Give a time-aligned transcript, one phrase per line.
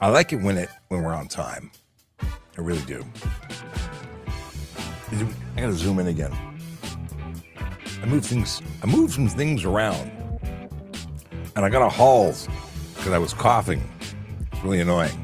[0.00, 1.70] I like it when it when we're on time.
[2.20, 3.04] I really do.
[5.56, 6.32] I gotta zoom in again.
[8.02, 8.60] I move things.
[8.82, 10.10] I moved some things around,
[11.56, 12.48] and I got a halls
[12.96, 13.82] because I was coughing.
[14.52, 15.20] It's really annoying.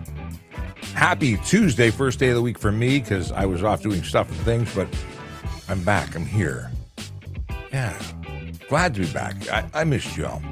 [0.95, 4.29] Happy Tuesday, first day of the week for me because I was off doing stuff
[4.29, 4.89] and things, but
[5.69, 6.15] I'm back.
[6.15, 6.71] I'm here.
[7.73, 8.01] Yeah,
[8.69, 9.49] glad to be back.
[9.49, 10.43] I, I missed y'all.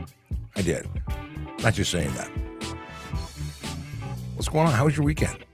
[0.56, 0.88] I did.
[1.62, 2.30] Not just saying that.
[4.48, 4.72] What's going on?
[4.72, 5.44] How was your weekend?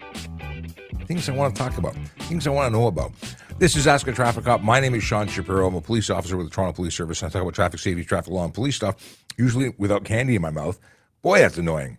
[1.06, 1.96] Things I want to talk about.
[2.28, 3.10] Things I want to know about.
[3.58, 4.60] This is Ask a Traffic Cop.
[4.60, 5.66] My name is Sean Shapiro.
[5.66, 7.20] I'm a police officer with the Toronto Police Service.
[7.24, 10.50] I talk about traffic safety, traffic law, and police stuff, usually without candy in my
[10.50, 10.78] mouth.
[11.22, 11.98] Boy, that's annoying.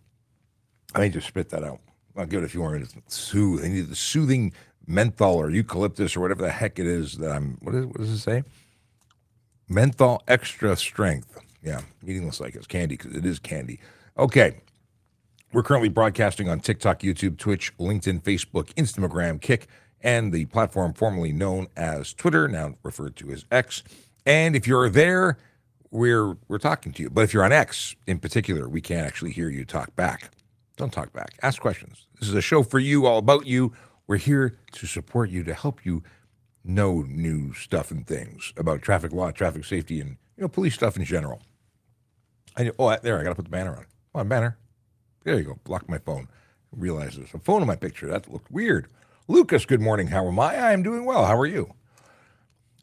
[0.95, 1.81] I need to spit that out.
[2.15, 2.95] I'll give it a few more minutes.
[3.07, 3.65] Soothe.
[3.65, 4.53] I need the soothing
[4.87, 7.57] menthol or eucalyptus or whatever the heck it is that I'm.
[7.59, 8.43] What, is, what does it say?
[9.67, 11.37] Menthol extra strength.
[11.61, 13.81] Yeah, meaningless like it's candy because it is candy.
[14.17, 14.61] Okay.
[15.55, 19.67] We're currently broadcasting on TikTok, YouTube, Twitch, LinkedIn, Facebook, Instagram, Kick,
[20.01, 23.81] and the platform formerly known as Twitter, now referred to as X.
[24.25, 25.37] And if you're there,
[25.91, 27.09] we're we're talking to you.
[27.09, 30.29] But if you're on X in particular, we can't actually hear you talk back.
[30.75, 31.35] Don't talk back.
[31.41, 32.05] Ask questions.
[32.19, 33.71] This is a show for you, all about you.
[34.07, 36.03] We're here to support you, to help you
[36.65, 40.97] know new stuff and things about traffic law, traffic safety, and you know police stuff
[40.97, 41.41] in general.
[42.57, 43.85] I oh there I got to put the banner on.
[44.13, 44.57] Come banner.
[45.25, 45.59] There you go.
[45.63, 46.29] Block my phone.
[46.71, 48.07] Realize there's a phone in my picture.
[48.07, 48.87] That looked weird.
[49.27, 50.07] Lucas, good morning.
[50.07, 50.55] How am I?
[50.55, 51.25] I am doing well.
[51.25, 51.73] How are you?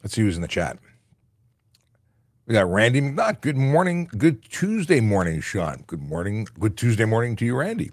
[0.03, 0.77] Let's see who's in the chat.
[2.45, 3.39] We got Randy McNaught.
[3.39, 4.09] Good morning.
[4.17, 5.85] Good Tuesday morning, Sean.
[5.87, 6.45] Good morning.
[6.59, 7.91] Good Tuesday morning to you, Randy.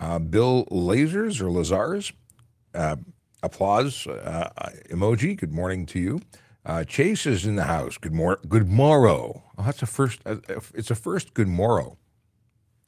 [0.00, 2.12] Uh, Bill Lasers or Lazars.
[2.74, 2.96] Uh,
[3.44, 4.50] applause uh,
[4.90, 5.36] emoji.
[5.36, 6.20] Good morning to you.
[6.66, 7.98] Uh, Chase is in the house.
[7.98, 9.44] Good mor- Good morrow.
[9.56, 10.20] Oh, that's a first.
[10.26, 10.36] Uh,
[10.74, 11.34] it's a first.
[11.34, 11.98] Good morrow.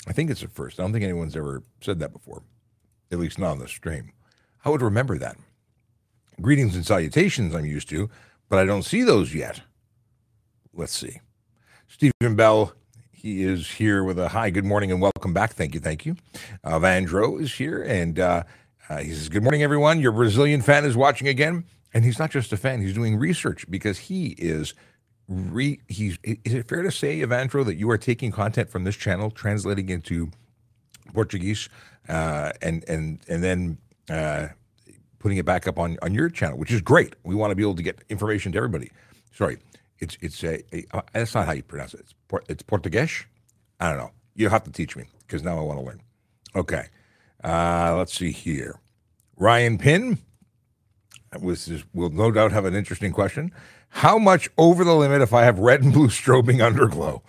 [0.07, 0.79] I think it's a first.
[0.79, 2.43] I don't think anyone's ever said that before,
[3.11, 4.13] at least not on the stream.
[4.65, 5.37] I would remember that.
[6.41, 7.55] Greetings and salutations.
[7.55, 8.11] I'm used to,
[8.49, 9.63] but I don't see those yet.
[10.75, 11.21] Let's see.
[11.89, 12.73] Stephen Bell,
[13.13, 15.53] he is here with a hi, good morning, and welcome back.
[15.53, 16.17] Thank you, thank you.
[16.65, 18.43] Uh, Vandro is here, and uh,
[18.89, 20.01] uh, he says, Good morning, everyone.
[20.01, 21.65] Your Brazilian fan is watching again.
[21.95, 24.75] And he's not just a fan, he's doing research because he is.
[25.29, 29.31] Re, is it fair to say, Evandro, that you are taking content from this channel,
[29.31, 30.31] translating into
[31.15, 31.69] Portuguese,
[32.09, 33.79] uh, and and and then
[34.11, 34.49] uh,
[35.19, 37.15] putting it back up on on your channel, which is great.
[37.25, 38.91] We want to be able to get information to everybody.
[39.33, 39.59] Sorry,
[39.99, 42.01] it's it's a, a uh, that's not how you pronounce it.
[42.01, 42.15] It's
[42.49, 43.25] it's Portuguese.
[43.81, 44.11] I don't know.
[44.35, 46.03] You have to teach me because now I want to learn.
[46.55, 46.89] Okay,
[47.43, 48.79] uh, let's see here.
[49.37, 50.19] Ryan Pinn
[51.41, 53.53] was will no doubt have an interesting question.
[53.95, 57.23] How much over the limit if I have red and blue strobing underglow?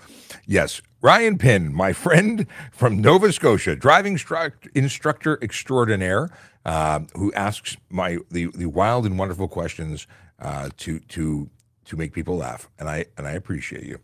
[0.48, 4.20] Yes, Ryan Pinn, my friend from Nova Scotia, driving
[4.74, 6.30] instructor extraordinaire,
[6.66, 10.08] uh, who asks my the, the wild and wonderful questions
[10.40, 11.52] uh, to to
[11.86, 14.00] to make people laugh, and I and I appreciate you.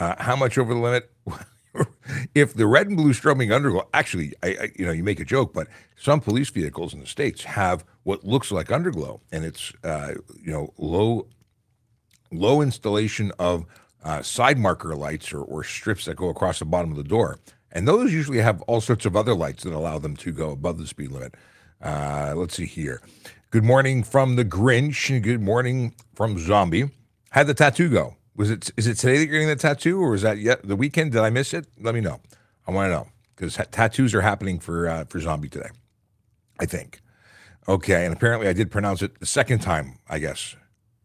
[0.00, 1.10] Uh, how much over the limit?
[2.34, 5.24] if the red and blue strobing underglow, actually, I, I, you know, you make a
[5.24, 9.72] joke, but some police vehicles in the states have what looks like underglow, and it's
[9.84, 11.26] uh, you know low
[12.30, 13.64] low installation of
[14.04, 17.38] uh, side marker lights or, or strips that go across the bottom of the door,
[17.72, 20.78] and those usually have all sorts of other lights that allow them to go above
[20.78, 21.34] the speed limit.
[21.82, 23.00] Uh, let's see here.
[23.50, 25.22] Good morning from the Grinch.
[25.22, 26.90] Good morning from Zombie.
[27.30, 28.16] How'd the tattoo go?
[28.34, 30.76] Was it is it today that you're getting the tattoo, or was that yet the
[30.76, 31.12] weekend?
[31.12, 31.66] Did I miss it?
[31.80, 32.20] Let me know.
[32.66, 35.70] I want to know because ha- tattoos are happening for uh, for Zombie today.
[36.58, 37.00] I think.
[37.68, 40.54] Okay, and apparently I did pronounce it the second time, I guess,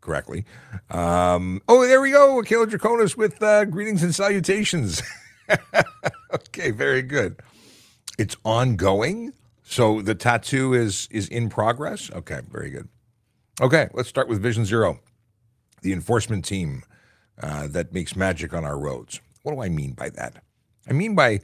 [0.01, 0.45] correctly.
[0.89, 2.39] Um, oh, there we go.
[2.39, 5.01] Akela Draconis with uh, greetings and salutations.
[6.33, 7.39] okay, very good.
[8.17, 12.11] It's ongoing, so the tattoo is is in progress.
[12.11, 12.89] Okay, very good.
[13.61, 14.99] Okay, let's start with Vision Zero,
[15.81, 16.83] the enforcement team
[17.41, 19.21] uh, that makes magic on our roads.
[19.43, 20.43] What do I mean by that?
[20.89, 21.39] I mean by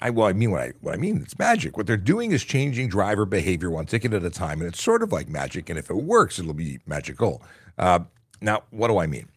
[0.00, 1.20] I well, I mean what I what I mean.
[1.22, 1.76] It's magic.
[1.76, 5.02] What they're doing is changing driver behavior one ticket at a time, and it's sort
[5.02, 5.68] of like magic.
[5.68, 7.42] And if it works, it'll be magical.
[7.78, 8.00] Uh,
[8.40, 9.28] now, what do I mean?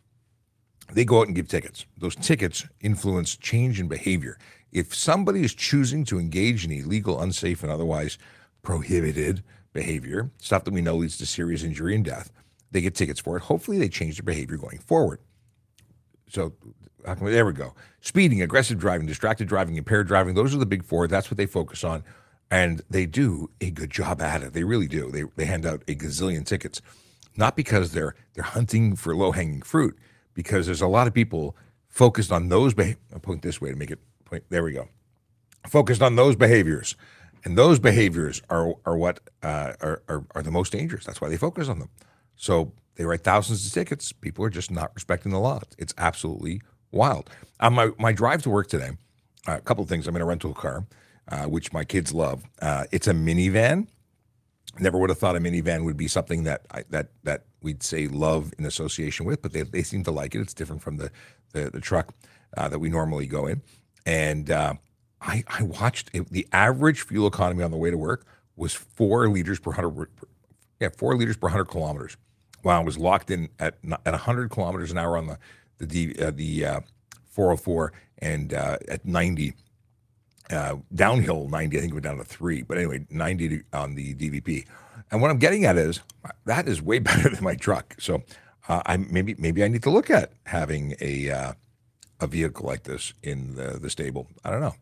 [0.92, 1.86] They go out and give tickets.
[1.98, 4.38] Those tickets influence change in behavior.
[4.72, 8.18] If somebody is choosing to engage in illegal, unsafe, and otherwise
[8.62, 9.44] prohibited
[9.74, 12.32] behavior, stuff that we know leads to serious injury and death,
[12.72, 13.44] they get tickets for it.
[13.44, 15.20] Hopefully, they change their behavior going forward.
[16.30, 16.54] So
[17.22, 17.74] there we go.
[18.02, 20.36] Speeding, aggressive driving, distracted driving, impaired driving.
[20.36, 21.08] Those are the big four.
[21.08, 22.04] That's what they focus on.
[22.52, 24.54] And they do a good job at it.
[24.54, 25.12] They really do.
[25.12, 26.82] They, they hand out a gazillion tickets,
[27.38, 29.98] not because they're they're hunting for low hanging fruit,
[30.34, 31.56] because there's a lot of people
[31.88, 32.74] focused on those.
[33.14, 34.44] I'll point this way to make it point.
[34.50, 34.90] There we go.
[35.68, 36.96] Focused on those behaviors,
[37.46, 41.06] And those behaviors are are what uh, are, are are the most dangerous.
[41.06, 41.90] That's why they focus on them.
[42.36, 44.12] So they write thousands of tickets.
[44.14, 45.62] People are just not respecting the law.
[45.78, 46.62] It's absolutely
[46.92, 47.30] wild.
[47.60, 48.92] On my my drive to work today,
[49.48, 50.08] uh, a couple of things.
[50.08, 50.86] I'm in a rental car,
[51.30, 52.44] uh, which my kids love.
[52.62, 53.88] Uh, it's a minivan.
[54.80, 58.08] Never would have thought a minivan would be something that I, that that we'd say
[58.08, 60.42] love in association with, but they, they seem to like it.
[60.42, 61.12] It's different from the
[61.54, 62.14] the, the truck
[62.56, 63.62] uh, that we normally go in.
[64.06, 64.76] And uh,
[65.22, 68.26] I, I watched it, the average fuel economy on the way to work
[68.56, 70.10] was four liters per hundred,
[70.80, 72.18] yeah, four liters per hundred kilometers.
[72.62, 73.76] While I was locked in at
[74.06, 75.38] at hundred kilometers an hour on the
[75.80, 76.80] the uh, the uh,
[77.38, 79.54] 404 and uh, at 90
[80.52, 84.66] uh, downhill 90 i think went down to three but anyway 90 on the dvp
[85.12, 86.02] and what i'm getting at is
[86.46, 87.96] that is way better than my truck.
[88.00, 88.24] So
[88.68, 91.54] uh, i maybe maybe i need to look at having a uh,
[92.20, 94.28] a vehicle like this in the, the stable.
[94.44, 94.76] I don't know.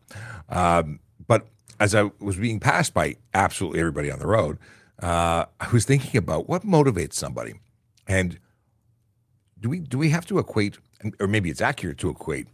[0.48, 1.46] Um, but
[1.78, 4.58] as i was being passed by absolutely everybody on the road
[5.02, 7.54] uh, i was thinking about what motivates somebody.
[8.08, 8.38] And
[9.60, 10.78] do we do we have to equate
[11.20, 12.48] or maybe it's accurate to equate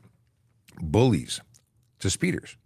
[0.80, 1.40] bullies
[2.00, 2.56] to speeders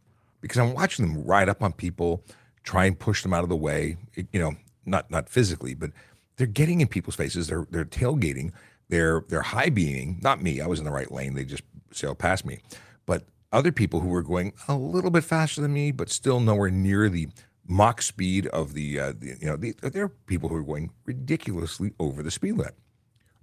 [0.41, 2.23] because I'm watching them ride up on people,
[2.63, 3.97] try and push them out of the way.
[4.15, 4.53] You know,
[4.85, 5.91] not not physically, but
[6.37, 7.49] they're getting in people's faces.
[7.49, 8.53] They're they're tailgating.
[8.89, 10.19] They're they're high beaming.
[10.23, 10.61] Not me.
[10.61, 11.35] I was in the right lane.
[11.35, 12.61] They just sailed past me.
[13.07, 16.71] But other people who were going a little bit faster than me, but still nowhere
[16.71, 17.29] near the
[17.69, 20.91] Mach speed of the, uh, the you know, the, there are people who are going
[21.05, 22.75] ridiculously over the speed limit.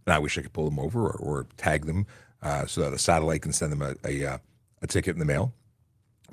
[0.06, 2.06] And I wish I could pull them over or, or tag them
[2.42, 4.38] uh, so that a satellite can send them a, a, uh,
[4.82, 5.54] a ticket in the mail.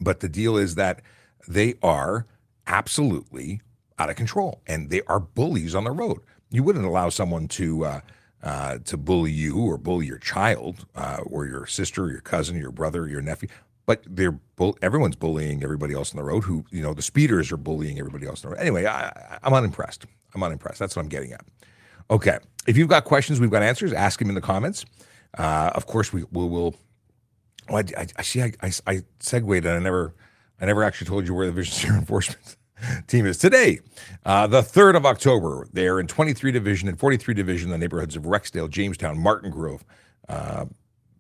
[0.01, 1.03] But the deal is that
[1.49, 2.27] they are
[2.67, 3.61] absolutely
[3.99, 6.21] out of control and they are bullies on the road.
[6.51, 8.01] You wouldn't allow someone to uh,
[8.43, 12.57] uh, to bully you or bully your child uh, or your sister or your cousin
[12.57, 13.49] or your brother or your nephew.
[13.87, 16.45] But they're bull- everyone's bullying everybody else on the road.
[16.45, 18.63] Who you know the speeders are bullying everybody else on the road.
[18.63, 20.07] Anyway, I, I'm unimpressed.
[20.35, 20.79] I'm unimpressed.
[20.79, 21.45] That's what I'm getting at.
[22.11, 23.93] Okay, if you've got questions, we've got answers.
[23.93, 24.85] Ask them in the comments.
[25.39, 26.75] Uh, of course, we, we will.
[27.71, 28.43] Oh, I, I, see.
[28.43, 30.15] I, I, I segued, and I never,
[30.61, 32.57] I never actually told you where the Vision Zero Enforcement
[33.07, 33.79] team is today.
[34.25, 37.79] Uh, the third of October, they are in 23 Division and 43 Division, in the
[37.79, 39.85] neighborhoods of Rexdale, Jamestown, Martin Grove,
[40.29, 40.67] uh,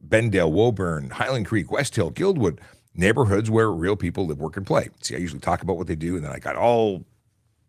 [0.06, 2.60] Bendale, Woburn, Highland Creek, West Hill, Guildwood,
[2.94, 4.88] neighborhoods where real people live, work, and play.
[5.02, 7.04] See, I usually talk about what they do, and then I got all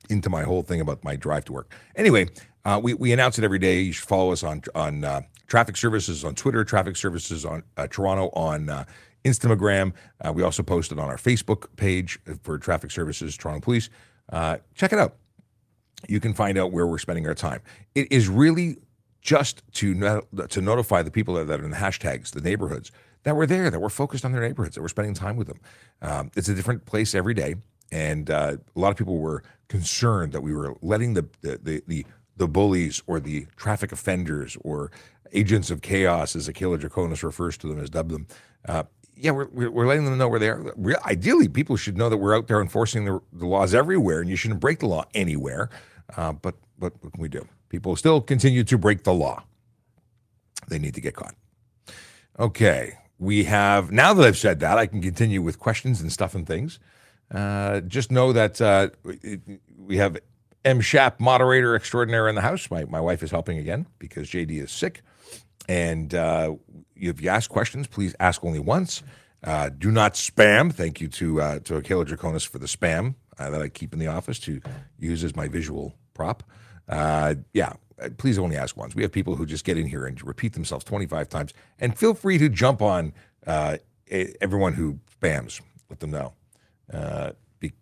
[0.09, 1.71] into my whole thing about my drive to work.
[1.95, 2.27] Anyway,
[2.65, 3.81] uh, we, we announce it every day.
[3.81, 7.85] You should follow us on on uh, Traffic Services on Twitter, Traffic Services on uh,
[7.85, 8.85] Toronto on uh,
[9.25, 9.91] Instagram.
[10.21, 13.89] Uh, we also posted on our Facebook page for Traffic Services Toronto Police.
[14.31, 15.17] Uh, check it out.
[16.07, 17.59] You can find out where we're spending our time.
[17.95, 18.77] It is really
[19.19, 22.89] just to no, to notify the people that, are in the hashtags, the neighborhoods
[23.23, 25.59] that we're there, that we're focused on their neighborhoods, that we're spending time with them.
[26.01, 27.55] Um, it's a different place every day,
[27.91, 32.05] and uh, a lot of people were concerned that we were letting the, the, the
[32.41, 34.91] the bullies or the traffic offenders or
[35.33, 38.27] agents of chaos, as Akela Draconis refers to them, as dubbed them.
[38.67, 38.83] Uh,
[39.15, 40.73] yeah, we're, we're letting them know where they are.
[40.75, 44.29] We're, ideally, people should know that we're out there enforcing the, the, laws everywhere, and
[44.29, 45.69] you shouldn't break the law anywhere.
[46.17, 47.47] Uh, but but what can we do?
[47.69, 49.43] People still continue to break the law.
[50.67, 51.35] They need to get caught.
[52.39, 56.33] Okay, we have now that I've said that, I can continue with questions and stuff
[56.33, 56.79] and things.
[57.29, 58.89] Uh, just know that uh,
[59.77, 60.17] we have
[60.65, 60.81] M.
[60.81, 62.69] Shap, moderator extraordinaire in the house.
[62.69, 65.01] My, my wife is helping again because JD is sick.
[65.67, 66.55] And uh,
[66.95, 69.03] if you ask questions, please ask only once.
[69.43, 70.71] Uh, do not spam.
[70.71, 73.99] Thank you to uh, to Akela Draconis for the spam uh, that I keep in
[73.99, 74.61] the office to
[74.99, 76.43] use as my visual prop.
[76.87, 77.73] Uh, yeah,
[78.17, 78.95] please only ask once.
[78.95, 81.53] We have people who just get in here and repeat themselves 25 times.
[81.79, 83.13] And feel free to jump on
[83.47, 83.77] uh,
[84.41, 85.61] everyone who spams.
[85.89, 86.33] Let them know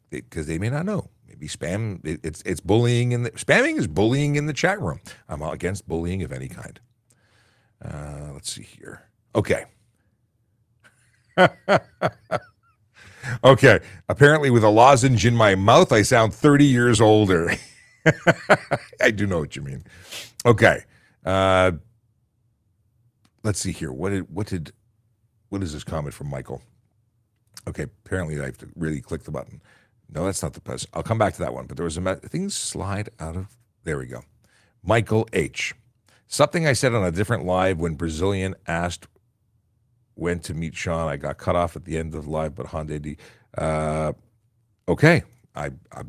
[0.09, 4.35] because they may not know maybe spam it's it's bullying in the spamming is bullying
[4.35, 6.79] in the chat room i'm against bullying of any kind
[7.85, 9.03] uh, let's see here
[9.35, 9.65] okay
[13.43, 17.53] okay apparently with a lozenge in my mouth i sound 30 years older
[19.01, 19.83] i do know what you mean
[20.45, 20.83] okay
[21.25, 21.71] uh,
[23.43, 24.71] let's see here what did what did
[25.49, 26.61] what is this comment from michael
[27.67, 29.61] okay apparently i have to really click the button
[30.11, 30.87] no, that's not the best.
[30.93, 31.67] I'll come back to that one.
[31.67, 33.47] But there was a me- things slide out of.
[33.83, 34.23] There we go.
[34.83, 35.73] Michael H.
[36.31, 39.07] Something I said on a different live when Brazilian asked
[40.13, 41.09] when to meet Sean.
[41.09, 43.17] I got cut off at the end of the live, but Hyundai D.
[43.57, 44.13] Uh,
[44.87, 45.23] okay,
[45.55, 46.03] I, I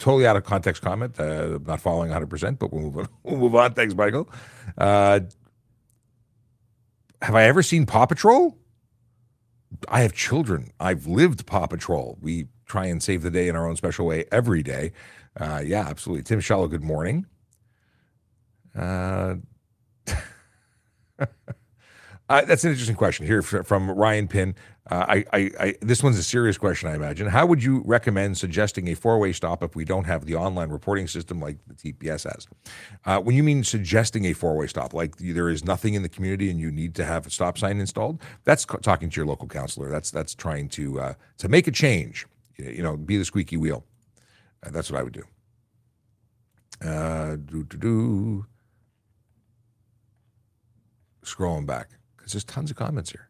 [0.00, 1.20] totally out of context comment.
[1.20, 3.08] Uh, not following 100, percent but we'll move on.
[3.22, 3.72] We'll move on.
[3.74, 4.28] Thanks, Michael.
[4.76, 5.20] Uh,
[7.22, 8.58] have I ever seen Paw Patrol?
[9.88, 10.72] I have children.
[10.80, 12.18] I've lived Paw Patrol.
[12.20, 14.90] We try and save the day in our own special way every day.
[15.38, 16.24] Uh, yeah, absolutely.
[16.24, 17.26] Tim Shallow, good morning.
[18.76, 19.36] Uh,
[22.28, 24.54] uh, that's an interesting question here from Ryan Pinn.
[24.90, 27.28] Uh, I, I, I, this one's a serious question, I imagine.
[27.28, 31.06] How would you recommend suggesting a four-way stop if we don't have the online reporting
[31.06, 32.48] system like the TPS has?
[33.04, 36.50] Uh, when you mean suggesting a four-way stop, like there is nothing in the community
[36.50, 39.90] and you need to have a stop sign installed, that's talking to your local councilor.
[39.90, 42.26] That's that's trying to uh, to make a change.
[42.56, 43.84] You know, be the squeaky wheel.
[44.66, 45.24] Uh, that's what I would do.
[46.84, 48.46] Uh, do do do.
[51.24, 53.28] Scrolling back because there's tons of comments here.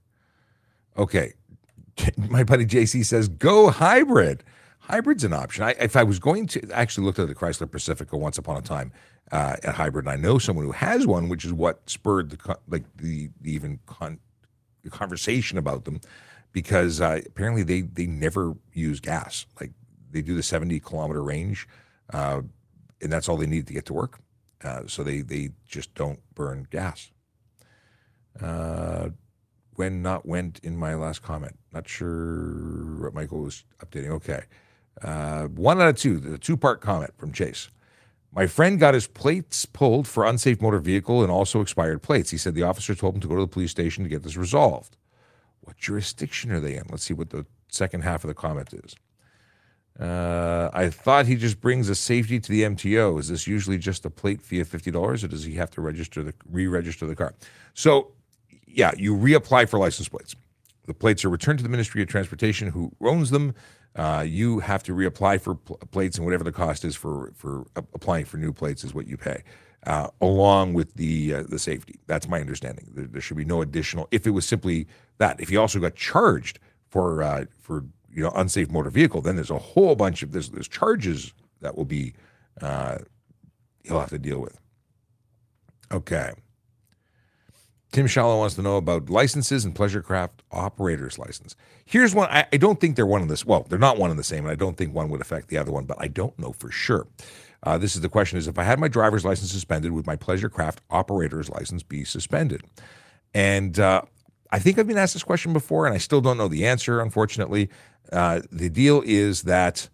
[0.96, 1.34] Okay,
[2.16, 4.42] my buddy JC says, go hybrid.
[4.80, 5.64] Hybrid's an option.
[5.64, 8.56] I, if I was going to, I actually looked at the Chrysler Pacifica once upon
[8.56, 8.92] a time
[9.30, 12.56] uh, at hybrid, and I know someone who has one, which is what spurred the
[12.66, 14.18] like the, the even con,
[14.82, 16.00] the conversation about them,
[16.52, 19.46] because uh, apparently they they never use gas.
[19.60, 19.70] Like
[20.10, 21.68] they do the seventy kilometer range,
[22.12, 22.42] uh,
[23.00, 24.18] and that's all they need to get to work.
[24.64, 27.12] Uh, so they they just don't burn gas.
[28.40, 29.10] Uh,
[29.80, 31.58] when not went in my last comment.
[31.72, 34.10] Not sure what Michael was updating.
[34.10, 34.42] Okay.
[35.00, 37.70] Uh, one out of two, the two part comment from Chase.
[38.30, 42.30] My friend got his plates pulled for unsafe motor vehicle and also expired plates.
[42.30, 44.36] He said the officer told him to go to the police station to get this
[44.36, 44.98] resolved.
[45.62, 46.84] What jurisdiction are they in?
[46.90, 48.94] Let's see what the second half of the comment is.
[49.98, 53.18] Uh, I thought he just brings a safety to the MTO.
[53.18, 55.80] Is this usually just a plate fee of fifty dollars, or does he have to
[55.80, 57.34] register the re-register the car?
[57.74, 58.12] So
[58.74, 60.34] yeah, you reapply for license plates.
[60.86, 63.54] The plates are returned to the Ministry of Transportation, who owns them.
[63.96, 67.66] Uh, you have to reapply for pl- plates, and whatever the cost is for for
[67.76, 69.42] applying for new plates is what you pay,
[69.86, 71.98] uh, along with the uh, the safety.
[72.06, 72.88] That's my understanding.
[72.94, 74.06] There, there, should be no additional.
[74.10, 74.86] If it was simply
[75.18, 79.34] that, if you also got charged for uh, for you know unsafe motor vehicle, then
[79.34, 82.14] there's a whole bunch of there's there's charges that will be
[82.62, 82.98] uh,
[83.84, 84.58] he'll have to deal with.
[85.92, 86.32] Okay.
[87.92, 91.56] Tim Shallow wants to know about licenses and pleasure craft operators license.
[91.84, 92.28] Here's one.
[92.30, 93.44] I, I, don't think they're one of this.
[93.44, 95.58] Well, they're not one and the same, and I don't think one would affect the
[95.58, 97.08] other one, but I don't know for sure.
[97.64, 100.16] Uh, this is the question: Is if I had my driver's license suspended, would my
[100.16, 102.62] pleasure craft operator's license be suspended?
[103.34, 104.02] And uh,
[104.52, 107.00] I think I've been asked this question before, and I still don't know the answer.
[107.00, 107.70] Unfortunately,
[108.12, 109.88] uh, the deal is that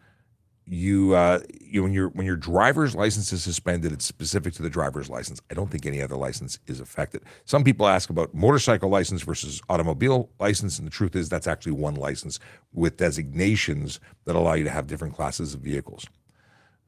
[0.66, 4.70] you, uh, you when your when your driver's license is suspended, it's specific to the
[4.70, 5.40] driver's license.
[5.50, 7.22] I don't think any other license is affected.
[7.44, 11.72] Some people ask about motorcycle license versus automobile license, and the truth is that's actually
[11.72, 12.40] one license
[12.72, 16.04] with designations that allow you to have different classes of vehicles.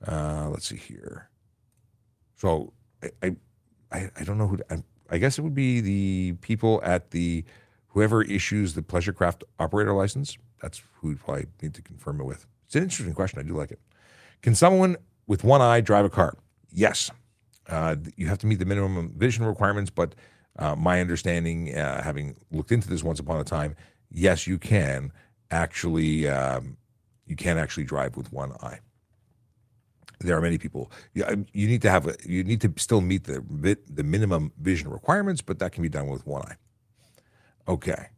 [0.07, 1.29] Uh, let's see here.
[2.37, 2.73] So
[3.23, 3.37] I
[3.93, 4.57] I, I don't know who.
[4.57, 7.45] To, I, I guess it would be the people at the
[7.89, 10.37] whoever issues the pleasure craft operator license.
[10.61, 12.47] That's who would probably need to confirm it with.
[12.69, 13.39] It's an interesting question.
[13.39, 13.81] I do like it.
[14.43, 16.37] Can someone with one eye drive a car?
[16.71, 17.11] Yes.
[17.67, 20.15] Uh, you have to meet the minimum vision requirements, but
[20.59, 23.75] uh, my understanding, uh, having looked into this once upon a time,
[24.11, 25.13] yes, you can
[25.51, 26.77] actually um,
[27.27, 28.81] you can actually drive with one eye.
[30.21, 30.93] There are many people.
[31.15, 33.43] You, you need to have a, you need to still meet the
[33.89, 36.57] the minimum vision requirements, but that can be done with one eye.
[37.67, 38.09] Okay.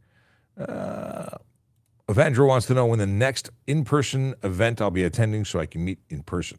[2.10, 5.66] Evandro wants to know when the next in person event I'll be attending so I
[5.66, 6.58] can meet in person.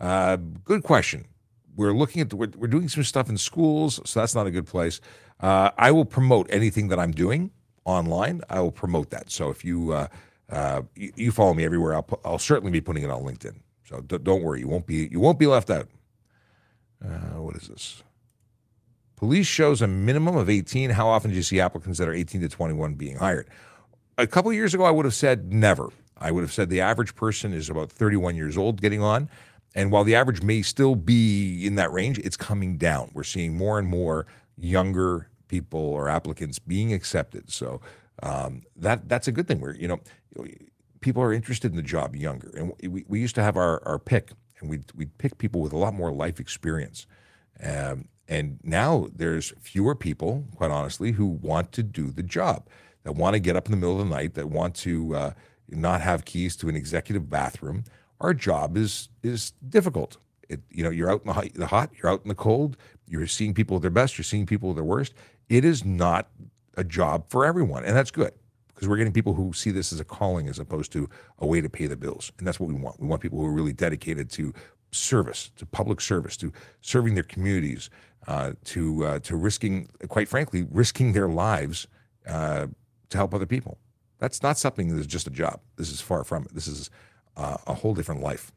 [0.00, 1.26] Uh, good question.
[1.74, 4.50] We're looking at the, we're, we're, doing some stuff in schools, so that's not a
[4.50, 5.00] good place.
[5.40, 7.50] Uh, I will promote anything that I'm doing
[7.84, 8.42] online.
[8.48, 9.30] I will promote that.
[9.30, 10.06] So if you uh,
[10.50, 13.56] uh you, you, follow me everywhere, I'll I'll certainly be putting it on LinkedIn.
[13.84, 15.88] So d- don't worry, you won't be you won't be left out.
[17.04, 18.02] Uh, what is this?
[19.16, 20.90] Police shows a minimum of 18.
[20.90, 23.48] How often do you see applicants that are 18 to 21 being hired?
[24.22, 25.90] A couple of years ago, I would have said never.
[26.16, 29.28] I would have said the average person is about 31 years old getting on.
[29.74, 33.10] And while the average may still be in that range, it's coming down.
[33.14, 34.26] We're seeing more and more
[34.56, 37.50] younger people or applicants being accepted.
[37.50, 37.80] So
[38.22, 39.60] um, that that's a good thing.
[39.60, 40.00] Where you know
[41.00, 43.98] people are interested in the job younger, and we, we used to have our, our
[43.98, 47.06] pick, and we we pick people with a lot more life experience.
[47.62, 52.68] Um, and now there's fewer people, quite honestly, who want to do the job
[53.04, 55.32] that want to get up in the middle of the night, that want to uh,
[55.68, 57.84] not have keys to an executive bathroom.
[58.20, 60.18] Our job is is difficult.
[60.48, 62.76] It, you know, you're out in the hot, you're out in the cold.
[63.08, 64.16] You're seeing people at their best.
[64.16, 65.14] You're seeing people at their worst.
[65.48, 66.28] It is not
[66.76, 68.32] a job for everyone, and that's good
[68.68, 71.60] because we're getting people who see this as a calling as opposed to a way
[71.60, 73.00] to pay the bills, and that's what we want.
[73.00, 74.52] We want people who are really dedicated to
[74.92, 77.90] service, to public service, to serving their communities,
[78.26, 81.86] uh, to uh, to risking, quite frankly, risking their lives
[82.26, 82.66] uh,
[83.12, 83.78] to help other people.
[84.18, 85.60] That's not something that's just a job.
[85.76, 86.54] This is far from it.
[86.54, 86.90] This is
[87.36, 88.52] uh, a whole different life.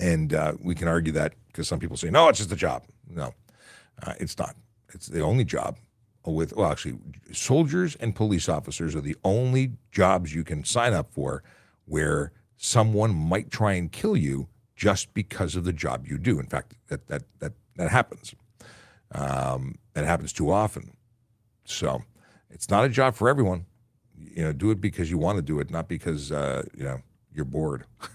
[0.00, 2.84] And uh, we can argue that because some people say, no, it's just a job.
[3.08, 3.34] No,
[4.02, 4.54] uh, it's not.
[4.94, 5.78] It's the only job
[6.24, 6.98] with, well, actually,
[7.32, 11.42] soldiers and police officers are the only jobs you can sign up for
[11.86, 16.38] where someone might try and kill you just because of the job you do.
[16.38, 18.34] In fact, that, that, that, that happens.
[19.12, 20.96] Um, it happens too often.
[21.64, 22.02] So
[22.50, 23.66] it's not a job for everyone.
[24.16, 27.00] You know, do it because you want to do it, not because, uh, you know,
[27.34, 27.84] you're bored.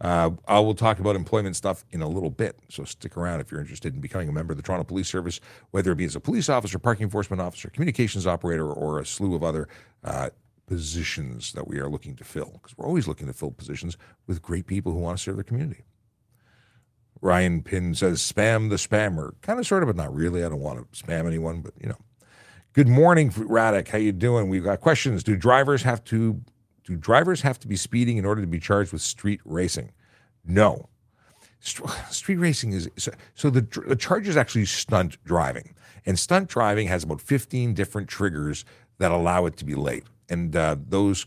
[0.00, 3.50] Uh, I will talk about employment stuff in a little bit, so stick around if
[3.50, 5.40] you're interested in becoming a member of the Toronto Police Service,
[5.72, 9.34] whether it be as a police officer, parking enforcement officer, communications operator, or a slew
[9.34, 9.68] of other
[10.02, 10.30] uh,
[10.66, 12.52] positions that we are looking to fill.
[12.54, 15.44] Because we're always looking to fill positions with great people who want to serve their
[15.44, 15.84] community.
[17.20, 20.42] Ryan Pinn says, "Spam the spammer." Kind of, sort of, but not really.
[20.42, 21.98] I don't want to spam anyone, but you know.
[22.72, 23.88] Good morning, Radek.
[23.88, 24.48] How you doing?
[24.48, 25.24] We've got questions.
[25.24, 26.40] Do drivers have to
[26.84, 29.90] do drivers have to be speeding in order to be charged with street racing?
[30.44, 30.88] No.
[31.58, 35.74] Street racing is so, so the, the charge is actually stunt driving.
[36.06, 38.64] And stunt driving has about 15 different triggers
[38.98, 40.04] that allow it to be late.
[40.28, 41.26] And uh, those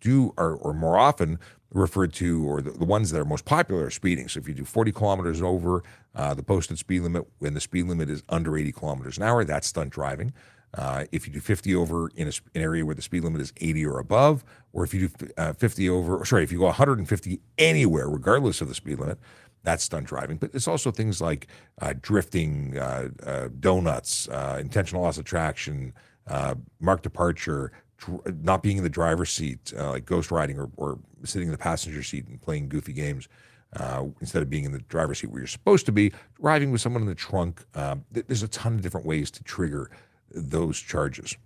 [0.00, 1.38] do, are, or more often,
[1.70, 4.26] referred to, or the, the, ones that are most popular are speeding.
[4.26, 5.82] So if you do 40 kilometers over
[6.14, 9.44] uh, the posted speed limit, when the speed limit is under 80 kilometers an hour,
[9.44, 10.32] that's stunt driving.
[10.74, 13.52] Uh, if you do 50 over in a, an area where the speed limit is
[13.56, 17.40] 80 or above, or if you do uh, 50 over, sorry, if you go 150
[17.56, 19.18] anywhere, regardless of the speed limit,
[19.62, 20.36] that's stunt driving.
[20.36, 21.48] But it's also things like
[21.80, 25.94] uh, drifting, uh, uh, donuts, uh, intentional loss of traction,
[26.80, 31.48] marked departure, dr- not being in the driver's seat, like ghost riding, or, or, sitting
[31.48, 33.28] in the passenger seat and playing goofy games.
[34.20, 37.02] instead of being in the driver's seat where you're supposed to be, driving with someone
[37.02, 37.64] in the trunk.
[38.12, 39.90] there's a ton of different ways to trigger
[40.30, 41.36] those charges.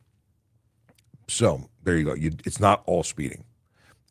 [1.29, 2.15] So there you go.
[2.15, 3.45] You, it's not all speeding,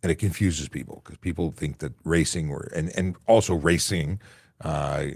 [0.01, 4.19] and it confuses people because people think that racing or and and also racing,
[4.61, 5.07] uh,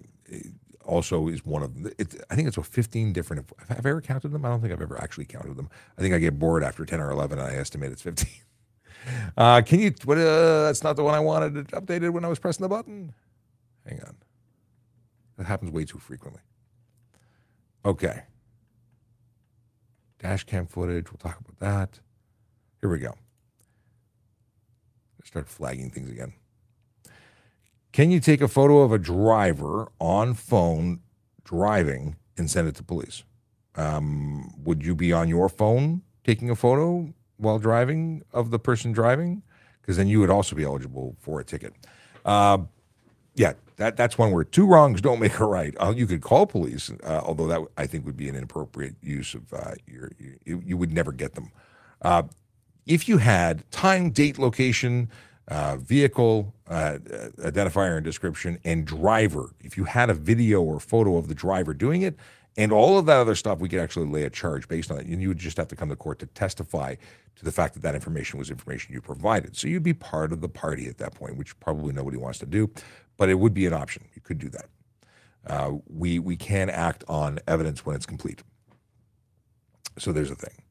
[0.83, 3.49] also is one of it, I think it's a 15 different.
[3.69, 4.45] Have I ever counted them?
[4.45, 5.69] I don't think I've ever actually counted them.
[5.97, 8.29] I think I get bored after 10 or 11, and I estimate it's 15.
[9.37, 9.93] Uh, can you?
[10.05, 10.17] What?
[10.17, 13.13] Uh, that's not the one I wanted updated when I was pressing the button.
[13.87, 14.15] Hang on.
[15.37, 16.41] That happens way too frequently.
[17.85, 18.23] Okay
[20.19, 21.11] dash cam footage.
[21.11, 21.99] We'll talk about that.
[22.81, 23.15] Here we go.
[25.23, 26.33] Start flagging things again.
[27.91, 30.99] Can you take a photo of a driver on phone
[31.43, 33.23] driving and send it to police?
[33.75, 38.91] Um, would you be on your phone taking a photo while driving of the person
[38.91, 39.43] driving?
[39.81, 41.73] Because then you would also be eligible for a ticket.
[42.23, 42.59] Uh,
[43.33, 45.75] yeah, that that's one where two wrongs don't make a right.
[45.79, 49.33] Uh, you could call police, uh, although that I think would be an inappropriate use
[49.33, 50.11] of uh, your.
[50.45, 51.51] You, you, would never get them.
[52.01, 52.23] Uh,
[52.85, 55.09] if you had time, date, location,
[55.47, 56.97] uh, vehicle uh,
[57.39, 61.73] identifier and description, and driver, if you had a video or photo of the driver
[61.73, 62.15] doing it,
[62.57, 65.07] and all of that other stuff, we could actually lay a charge based on it.
[65.07, 66.95] And you would just have to come to court to testify
[67.35, 69.57] to the fact that that information was information you provided.
[69.57, 72.45] So you'd be part of the party at that point, which probably nobody wants to
[72.45, 72.69] do
[73.17, 74.05] but it would be an option.
[74.15, 74.65] You could do that.
[75.47, 78.43] Uh, we we can act on evidence when it's complete.
[79.97, 80.63] So there's a thing.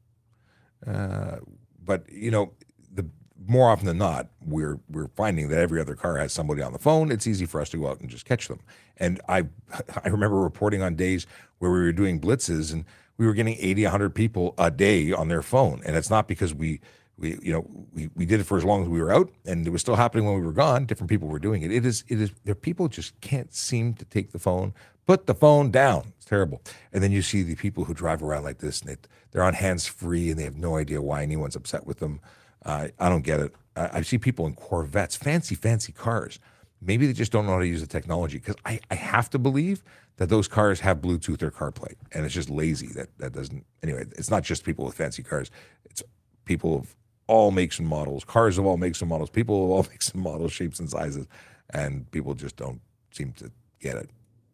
[0.85, 1.37] Uh,
[1.83, 2.53] but you know,
[2.91, 3.05] the
[3.47, 6.79] more often than not, we're we're finding that every other car has somebody on the
[6.79, 7.11] phone.
[7.11, 8.59] It's easy for us to go out and just catch them.
[8.97, 9.45] And I
[10.03, 11.25] I remember reporting on days
[11.59, 12.85] where we were doing blitzes and
[13.17, 15.81] we were getting 80, 100 people a day on their phone.
[15.85, 16.81] And it's not because we
[17.17, 19.65] we you know we, we did it for as long as we were out and
[19.65, 20.85] it was still happening when we were gone.
[20.85, 21.71] Different people were doing it.
[21.71, 24.73] It is it is there people just can't seem to take the phone
[25.05, 26.13] put the phone down.
[26.17, 26.61] It's terrible.
[26.91, 28.97] And then you see the people who drive around like this and they,
[29.31, 32.19] they're on hands free and they have no idea why anyone's upset with them.
[32.65, 33.55] Uh, i don't get it.
[33.75, 36.39] I, I see people in corvettes fancy fancy cars.
[36.81, 39.39] Maybe they just don't know how to use the technology because I, I have to
[39.39, 39.83] believe
[40.17, 44.05] that those cars have bluetooth or carplay and it's just lazy that that doesn't anyway
[44.17, 45.51] it's not just people with fancy cars.
[45.85, 46.03] It's
[46.45, 46.95] people of
[47.27, 50.21] all makes and models, cars of all makes and models, people of all makes and
[50.21, 51.27] models, shapes and sizes,
[51.71, 54.09] and people just don't seem to get it.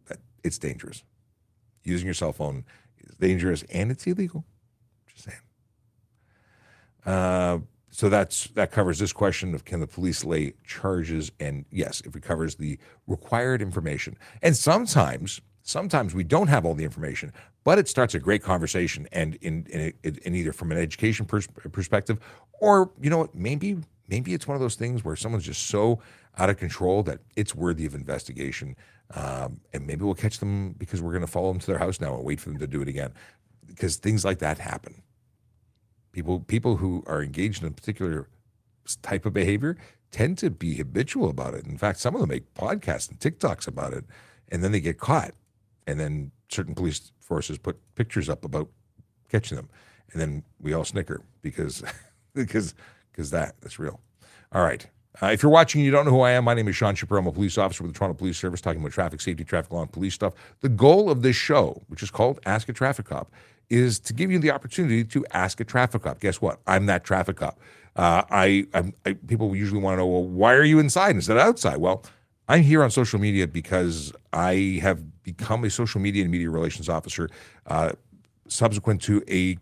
[0.07, 1.03] That it's dangerous.
[1.83, 2.65] Using your cell phone
[2.99, 4.45] is dangerous and it's illegal.
[5.07, 5.37] Just saying.
[7.05, 11.31] Uh, so that's that covers this question of can the police lay charges?
[11.39, 14.17] And yes, if it covers the required information.
[14.41, 19.07] And sometimes, sometimes we don't have all the information, but it starts a great conversation
[19.11, 19.93] and in, in,
[20.23, 22.19] in either from an education pers- perspective
[22.59, 25.99] or you know what maybe maybe it's one of those things where someone's just so
[26.37, 28.75] out of control that it's worthy of investigation
[29.13, 31.99] um, and maybe we'll catch them because we're going to follow them to their house
[31.99, 33.11] now and wait for them to do it again
[33.67, 35.01] because things like that happen
[36.11, 38.27] people people who are engaged in a particular
[39.01, 39.77] type of behavior
[40.11, 41.65] tend to be habitual about it.
[41.65, 44.05] In fact, some of them make podcasts and TikToks about it,
[44.49, 45.33] and then they get caught.
[45.87, 48.69] And then certain police forces put pictures up about
[49.29, 49.69] catching them,
[50.11, 51.83] and then we all snicker because
[52.35, 52.73] because
[53.11, 53.99] because that that's real.
[54.51, 54.85] All right.
[55.21, 56.45] Uh, if you're watching, you don't know who I am.
[56.45, 57.19] My name is Sean Shapiro.
[57.19, 59.81] I'm a police officer with the Toronto Police Service, talking about traffic safety, traffic law,
[59.81, 60.33] and police stuff.
[60.61, 63.29] The goal of this show, which is called Ask a Traffic Cop,
[63.69, 66.19] is to give you the opportunity to ask a traffic cop.
[66.19, 66.59] Guess what?
[66.67, 67.59] I'm that traffic cop.
[67.95, 68.65] Uh, I,
[69.05, 71.77] I, people usually want to know, well, why are you inside instead of outside?
[71.77, 72.03] Well,
[72.47, 76.89] I'm here on social media because I have become a social media and media relations
[76.89, 77.29] officer
[77.67, 77.91] uh,
[78.47, 79.57] subsequent to a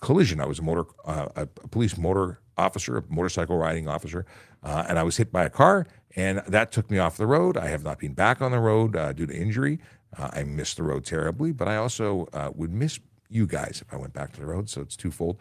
[0.00, 0.40] collision.
[0.40, 4.26] I was a motor, uh, a police motor officer, a motorcycle riding officer,
[4.62, 7.56] uh, and I was hit by a car, and that took me off the road.
[7.56, 9.80] I have not been back on the road uh, due to injury.
[10.16, 13.92] Uh, I missed the road terribly, but I also uh, would miss you guys if
[13.92, 14.70] I went back to the road.
[14.70, 15.38] So it's twofold.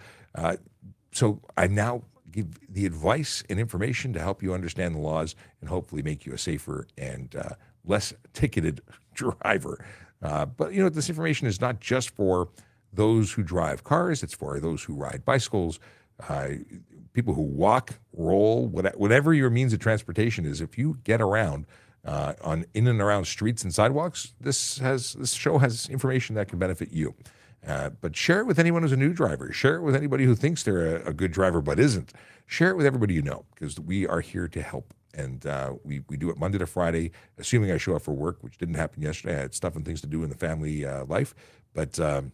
[1.14, 5.70] So I now give the advice and information to help you understand the laws and
[5.70, 7.36] hopefully make you a safer and
[7.86, 8.82] less ticketed
[9.18, 9.84] driver.
[10.22, 12.50] but you know, this information is not just for
[12.94, 15.80] those who drive cars; it's for those who ride bicycles.
[16.30, 16.48] Uh,
[17.14, 21.66] people who walk, roll, whatever your means of transportation is, if you get around
[22.06, 26.48] uh, on in and around streets and sidewalks, this has this show has information that
[26.48, 27.16] can benefit you.
[27.68, 29.52] Uh, but share it with anyone who's a new driver.
[29.52, 32.14] Share it with anybody who thinks they're a, a good driver but isn't.
[32.46, 34.94] Share it with everybody you know because we are here to help.
[35.18, 38.38] And uh, we, we do it Monday to Friday, assuming I show up for work,
[38.42, 39.36] which didn't happen yesterday.
[39.36, 41.34] I had stuff and things to do in the family uh, life.
[41.74, 42.32] But um,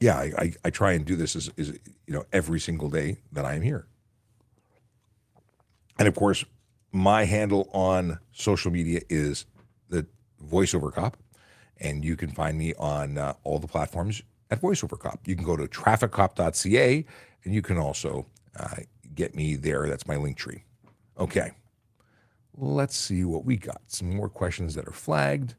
[0.00, 1.68] yeah, I, I, I, try and do this as, as,
[2.06, 3.86] you know every single day that I am here.
[5.98, 6.44] And of course,
[6.90, 9.46] my handle on social media is
[9.88, 10.06] the
[10.44, 11.16] voiceover cop,
[11.78, 15.20] and you can find me on uh, all the platforms at voiceover cop.
[15.26, 17.04] You can go to trafficcop.ca,
[17.44, 18.26] and you can also
[18.58, 18.76] uh,
[19.14, 19.88] get me there.
[19.88, 20.62] That's my Linktree.
[21.18, 21.52] Okay,
[22.56, 23.82] let's see what we got.
[23.86, 25.54] Some more questions that are flagged.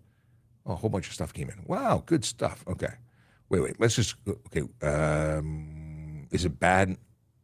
[0.65, 1.63] a whole bunch of stuff came in.
[1.65, 2.63] Wow, good stuff.
[2.67, 2.93] Okay.
[3.49, 3.79] Wait, wait.
[3.79, 4.63] Let's just okay.
[4.81, 6.97] Um, is it bad?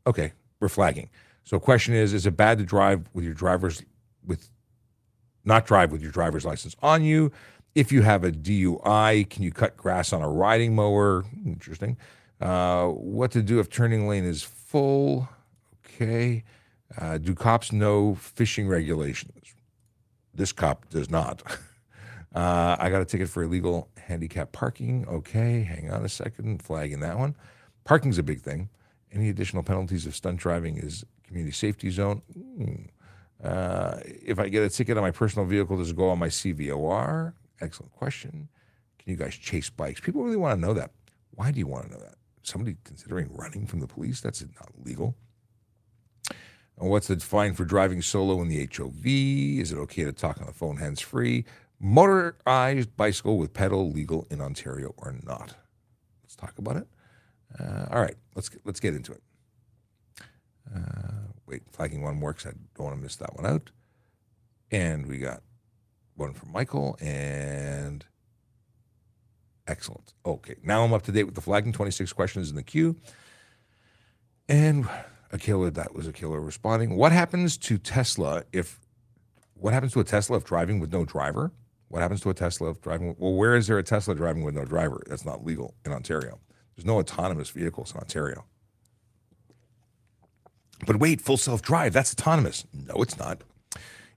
[0.07, 1.09] Okay, we're flagging.
[1.43, 3.83] So, question is: Is it bad to drive with your driver's
[4.25, 4.49] with
[5.45, 7.31] not drive with your driver's license on you?
[7.75, 11.23] If you have a DUI, can you cut grass on a riding mower?
[11.45, 11.97] Interesting.
[12.41, 15.29] Uh, what to do if turning lane is full?
[15.85, 16.43] Okay.
[16.97, 19.56] Uh, do cops know fishing regulations?
[20.34, 21.43] This cop does not.
[22.34, 25.06] Uh, I got a ticket for illegal handicap parking.
[25.06, 27.36] Okay, hang on a second, flagging that one.
[27.84, 28.69] Parking's a big thing.
[29.12, 32.21] Any additional penalties if stunt driving is community safety zone?
[32.34, 32.75] Hmm.
[33.43, 36.27] Uh, if I get a ticket on my personal vehicle, does it go on my
[36.30, 37.34] CVOR?
[37.60, 38.47] Excellent question.
[38.99, 39.99] Can you guys chase bikes?
[39.99, 40.91] People really want to know that.
[41.32, 42.15] Why do you want to know that?
[42.43, 44.21] Somebody considering running from the police?
[44.21, 45.15] That's not legal.
[46.82, 49.06] And what's the fine for driving solo in the HOV?
[49.06, 51.46] Is it okay to talk on the phone hands free?
[51.80, 55.54] Motorized bicycle with pedal legal in Ontario or not?
[56.24, 56.88] Let's talk about it.
[57.60, 59.22] Uh, all right, let's get, let's get into it.
[60.76, 63.70] Uh, wait, flagging one because I don't want to miss that one out.
[64.72, 65.44] And we got
[66.15, 68.04] one from Michael and
[69.67, 70.13] excellent.
[70.26, 71.74] Okay, now I'm up to date with the flagging.
[71.74, 72.96] 26 questions in the queue.
[74.50, 74.88] And
[75.32, 76.96] Akela, that was Akela responding.
[76.96, 78.80] What happens to Tesla if,
[79.54, 81.52] what happens to a Tesla if driving with no driver?
[81.88, 83.15] What happens to a Tesla if driving?
[83.17, 85.04] Well, where is there a Tesla driving with no driver?
[85.08, 86.39] That's not legal in Ontario.
[86.76, 88.46] There's no autonomous vehicles in Ontario.
[90.86, 92.65] But wait, full self drive, that's autonomous.
[92.74, 93.44] No, it's not.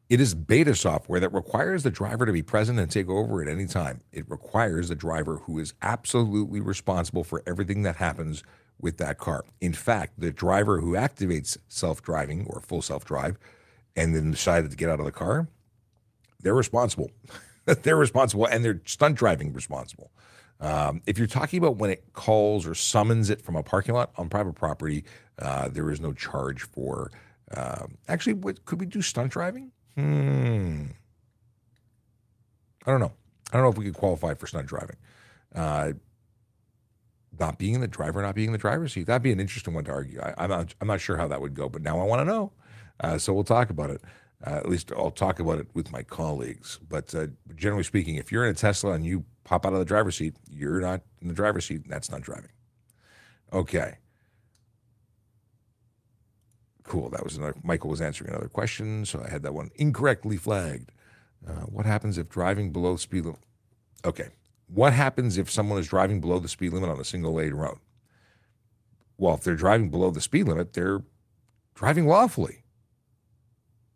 [0.08, 3.48] It is beta software that requires the driver to be present and take over at
[3.48, 4.02] any time.
[4.12, 8.44] It requires the driver who is absolutely responsible for everything that happens
[8.80, 9.44] with that car.
[9.60, 13.38] In fact, the driver who activates self driving or full self drive
[13.96, 15.48] and then decided to get out of the car,
[16.40, 17.10] they're responsible.
[17.64, 20.10] they're responsible and they're stunt driving responsible.
[20.60, 24.12] Um, if you're talking about when it calls or summons it from a parking lot
[24.16, 25.04] on private property,
[25.38, 27.10] uh, there is no charge for.
[27.56, 29.72] Um, actually, what, could we do stunt driving?
[29.96, 30.86] Hmm.
[32.86, 33.12] I don't know.
[33.52, 34.96] I don't know if we could qualify for stunt driving.
[35.54, 35.92] Uh,
[37.38, 39.06] not being in the driver, not being in the driver's seat.
[39.06, 40.20] That'd be an interesting one to argue.
[40.20, 40.74] I, am not.
[40.80, 42.52] I'm not sure how that would go, but now I want to know.
[43.00, 44.02] Uh, so we'll talk about it.
[44.46, 46.78] Uh, at least I'll talk about it with my colleagues.
[46.88, 49.84] But uh, generally speaking, if you're in a Tesla and you pop out of the
[49.84, 51.88] driver's seat, you're not in the driver's seat.
[51.88, 52.50] That's not driving.
[53.52, 53.98] Okay.
[56.82, 57.08] Cool.
[57.10, 57.54] That was another.
[57.62, 60.92] Michael was answering another question, so I had that one incorrectly flagged.
[61.46, 63.40] Uh, what happens if driving below speed limit?
[64.04, 64.28] Okay.
[64.66, 67.78] What happens if someone is driving below the speed limit on a single lane road?
[69.16, 71.02] Well, if they're driving below the speed limit, they're
[71.74, 72.64] driving lawfully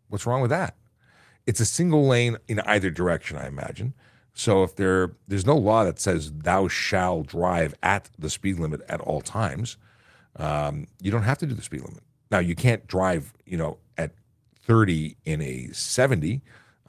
[0.09, 0.75] What's wrong with that?
[1.45, 3.93] It's a single lane in either direction, I imagine.
[4.33, 8.81] So if there there's no law that says thou shall drive at the speed limit
[8.89, 9.77] at all times,
[10.35, 12.03] um, you don't have to do the speed limit.
[12.31, 14.11] Now you can't drive, you know, at
[14.63, 16.41] 30 in a 70,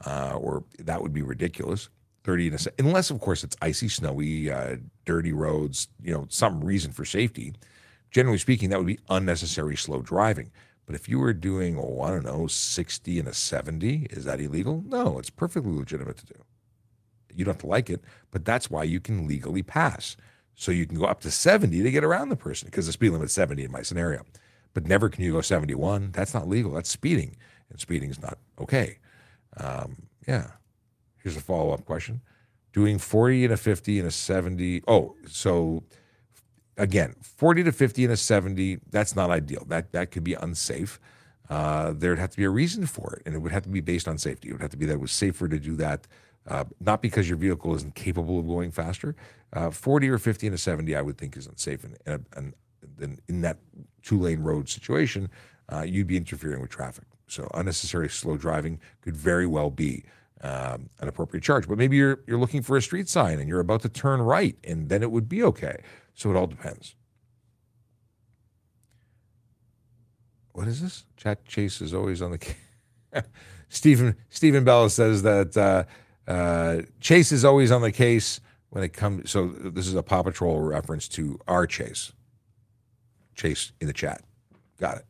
[0.05, 1.89] uh, or that would be ridiculous.
[2.23, 6.63] 30 in a unless of course it's icy, snowy, uh, dirty roads, you know, some
[6.63, 7.53] reason for safety.
[8.11, 10.51] Generally speaking, that would be unnecessary slow driving.
[10.85, 14.41] But if you were doing, oh, I don't know, 60 and a 70, is that
[14.41, 14.83] illegal?
[14.85, 16.43] No, it's perfectly legitimate to do.
[17.33, 20.17] You don't have to like it, but that's why you can legally pass.
[20.55, 23.11] So you can go up to 70 to get around the person because the speed
[23.11, 24.25] limit is 70 in my scenario.
[24.73, 26.11] But never can you go 71.
[26.11, 26.73] That's not legal.
[26.73, 27.37] That's speeding.
[27.69, 28.97] And speeding is not okay.
[29.57, 30.51] Um, yeah.
[31.23, 32.21] Here's a follow up question
[32.73, 34.83] doing 40 and a 50 and a 70.
[34.87, 35.83] Oh, so
[36.77, 39.65] again, 40 to 50 and a 70, that's not ideal.
[39.67, 40.97] That, that could be unsafe.
[41.49, 43.81] Uh, there'd have to be a reason for it, and it would have to be
[43.81, 44.47] based on safety.
[44.47, 46.07] It would have to be that it was safer to do that
[46.47, 49.15] uh, not because your vehicle isn't capable of going faster.
[49.53, 51.85] Uh, 40 or 50 and a 70, I would think, is unsafe.
[52.05, 52.53] And,
[53.29, 53.57] in that
[54.01, 55.29] two lane road situation,
[55.71, 57.05] uh, you'd be interfering with traffic.
[57.27, 60.03] So unnecessary slow driving could very well be
[60.41, 61.67] um, an appropriate charge.
[61.67, 64.55] But maybe you're you're looking for a street sign and you're about to turn right,
[64.63, 65.77] and then it would be okay.
[66.13, 66.95] So it all depends.
[70.53, 71.05] What is this?
[71.17, 72.55] Chat chase is always on the.
[73.69, 75.85] Stephen Stephen Bell says that uh,
[76.31, 79.31] uh, Chase is always on the case when it comes.
[79.31, 82.11] So this is a Paw Patrol reference to our Chase.
[83.35, 84.21] Chase in the chat.
[84.79, 85.05] Got it.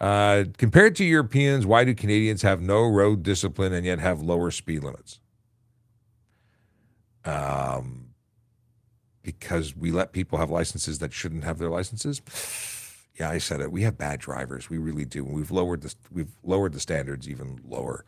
[0.00, 4.50] Uh, compared to Europeans, why do Canadians have no road discipline and yet have lower
[4.50, 5.20] speed limits?
[7.24, 8.10] Um,
[9.22, 12.22] because we let people have licenses that shouldn't have their licenses.
[13.18, 13.70] Yeah, I said it.
[13.70, 14.70] We have bad drivers.
[14.70, 15.22] We really do.
[15.26, 18.06] We've lowered the we've lowered the standards even lower.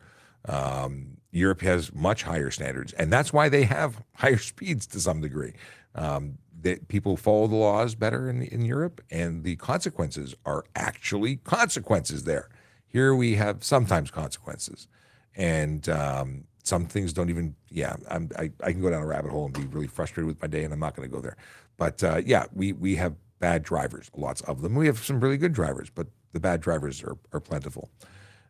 [0.49, 5.21] Um, Europe has much higher standards, and that's why they have higher speeds to some
[5.21, 5.53] degree.
[5.93, 11.37] Um, that people follow the laws better in, in Europe, and the consequences are actually
[11.37, 12.49] consequences there.
[12.87, 14.87] Here we have sometimes consequences,
[15.35, 17.55] and um, some things don't even.
[17.69, 20.41] Yeah, I'm, i I can go down a rabbit hole and be really frustrated with
[20.41, 21.37] my day, and I'm not going to go there.
[21.77, 24.75] But uh, yeah, we we have bad drivers, lots of them.
[24.75, 27.89] We have some really good drivers, but the bad drivers are, are plentiful.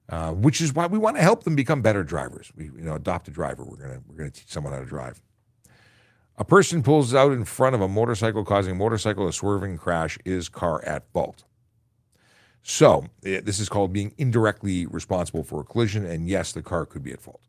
[0.09, 2.51] Uh, which is why we want to help them become better drivers.
[2.57, 3.63] We, you know, adopt a driver.
[3.63, 5.21] We're gonna we're gonna teach someone how to drive.
[6.37, 9.79] A person pulls out in front of a motorcycle, causing a motorcycle to swerve and
[9.79, 10.17] crash.
[10.25, 11.43] Is car at fault?
[12.63, 16.85] So eh, this is called being indirectly responsible for a collision, and yes, the car
[16.85, 17.41] could be at fault.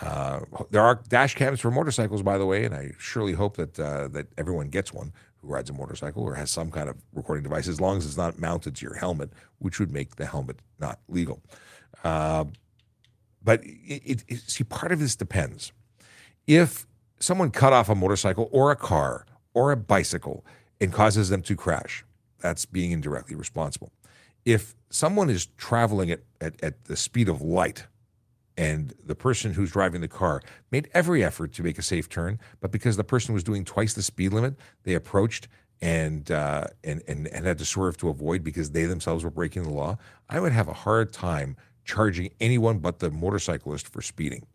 [0.00, 3.78] Uh, there are dash cams for motorcycles, by the way, and I surely hope that
[3.78, 7.44] uh, that everyone gets one who rides a motorcycle or has some kind of recording
[7.44, 10.58] device, as long as it's not mounted to your helmet, which would make the helmet
[10.80, 11.40] not legal.
[12.02, 12.46] Uh,
[13.44, 15.70] but it, it, see, part of this depends.
[16.46, 16.86] If
[17.24, 20.44] someone cut off a motorcycle or a car or a bicycle
[20.80, 22.04] and causes them to crash,
[22.40, 23.92] that's being indirectly responsible.
[24.44, 27.86] If someone is traveling at, at, at the speed of light
[28.56, 32.38] and the person who's driving the car made every effort to make a safe turn,
[32.60, 35.48] but because the person was doing twice the speed limit, they approached
[35.80, 39.62] and, uh, and, and, and had to swerve to avoid because they themselves were breaking
[39.62, 39.96] the law,
[40.28, 44.46] I would have a hard time charging anyone but the motorcyclist for speeding.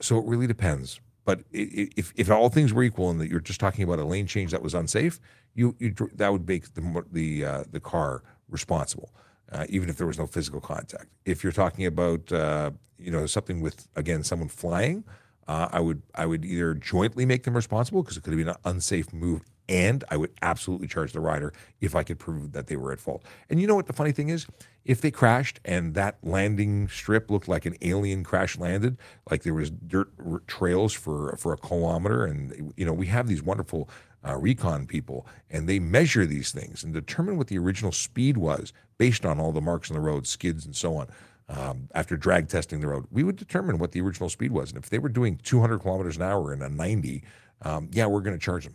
[0.00, 1.00] So it really depends.
[1.24, 4.26] But if, if all things were equal and that you're just talking about a lane
[4.26, 5.20] change that was unsafe,
[5.54, 9.12] you, you that would make the the uh, the car responsible,
[9.52, 11.06] uh, even if there was no physical contact.
[11.24, 15.04] If you're talking about uh, you know something with again someone flying,
[15.46, 18.48] uh, I would I would either jointly make them responsible because it could have been
[18.48, 22.66] an unsafe move and I would absolutely charge the rider if I could prove that
[22.66, 23.24] they were at fault.
[23.48, 24.46] And you know what the funny thing is?
[24.84, 28.98] If they crashed and that landing strip looked like an alien crash landed,
[29.30, 30.10] like there was dirt
[30.48, 33.88] trails for for a kilometer, and you know we have these wonderful
[34.26, 38.72] uh, recon people, and they measure these things and determine what the original speed was
[38.98, 41.08] based on all the marks on the road, skids, and so on.
[41.48, 44.82] Um, after drag testing the road, we would determine what the original speed was, and
[44.82, 47.22] if they were doing 200 kilometers an hour in a 90,
[47.62, 48.74] um, yeah, we're going to charge them.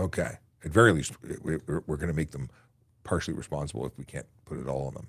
[0.00, 0.38] Okay.
[0.64, 2.50] At very least, we're, going to make them
[3.04, 5.08] partially responsible if we can't put it all on them.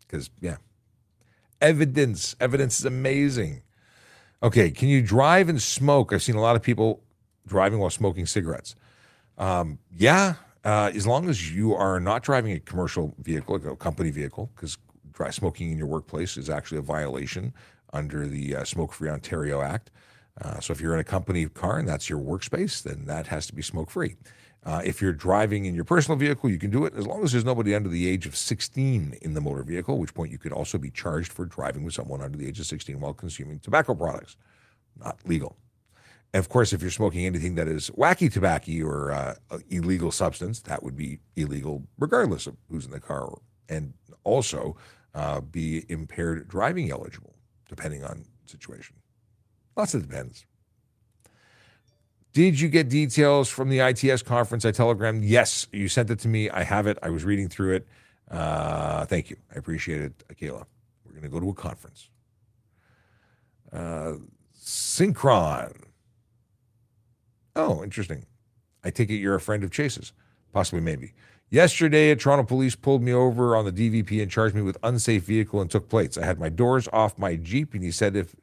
[0.00, 0.56] Because, yeah.
[1.60, 2.34] Evidence.
[2.40, 3.62] Evidence is amazing.
[4.42, 4.70] Okay.
[4.70, 6.12] Can you drive and smoke?
[6.12, 7.02] I've seen a lot of people
[7.46, 8.74] driving while smoking cigarettes.
[9.36, 10.34] Um, yeah.
[10.64, 14.50] Uh, as long as you are not driving a commercial vehicle, like a company vehicle,
[14.54, 14.78] because
[15.12, 17.52] dry smoking in your workplace is actually a violation
[17.92, 19.90] under the uh, Smoke Free Ontario Act.
[20.42, 23.46] Uh, so if you're in a company car and that's your workspace, then that has
[23.46, 24.16] to be smoke free.
[24.64, 27.32] Uh, if you're driving in your personal vehicle, you can do it as long as
[27.32, 30.52] there's nobody under the age of 16 in the motor vehicle, which point you could
[30.52, 33.94] also be charged for driving with someone under the age of 16 while consuming tobacco
[33.94, 34.36] products.
[34.98, 35.56] Not legal.
[36.32, 39.34] And of course, if you're smoking anything that is wacky tobacco or uh,
[39.68, 43.92] illegal substance, that would be illegal regardless of who's in the car, and
[44.24, 44.76] also
[45.14, 47.34] uh, be impaired driving eligible,
[47.68, 48.96] depending on situation.
[49.76, 50.46] Lots of depends.
[52.32, 55.24] Did you get details from the ITS conference I telegrammed?
[55.24, 56.50] Yes, you sent it to me.
[56.50, 56.98] I have it.
[57.00, 57.86] I was reading through it.
[58.28, 59.36] Uh, thank you.
[59.54, 60.66] I appreciate it, Akela.
[61.04, 62.08] We're going to go to a conference.
[63.72, 64.14] Uh,
[64.60, 65.76] Synchron.
[67.54, 68.26] Oh, interesting.
[68.82, 70.12] I take it you're a friend of Chase's.
[70.52, 71.14] Possibly, maybe.
[71.50, 75.24] Yesterday, a Toronto police pulled me over on the DVP and charged me with unsafe
[75.24, 76.18] vehicle and took plates.
[76.18, 78.34] I had my doors off my Jeep, and he said, if.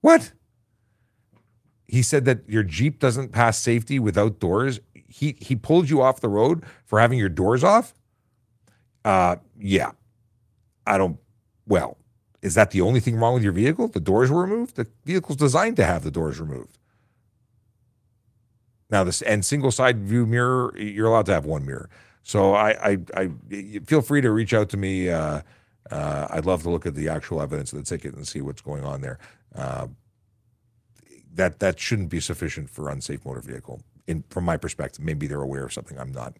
[0.00, 0.32] What?
[1.88, 4.80] he said that your Jeep doesn't pass safety without doors.
[4.94, 7.94] He he pulled you off the road for having your doors off.
[9.04, 9.92] Uh, yeah,
[10.86, 11.18] I don't.
[11.66, 11.96] Well,
[12.42, 13.88] is that the only thing wrong with your vehicle?
[13.88, 14.76] The doors were removed.
[14.76, 16.78] The vehicle's designed to have the doors removed.
[18.90, 21.88] Now this and single side view mirror, you're allowed to have one mirror.
[22.24, 23.30] So I I, I
[23.86, 25.08] feel free to reach out to me.
[25.08, 25.42] Uh,
[25.90, 28.60] uh, I'd love to look at the actual evidence of the ticket and see what's
[28.60, 29.20] going on there.
[29.56, 29.88] Uh,
[31.34, 33.82] that that shouldn't be sufficient for unsafe motor vehicle.
[34.06, 36.36] In from my perspective, maybe they're aware of something I'm not,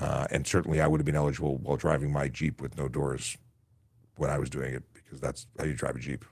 [0.00, 3.36] uh, and certainly I would have been eligible while driving my Jeep with no doors
[4.16, 6.24] when I was doing it because that's how you drive a Jeep,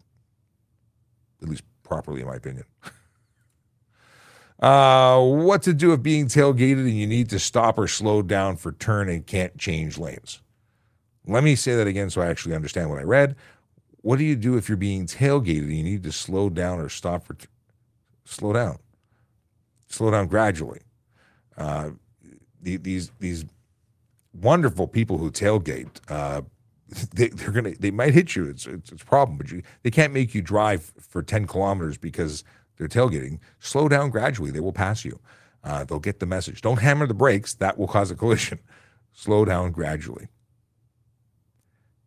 [1.42, 2.64] at least properly, in my opinion.
[4.60, 8.56] uh, what to do if being tailgated and you need to stop or slow down
[8.56, 10.40] for turn and can't change lanes?
[11.26, 13.36] Let me say that again so I actually understand what I read.
[14.08, 17.26] What do you do if you're being tailgated you need to slow down or stop
[17.26, 17.36] for
[18.24, 18.78] slow down,
[19.86, 20.80] slow down gradually.
[21.58, 21.90] Uh,
[22.62, 23.44] the, these these
[24.32, 26.40] wonderful people who tailgate, uh,
[27.12, 28.48] they, are gonna they might hit you.
[28.48, 31.98] It's, it's, it's a problem, but you, they can't make you drive for ten kilometers
[31.98, 32.44] because
[32.78, 33.40] they're tailgating.
[33.60, 35.20] Slow down gradually; they will pass you.
[35.62, 36.62] Uh, they'll get the message.
[36.62, 38.58] Don't hammer the brakes; that will cause a collision.
[39.12, 40.28] Slow down gradually.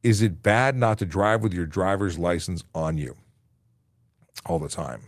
[0.04, 3.16] Is it bad not to drive with your driver's license on you
[4.46, 5.02] all the time?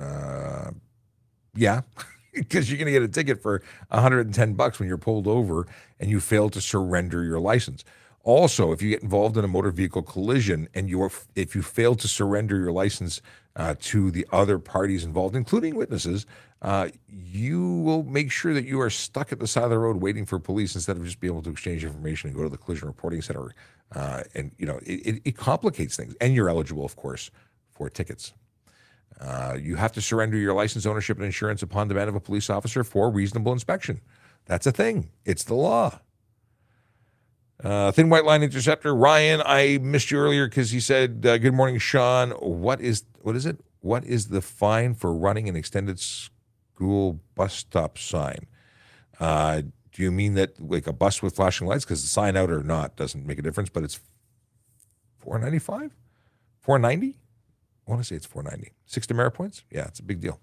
[0.00, 0.70] Uh,
[1.54, 1.82] yeah,
[2.34, 5.66] because you're going to get a ticket for 110 bucks when you're pulled over
[6.00, 7.84] and you fail to surrender your license.
[8.22, 11.94] Also, if you get involved in a motor vehicle collision and you if you fail
[11.94, 13.22] to surrender your license
[13.56, 16.26] uh, to the other parties involved, including witnesses,
[16.60, 19.98] uh, you will make sure that you are stuck at the side of the road
[19.98, 22.58] waiting for police instead of just being able to exchange information and go to the
[22.58, 23.54] collision reporting center.
[23.94, 26.14] Uh, and you know, it, it, it complicates things.
[26.20, 27.30] And you're eligible, of course,
[27.70, 28.32] for tickets.
[29.20, 32.50] Uh, you have to surrender your license, ownership, and insurance upon demand of a police
[32.50, 34.00] officer for reasonable inspection.
[34.46, 35.10] That's a thing.
[35.24, 36.00] It's the law.
[37.62, 38.94] Uh, thin white line interceptor.
[38.94, 42.30] Ryan, I missed you earlier because he said, uh, "Good morning, Sean.
[42.30, 43.58] What is what is it?
[43.80, 45.98] What is the fine for running an extended
[46.78, 48.46] school bus stop sign?
[49.18, 49.62] Uh,
[49.92, 51.84] do you mean that like a bus with flashing lights?
[51.84, 53.98] Because the sign out or not doesn't make a difference, but it's
[55.18, 55.96] four ninety five,
[56.60, 57.16] four ninety.
[57.86, 58.74] I want to say it's 490.
[58.84, 59.64] Six demerit points?
[59.70, 60.38] Yeah, it's a big deal.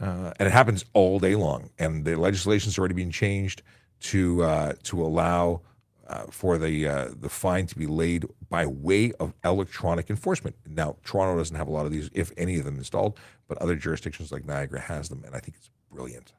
[0.00, 1.70] Uh, and it happens all day long.
[1.78, 3.62] And the legislation's already been changed
[4.00, 5.62] to uh, to allow
[6.08, 10.56] uh, for the uh, the fine to be laid by way of electronic enforcement.
[10.66, 13.76] Now, Toronto doesn't have a lot of these, if any of them, installed, but other
[13.76, 16.32] jurisdictions like Niagara has them, and I think it's brilliant.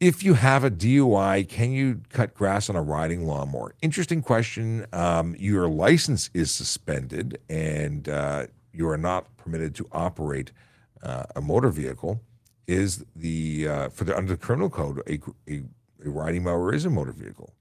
[0.00, 3.74] If you have a DUI, can you cut grass on a riding lawnmower?
[3.80, 4.86] Interesting question.
[4.92, 10.52] Um, your license is suspended and uh, you are not permitted to operate
[11.02, 12.20] uh, a motor vehicle.
[12.66, 15.62] Is the uh, for the under the criminal code a, a, a
[16.10, 17.54] riding mower is a motor vehicle?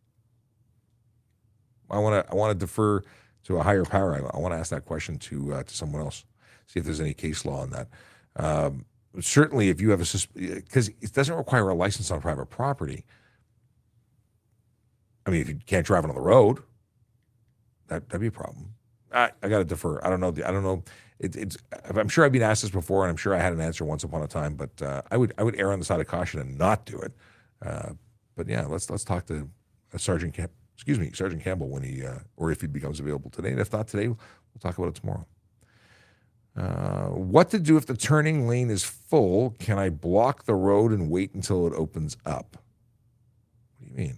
[1.90, 3.02] I want to I want to defer
[3.46, 4.16] to a higher power.
[4.16, 6.26] I, I want to ask that question to uh, to someone else.
[6.68, 7.88] See if there's any case law on that.
[8.36, 8.86] Um,
[9.20, 13.06] certainly if you have a because it doesn't require a license on private property.
[15.26, 16.60] I mean, if you can't drive it on the road,
[17.88, 18.74] that that'd be a problem.
[19.12, 20.04] I, I got to defer.
[20.04, 20.30] I don't know.
[20.30, 20.84] I don't know.
[21.20, 21.58] It, it's.
[21.86, 24.04] I'm sure I've been asked this before, and I'm sure I had an answer once
[24.04, 24.56] upon a time.
[24.56, 26.98] But uh, I would I would err on the side of caution and not do
[26.98, 27.14] it.
[27.64, 27.92] Uh,
[28.36, 29.50] but yeah, let's let's talk to
[29.98, 30.52] Sergeant Camp.
[30.76, 33.72] Excuse me, Sergeant Campbell when he uh, or if he becomes available today, and if
[33.72, 34.18] not today, we'll
[34.60, 35.26] talk about it tomorrow.
[36.56, 39.56] Uh, what to do if the turning lane is full?
[39.60, 42.58] Can I block the road and wait until it opens up?
[43.80, 44.18] What do you mean?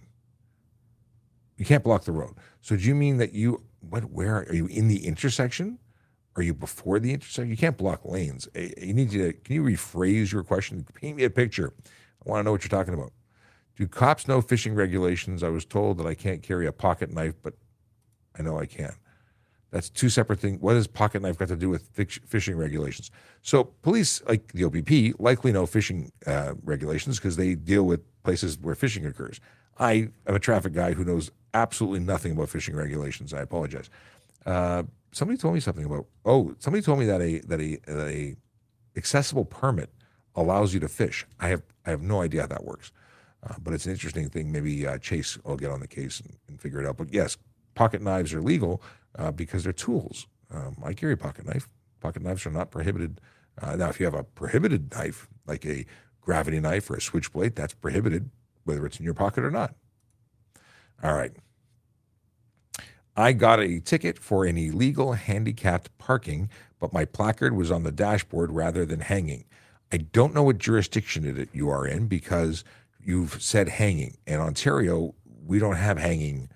[1.56, 2.34] You can't block the road.
[2.60, 5.78] So do you mean that you what where are you in the intersection?
[6.36, 7.48] Are you before the intersection?
[7.50, 8.46] You can't block lanes.
[8.54, 9.32] Eh, You need to.
[9.32, 10.84] Can you rephrase your question?
[10.94, 11.72] Paint me a picture.
[12.26, 13.12] I want to know what you're talking about.
[13.76, 15.42] Do cops know fishing regulations?
[15.42, 17.54] I was told that I can't carry a pocket knife, but
[18.38, 18.94] I know I can.
[19.70, 20.60] That's two separate things.
[20.60, 21.88] What has pocket knife got to do with
[22.26, 23.10] fishing regulations?
[23.42, 28.58] So police, like the OPP, likely know fishing uh, regulations because they deal with places
[28.58, 29.40] where fishing occurs.
[29.78, 33.34] I am a traffic guy who knows absolutely nothing about fishing regulations.
[33.34, 33.90] I apologize.
[34.46, 36.06] Uh, somebody told me something about.
[36.24, 38.36] Oh, somebody told me that a that a, that a
[38.96, 39.90] accessible permit
[40.34, 41.26] allows you to fish.
[41.40, 42.92] I have I have no idea how that works,
[43.42, 44.50] uh, but it's an interesting thing.
[44.52, 46.96] Maybe uh, Chase will get on the case and, and figure it out.
[46.96, 47.36] But yes,
[47.74, 48.82] pocket knives are legal
[49.18, 50.26] uh, because they're tools.
[50.50, 51.68] Um, I carry a pocket knife.
[52.00, 53.20] Pocket knives are not prohibited.
[53.60, 55.86] Uh, now, if you have a prohibited knife, like a
[56.20, 58.30] gravity knife or a switchblade, that's prohibited,
[58.64, 59.74] whether it's in your pocket or not.
[61.02, 61.32] All right.
[63.16, 67.92] I got a ticket for an illegal handicapped parking, but my placard was on the
[67.92, 69.44] dashboard rather than hanging.
[69.90, 72.62] I don't know what jurisdiction it, you are in because
[73.06, 74.18] you've said hanging.
[74.26, 75.14] In Ontario,
[75.46, 76.50] we don't have hanging.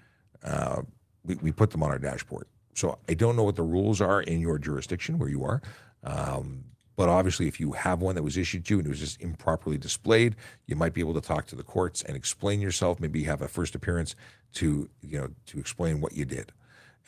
[0.44, 0.82] Uh,
[1.24, 2.46] we, we put them on our dashboard.
[2.74, 5.62] So I don't know what the rules are in your jurisdiction where you are.
[6.02, 6.64] Um,
[6.96, 9.22] but obviously, if you have one that was issued to you and it was just
[9.22, 10.36] improperly displayed,
[10.66, 13.00] you might be able to talk to the courts and explain yourself.
[13.00, 14.14] Maybe have a first appearance
[14.54, 16.52] to you know to explain what you did,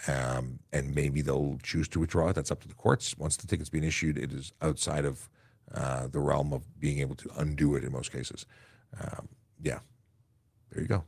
[0.06, 2.34] um, and maybe they'll choose to withdraw it.
[2.34, 3.18] That's up to the courts.
[3.18, 5.28] Once the ticket's been issued, it is outside of
[5.74, 8.46] uh, the realm of being able to undo it in most cases.
[9.00, 9.28] Um,
[9.62, 9.80] yeah,
[10.70, 11.04] there you go.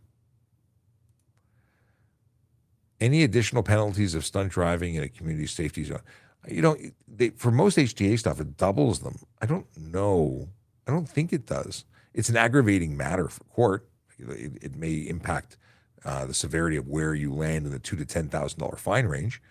[3.01, 6.01] Any additional penalties of stunt driving in a community safety zone?
[6.49, 6.77] You know,
[7.09, 9.19] they, for most HTA stuff, it doubles them.
[9.41, 10.49] I don't know.
[10.87, 11.85] I don't think it does.
[12.13, 13.89] It's an aggravating matter for court.
[14.19, 15.57] It, it may impact
[16.05, 19.07] uh, the severity of where you land in the two to ten thousand dollar fine
[19.07, 19.43] range,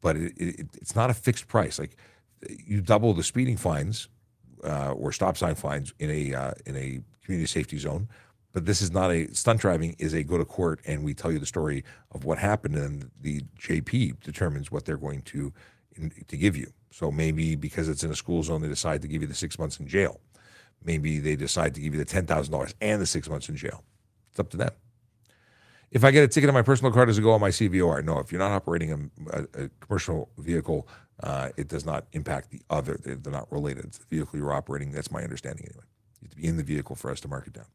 [0.00, 1.78] but it, it, it's not a fixed price.
[1.78, 1.96] Like
[2.66, 4.08] you double the speeding fines
[4.64, 8.08] uh, or stop sign fines in a uh, in a community safety zone.
[8.54, 9.94] But this is not a stunt driving.
[9.98, 13.10] Is a go to court and we tell you the story of what happened, and
[13.20, 15.52] the JP determines what they're going to
[16.26, 16.72] to give you.
[16.90, 19.58] So maybe because it's in a school zone, they decide to give you the six
[19.58, 20.20] months in jail.
[20.82, 23.56] Maybe they decide to give you the ten thousand dollars and the six months in
[23.56, 23.84] jail.
[24.30, 24.70] It's up to them.
[25.90, 28.04] If I get a ticket on my personal car, does it go on my CVOR?
[28.04, 28.18] No.
[28.18, 30.88] If you're not operating a, a, a commercial vehicle,
[31.22, 32.98] uh, it does not impact the other.
[33.02, 33.84] They're, they're not related.
[33.84, 34.92] It's the vehicle you're operating.
[34.92, 35.84] That's my understanding anyway.
[36.40, 37.66] In the vehicle for us to mark it down.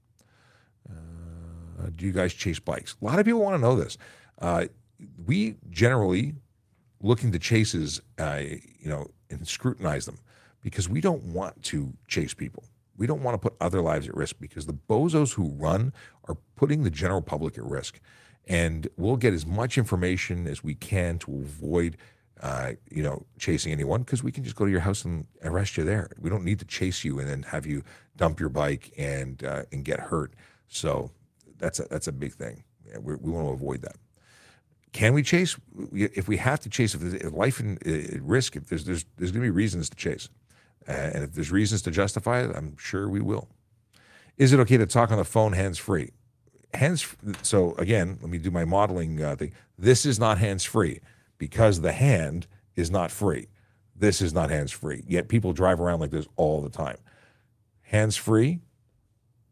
[0.89, 2.95] Uh, do you guys chase bikes?
[3.01, 3.97] A lot of people want to know this.
[4.39, 4.65] Uh,
[5.25, 6.33] we generally
[7.01, 10.17] look into chases, uh, you know, and scrutinize them
[10.61, 12.63] because we don't want to chase people.
[12.95, 15.93] We don't want to put other lives at risk because the bozos who run
[16.27, 17.99] are putting the general public at risk.
[18.47, 21.97] And we'll get as much information as we can to avoid,
[22.43, 25.77] uh, you know, chasing anyone because we can just go to your house and arrest
[25.77, 26.09] you there.
[26.19, 27.83] We don't need to chase you and then have you
[28.17, 30.33] dump your bike and uh, and get hurt.
[30.67, 31.09] So
[31.57, 32.65] that's a, that's a big thing.
[32.85, 33.95] Yeah, we want to avoid that.
[34.91, 35.55] Can we chase?
[35.93, 39.41] If we have to chase, if life in uh, risk, if there's there's there's going
[39.41, 40.27] to be reasons to chase,
[40.85, 43.47] uh, and if there's reasons to justify it, I'm sure we will.
[44.37, 46.11] Is it okay to talk on the phone hands free?
[46.73, 47.07] Hands.
[47.41, 49.53] So again, let me do my modeling uh, thing.
[49.79, 50.99] This is not hands free
[51.37, 53.47] because the hand is not free.
[53.95, 55.03] This is not hands free.
[55.07, 56.97] Yet people drive around like this all the time.
[57.81, 58.59] Hands free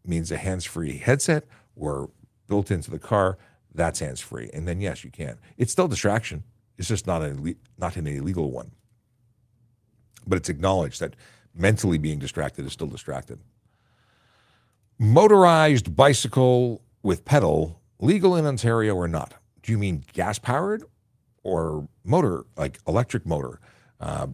[0.05, 2.09] means a hands free headset or
[2.47, 3.37] built into the car
[3.73, 4.49] that's hands free.
[4.53, 5.37] And then yes, you can.
[5.57, 6.43] It's still distraction.
[6.77, 8.71] It's just not a not an illegal one.
[10.27, 11.15] But it's acknowledged that
[11.53, 13.39] mentally being distracted is still distracted.
[14.99, 19.33] Motorized bicycle with pedal legal in Ontario or not?
[19.63, 20.83] Do you mean gas powered
[21.43, 23.59] or motor, like electric motor?
[23.99, 24.27] Uh,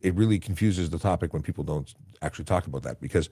[0.00, 3.28] it really confuses the topic when people don't actually talk about that because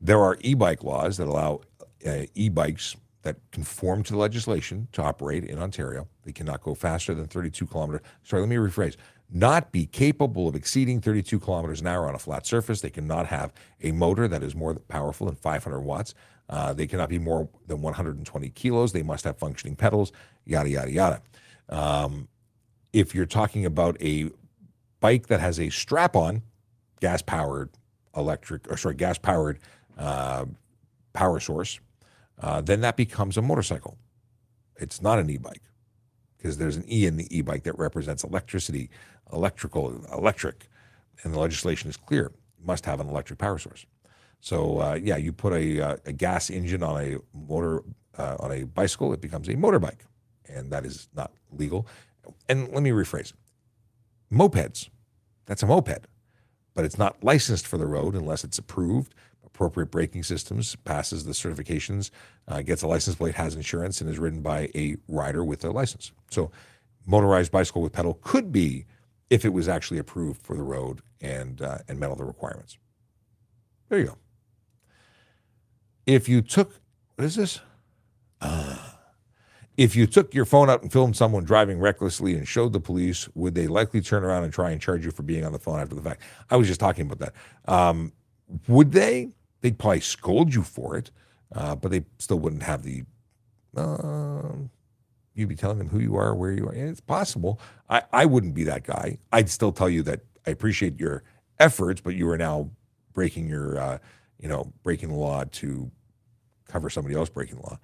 [0.00, 1.60] there are e-bike laws that allow
[2.06, 6.08] uh, e-bikes that conform to the legislation to operate in Ontario.
[6.24, 8.00] They cannot go faster than 32 kilometers.
[8.22, 8.96] Sorry, let me rephrase.
[9.30, 12.80] Not be capable of exceeding 32 kilometers an hour on a flat surface.
[12.80, 13.52] They cannot have
[13.82, 16.14] a motor that is more powerful than 500 watts.
[16.48, 18.92] Uh, they cannot be more than 120 kilos.
[18.92, 20.10] They must have functioning pedals.
[20.46, 21.22] Yada yada yada.
[21.68, 22.26] Um,
[22.92, 24.30] if you're talking about a
[25.00, 26.42] bike that has a strap-on,
[27.00, 27.70] gas-powered
[28.16, 29.58] electric, or sorry, gas-powered
[29.98, 30.44] uh,
[31.12, 31.80] power source,
[32.40, 33.96] uh, then that becomes a motorcycle.
[34.76, 35.62] It's not an e-bike
[36.36, 38.88] because there's an E in the e-bike that represents electricity,
[39.32, 40.68] electrical, electric,
[41.22, 42.26] and the legislation is clear.
[42.26, 43.84] It must have an electric power source.
[44.40, 47.82] So uh, yeah, you put a, uh, a gas engine on a motor
[48.16, 50.00] uh, on a bicycle, it becomes a motorbike,
[50.48, 51.86] and that is not legal.
[52.48, 53.32] And let me rephrase:
[54.32, 54.88] mopeds
[55.46, 56.06] That's a moped,
[56.74, 59.14] but it's not licensed for the road unless it's approved.
[59.44, 62.10] Appropriate braking systems, passes the certifications,
[62.48, 65.70] uh, gets a license plate, has insurance, and is ridden by a rider with a
[65.70, 66.12] license.
[66.30, 66.50] So,
[67.04, 68.86] motorized bicycle with pedal could be
[69.28, 72.78] if it was actually approved for the road and uh, and met all the requirements.
[73.88, 74.18] There you go.
[76.06, 76.80] If you took
[77.16, 77.60] what is this?
[78.40, 78.89] Uh,
[79.80, 83.30] if you took your phone out and filmed someone driving recklessly and showed the police,
[83.34, 85.80] would they likely turn around and try and charge you for being on the phone
[85.80, 86.20] after the fact?
[86.50, 87.32] I was just talking about that.
[87.64, 88.12] Um,
[88.68, 89.30] would they?
[89.62, 91.10] They'd probably scold you for it,
[91.54, 93.04] uh, but they still wouldn't have the.
[93.74, 94.52] Uh,
[95.34, 96.74] you'd be telling them who you are, where you are.
[96.74, 97.58] it's possible.
[97.88, 99.16] I, I wouldn't be that guy.
[99.32, 101.22] I'd still tell you that I appreciate your
[101.58, 102.68] efforts, but you are now
[103.14, 103.98] breaking your, uh,
[104.38, 105.90] you know, breaking the law to
[106.68, 107.78] cover somebody else breaking the law.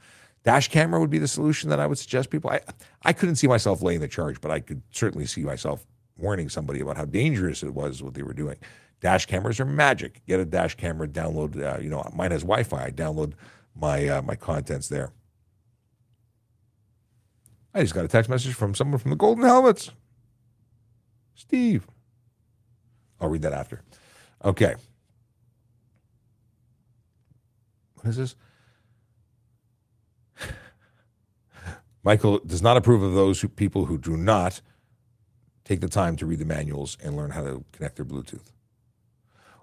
[0.46, 2.50] Dash camera would be the solution that I would suggest people.
[2.50, 2.60] I,
[3.02, 5.84] I couldn't see myself laying the charge, but I could certainly see myself
[6.16, 8.56] warning somebody about how dangerous it was what they were doing.
[9.00, 10.24] Dash cameras are magic.
[10.28, 11.60] Get a dash camera, download.
[11.60, 12.84] Uh, you know, mine has Wi-Fi.
[12.84, 13.32] I download
[13.74, 15.10] my uh, my contents there.
[17.74, 19.90] I just got a text message from someone from the Golden Helmets.
[21.34, 21.88] Steve.
[23.20, 23.82] I'll read that after.
[24.44, 24.76] Okay.
[27.94, 28.36] What is this?
[32.06, 34.60] Michael does not approve of those who, people who do not
[35.64, 38.52] take the time to read the manuals and learn how to connect their Bluetooth.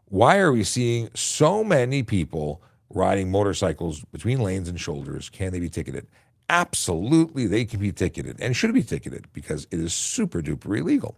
[0.10, 5.30] Why are we seeing so many people riding motorcycles between lanes and shoulders?
[5.30, 6.06] Can they be ticketed?
[6.50, 11.16] Absolutely, they can be ticketed and should be ticketed because it is super duper illegal.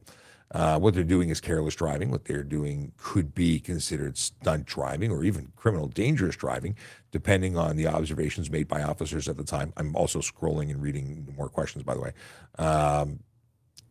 [0.51, 2.11] Uh, what they're doing is careless driving.
[2.11, 6.75] What they're doing could be considered stunt driving or even criminal dangerous driving,
[7.11, 9.73] depending on the observations made by officers at the time.
[9.75, 12.11] I'm also scrolling and reading more questions, by the way.
[12.59, 13.19] Um,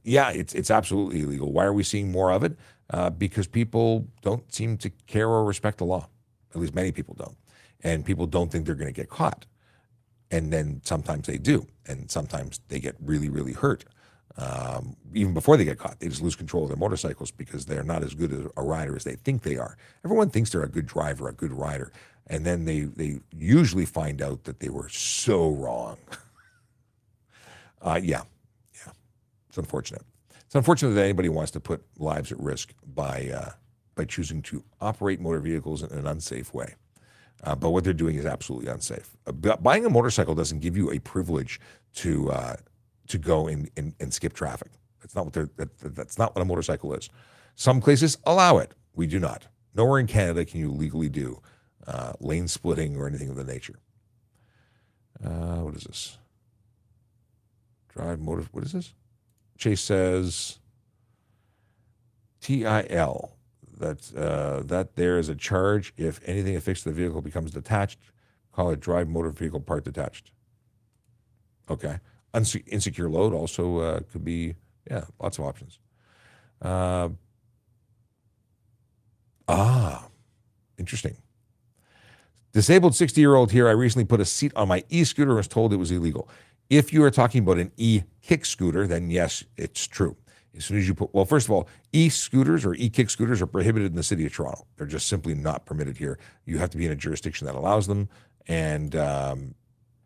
[0.05, 1.53] yeah, it's it's absolutely illegal.
[1.53, 2.57] Why are we seeing more of it?
[2.91, 6.09] Uh, because people don't seem to care or respect the law.
[6.55, 7.37] At least many people don't,
[7.83, 9.47] and people don't think they're going to get caught
[10.35, 13.85] and then sometimes they do, and sometimes they get really, really hurt.
[14.37, 17.85] Um, even before they get caught, they just lose control of their motorcycles because they're
[17.85, 19.77] not as good a rider as they think they are.
[20.05, 21.93] Everyone thinks they're a good driver, a good rider,
[22.27, 25.99] and then they they usually find out that they were so wrong.
[27.83, 28.23] uh, yeah,
[28.75, 28.93] yeah,
[29.49, 30.03] it's unfortunate.
[30.47, 33.51] It's unfortunate that anybody wants to put lives at risk by uh,
[33.95, 36.75] by choosing to operate motor vehicles in an unsafe way.
[37.45, 39.17] Uh, but what they're doing is absolutely unsafe.
[39.61, 41.61] Buying a motorcycle doesn't give you a privilege
[41.97, 42.57] to uh,
[43.09, 44.71] to go and, and, and, skip traffic.
[45.01, 47.11] That's not what they're, that, that's not what a motorcycle is.
[47.55, 48.73] Some places allow it.
[48.95, 49.47] We do not.
[49.75, 51.41] Nowhere in Canada can you legally do
[51.87, 53.79] uh, lane splitting or anything of the nature.
[55.23, 56.19] Uh, what is this?
[57.89, 58.47] Drive motor.
[58.53, 58.95] What is this?
[59.59, 60.59] Chase says
[62.41, 63.37] TIL
[63.79, 67.99] that uh, that there is a charge if anything affixed to the vehicle becomes detached.
[68.53, 70.31] Call it drive motor vehicle part detached.
[71.71, 71.99] Okay.
[72.35, 74.55] Unse- insecure load also uh, could be
[74.91, 75.79] yeah, lots of options.
[76.61, 77.11] Uh,
[79.49, 80.09] ah,
[80.79, 81.17] interesting.
[82.53, 83.69] Disabled 60 year old here.
[83.69, 86.29] I recently put a seat on my e scooter and was told it was illegal.
[86.71, 90.17] If you are talking about an e kick scooter, then yes, it's true
[90.57, 93.43] as soon as you put, well, first of all, e scooters or e kick scooters
[93.43, 94.67] are prohibited in the city of Toronto.
[94.77, 96.19] They're just simply not permitted here.
[96.47, 98.09] You have to be in a jurisdiction that allows them.
[98.47, 99.55] And um,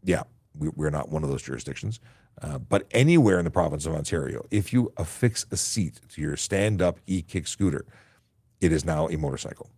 [0.05, 0.22] yeah,
[0.59, 2.01] we, are not one of those jurisdictions.
[2.41, 6.37] Uh, but anywhere in the province of Ontario, if you affix a seat to your
[6.37, 7.85] stand up e kick scooter,
[8.61, 9.71] it is now a motorcycle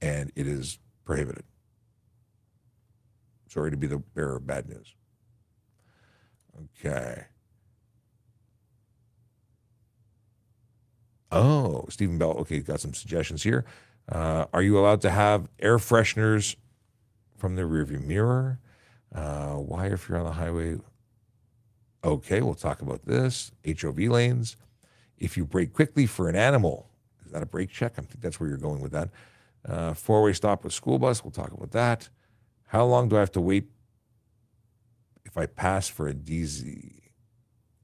[0.00, 1.44] and it is prohibited.
[3.48, 4.94] Sorry to be the bearer of bad news.
[6.84, 7.24] Okay.
[11.32, 12.32] Oh, Stephen Bell.
[12.38, 13.64] Okay, got some suggestions here.
[14.10, 16.56] Uh, are you allowed to have air fresheners
[17.36, 18.58] from the rearview mirror?
[19.14, 20.78] Uh, why, if you're on the highway?
[22.02, 23.52] Okay, we'll talk about this.
[23.66, 24.56] HOV lanes.
[25.18, 26.88] If you brake quickly for an animal,
[27.26, 27.92] is that a brake check?
[27.98, 29.10] I think that's where you're going with that.
[29.68, 31.22] Uh, Four way stop with school bus.
[31.22, 32.08] We'll talk about that.
[32.68, 33.66] How long do I have to wait
[35.24, 37.00] if I pass for a DZ?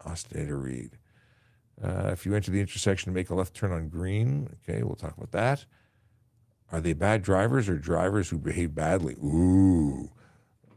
[0.06, 0.98] Ostinator read.
[1.82, 4.94] Uh, if you enter the intersection and make a left turn on green, okay, we'll
[4.94, 5.66] talk about that.
[6.72, 9.14] Are they bad drivers or drivers who behave badly?
[9.14, 10.10] Ooh,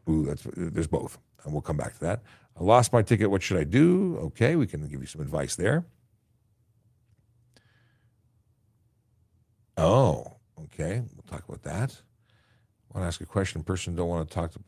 [0.09, 2.21] ooh, that's there's both, and we'll come back to that.
[2.59, 3.29] I lost my ticket.
[3.29, 4.17] What should I do?
[4.23, 5.85] Okay, we can give you some advice there.
[9.77, 12.01] Oh, okay, we'll talk about that.
[12.93, 13.63] Want to ask a question.
[13.63, 14.59] Person don't want to talk to.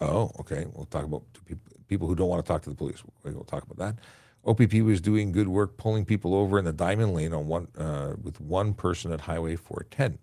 [0.00, 3.02] Oh, okay, we'll talk about people, people who don't want to talk to the police.
[3.24, 4.02] We'll talk about that.
[4.46, 8.14] OPP was doing good work pulling people over in the diamond lane on one uh,
[8.22, 10.18] with one person at Highway 410.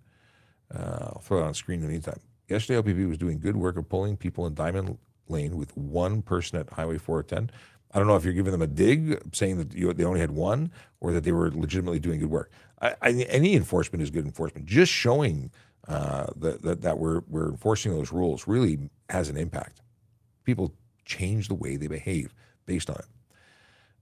[0.73, 2.19] Uh, I'll throw it on screen in the meantime.
[2.47, 6.59] Yesterday, OPP was doing good work of pulling people in diamond lane with one person
[6.59, 7.51] at Highway 410.
[7.93, 10.31] I don't know if you're giving them a dig, saying that you, they only had
[10.31, 12.51] one, or that they were legitimately doing good work.
[12.81, 14.65] I, I, any enforcement is good enforcement.
[14.67, 15.49] Just showing
[15.87, 18.79] uh, that, that, that we're, we're enforcing those rules really
[19.09, 19.81] has an impact.
[20.43, 20.73] People
[21.05, 22.33] change the way they behave
[22.65, 23.05] based on it.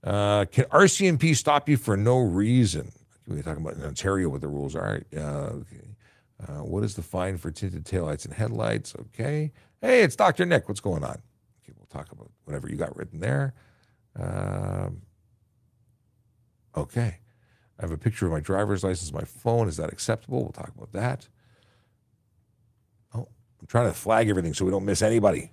[0.02, 2.92] Uh, can RCMP stop you for no reason?
[3.26, 5.02] We're talking about in Ontario what the rules are.
[5.16, 5.93] Uh, okay.
[6.42, 8.94] Uh, what is the fine for tinted taillights and headlights?
[8.98, 9.52] Okay.
[9.80, 10.44] Hey, it's Dr.
[10.44, 10.68] Nick.
[10.68, 11.22] What's going on?
[11.62, 13.54] Okay, we'll talk about whatever you got written there.
[14.18, 15.02] Um,
[16.76, 17.18] okay.
[17.78, 19.68] I have a picture of my driver's license, my phone.
[19.68, 20.42] Is that acceptable?
[20.42, 21.28] We'll talk about that.
[23.14, 23.28] Oh,
[23.60, 25.52] I'm trying to flag everything so we don't miss anybody.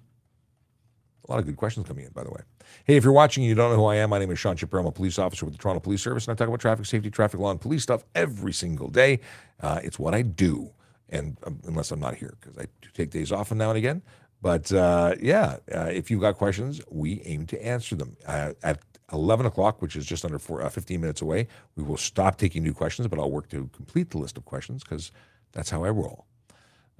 [1.31, 2.41] A lot of good questions coming in, by the way.
[2.83, 4.57] Hey, if you're watching and you don't know who I am, my name is Sean
[4.57, 4.81] Shapiro.
[4.81, 7.09] I'm a police officer with the Toronto Police Service, and I talk about traffic safety,
[7.09, 9.21] traffic law, and police stuff every single day.
[9.61, 10.71] Uh, it's what I do,
[11.07, 14.01] and um, unless I'm not here, because I do take days off now and again.
[14.41, 18.17] But uh, yeah, uh, if you've got questions, we aim to answer them.
[18.27, 18.81] Uh, at
[19.13, 22.61] 11 o'clock, which is just under four, uh, 15 minutes away, we will stop taking
[22.61, 25.13] new questions, but I'll work to complete the list of questions because
[25.53, 26.25] that's how I roll.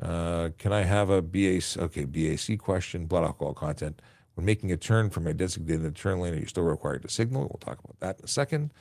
[0.02, 4.02] Uh, can I have a BAC, okay, BAC question, blood alcohol content?
[4.36, 7.42] When making a turn from a designated turn lane, are you still required to signal?
[7.42, 8.72] We'll talk about that in a second.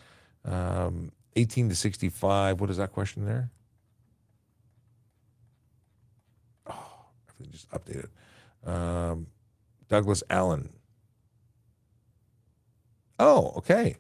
[0.45, 3.51] Um, 18 to 65, what is that question there?
[6.69, 8.09] Oh, everything just updated.
[8.65, 9.27] Um,
[9.89, 10.71] Douglas Allen.
[13.19, 13.97] Oh, okay.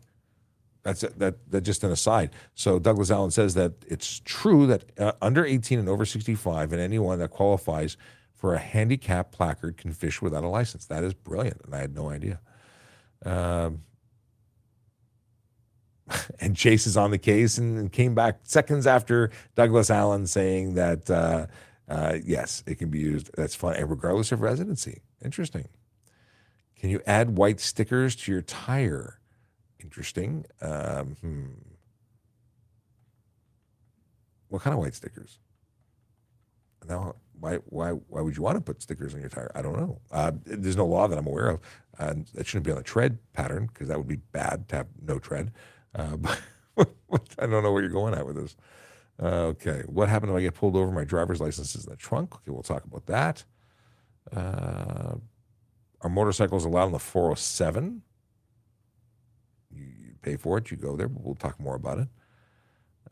[0.83, 1.51] That's that.
[1.51, 2.31] That just an aside.
[2.55, 6.81] So Douglas Allen says that it's true that uh, under 18 and over 65, and
[6.81, 7.99] anyone that qualifies
[8.41, 10.87] for a handicap placard can fish without a license.
[10.87, 12.41] That is brilliant, and I had no idea.
[13.23, 13.83] Um,
[16.41, 21.11] and Chase is on the case and, came back seconds after Douglas Allen saying that
[21.11, 21.49] uh,
[21.87, 23.31] uh, yes, it can be used.
[23.37, 25.03] That's fine, and regardless of residency.
[25.23, 25.69] Interesting.
[26.79, 29.21] Can you add white stickers to your tire?
[29.81, 30.47] Interesting.
[30.63, 31.47] Um, hmm.
[34.49, 35.39] What kind of white stickers?
[36.89, 39.51] Now, why, why, why would you want to put stickers on your tire?
[39.55, 40.01] I don't know.
[40.13, 41.61] Uh, there's no law that I'm aware of.
[41.99, 44.87] Uh, that shouldn't be on the tread pattern because that would be bad to have
[45.03, 45.53] no tread.
[45.95, 46.17] Uh,
[46.77, 46.89] but
[47.39, 48.57] I don't know where you're going at with this.
[49.21, 49.83] Uh, okay.
[49.87, 50.91] What happened if I get pulled over?
[50.91, 52.35] My driver's license is in the trunk.
[52.35, 53.45] Okay, we'll talk about that.
[54.35, 55.17] Uh,
[56.03, 58.03] are motorcycles allowed on the 407?
[59.71, 62.09] You, you, pay for it, you go there, but we'll talk more about it.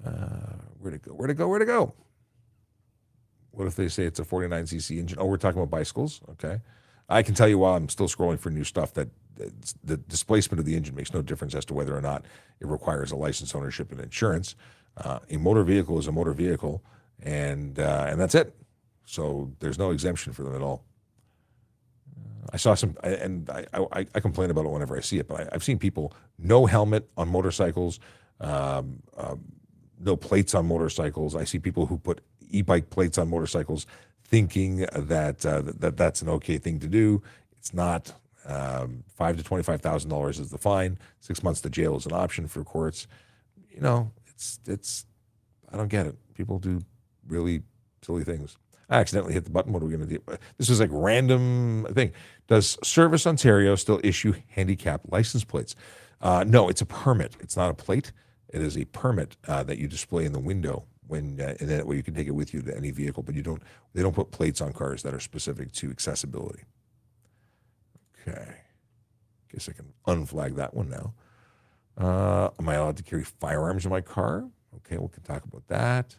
[0.04, 1.12] Uh, where to go?
[1.12, 1.48] Where to go?
[1.48, 1.94] Where to go?
[3.50, 5.18] What if they say it's a 49cc engine?
[5.20, 6.20] Oh, we're talking about bicycles.
[6.30, 6.60] Okay.
[7.08, 9.08] I can tell you while I'm still scrolling for new stuff that
[9.84, 12.24] the displacement of the engine makes no difference as to whether or not
[12.60, 14.56] it requires a license, ownership, and insurance.
[14.96, 16.82] Uh, a motor vehicle is a motor vehicle,
[17.22, 18.54] and uh, and that's it.
[19.04, 20.84] So there's no exemption for them at all.
[22.52, 25.40] I saw some, and I, I, I, complain about it whenever I see it, but
[25.40, 28.00] I, have seen people no helmet on motorcycles,
[28.40, 29.40] um, um,
[30.00, 31.36] no plates on motorcycles.
[31.36, 33.86] I see people who put e-bike plates on motorcycles,
[34.24, 37.22] thinking that uh, that that's an okay thing to do.
[37.58, 38.12] It's not.
[38.46, 40.98] Um, five to twenty-five thousand dollars is the fine.
[41.20, 43.06] Six months to jail is an option for courts.
[43.70, 45.04] You know, it's it's.
[45.70, 46.16] I don't get it.
[46.34, 46.80] People do
[47.26, 47.62] really
[48.00, 48.56] silly things.
[48.88, 49.72] I accidentally hit the button.
[49.72, 50.22] What are we going to do?
[50.56, 52.12] This is like random thing.
[52.46, 55.76] Does Service Ontario still issue handicap license plates?
[56.22, 57.36] Uh, no, it's a permit.
[57.40, 58.12] It's not a plate.
[58.48, 61.86] It is a permit uh, that you display in the window when, uh, and that
[61.86, 63.22] way you can take it with you to any vehicle.
[63.22, 63.62] But you don't.
[63.94, 66.62] They don't put plates on cars that are specific to accessibility.
[68.26, 68.56] Okay.
[69.52, 71.14] Guess I can unflag that one now.
[71.96, 74.48] Uh, am I allowed to carry firearms in my car?
[74.76, 76.16] Okay, we can talk about that.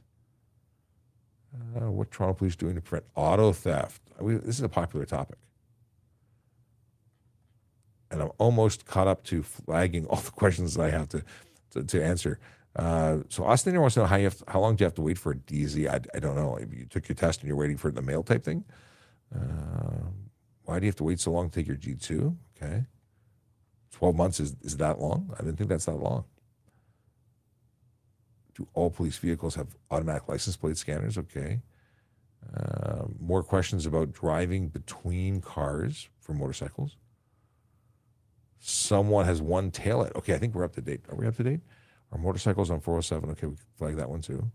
[1.53, 4.01] Uh, what Toronto Police doing to prevent auto theft?
[4.19, 5.37] We, this is a popular topic.
[8.11, 11.23] And I'm almost caught up to flagging all the questions that I have to,
[11.71, 12.39] to, to answer.
[12.79, 15.01] Uh, so Austin wants to know how you have how long do you have to
[15.01, 15.89] wait for a DZ?
[15.89, 16.55] I, I don't know.
[16.55, 18.63] If you took your test and you're waiting for the mail type thing.
[19.35, 20.07] Uh,
[20.63, 22.35] why do you have to wait so long to take your G2?
[22.55, 22.85] Okay.
[23.91, 25.33] 12 months is, is that long?
[25.37, 26.23] I didn't think that's that long.
[28.55, 31.17] Do all police vehicles have automatic license plate scanners?
[31.17, 31.59] Okay.
[32.55, 36.95] Uh, more questions about driving between cars for motorcycles.
[38.59, 40.15] Someone has one taillight.
[40.15, 41.01] Okay, I think we're up to date.
[41.09, 41.59] Are we up to date?
[42.11, 43.29] Our motorcycles on 407.
[43.31, 44.49] Okay, we flag that one too.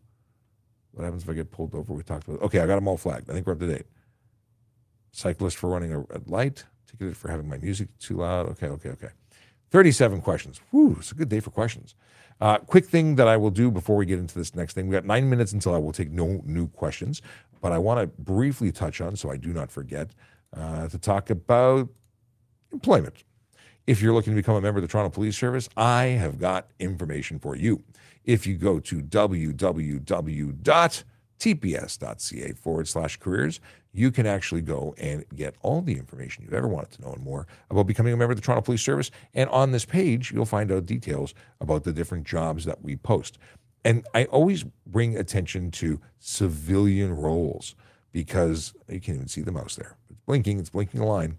[0.92, 1.92] What happens if I get pulled over?
[1.92, 2.42] We talked about.
[2.42, 3.30] Okay, I got them all flagged.
[3.30, 3.86] I think we're up to date.
[5.12, 6.64] Cyclist for running a red light.
[6.90, 8.46] Ticketed for having my music too loud.
[8.50, 9.08] Okay, okay, okay.
[9.70, 10.60] 37 questions.
[10.70, 11.94] Whew, it's a good day for questions.
[12.40, 14.88] Uh, quick thing that I will do before we get into this next thing.
[14.88, 17.22] We got nine minutes until I will take no new questions,
[17.60, 20.10] but I want to briefly touch on, so I do not forget,
[20.56, 21.88] uh, to talk about
[22.72, 23.24] employment.
[23.86, 26.68] If you're looking to become a member of the Toronto Police Service, I have got
[26.78, 27.82] information for you.
[28.24, 30.52] If you go to www.tps.ca
[32.54, 33.60] forward slash careers,
[33.92, 37.22] you can actually go and get all the information you've ever wanted to know and
[37.22, 39.10] more about becoming a member of the Toronto Police Service.
[39.34, 43.36] And on this page, you'll find out details about the different jobs that we post.
[43.84, 47.74] And I always bring attention to civilian roles
[48.12, 49.98] because you can't even see the mouse there.
[50.08, 51.36] It's blinking, it's blinking a line.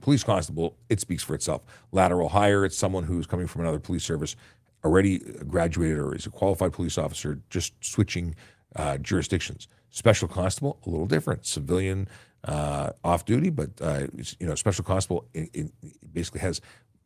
[0.00, 1.62] Police constable, it speaks for itself.
[1.92, 4.36] Lateral hire, it's someone who's coming from another police service,
[4.84, 8.34] already graduated or is a qualified police officer, just switching
[8.76, 9.68] uh, jurisdictions.
[9.90, 11.46] Special constable, a little different.
[11.46, 12.08] Civilian,
[12.44, 14.06] uh, off duty, but uh,
[14.40, 15.26] you know, special constable
[16.12, 16.60] basically has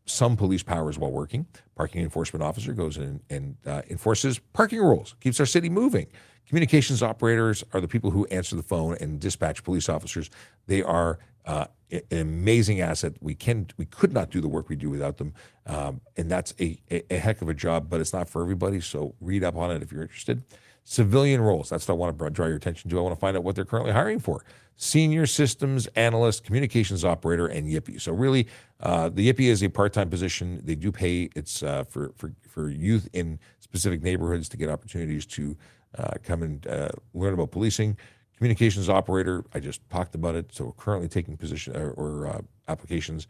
[0.07, 1.47] some police powers while working.
[1.74, 6.07] Parking enforcement officer goes in and uh, enforces parking rules, keeps our city moving.
[6.49, 10.30] Communications operators are the people who answer the phone and dispatch police officers.
[10.66, 13.14] They are uh, an amazing asset.
[13.20, 15.34] We can we could not do the work we do without them,
[15.66, 17.88] um, and that's a, a, a heck of a job.
[17.88, 18.80] But it's not for everybody.
[18.80, 20.42] So read up on it if you're interested.
[20.84, 21.68] Civilian roles.
[21.68, 22.99] That's what I want to draw your attention to.
[22.99, 24.44] I want to find out what they're currently hiring for.
[24.76, 28.01] Senior systems analyst, communications operator, and YIPI.
[28.01, 28.47] So really,
[28.80, 30.61] uh, the YIPI is a part-time position.
[30.64, 31.28] They do pay.
[31.34, 35.57] It's uh, for for for youth in specific neighborhoods to get opportunities to
[35.99, 37.97] uh, come and uh, learn about policing.
[38.36, 39.44] Communications operator.
[39.55, 40.55] I just talked about it.
[40.55, 43.26] So we're currently taking position or, or uh, applications.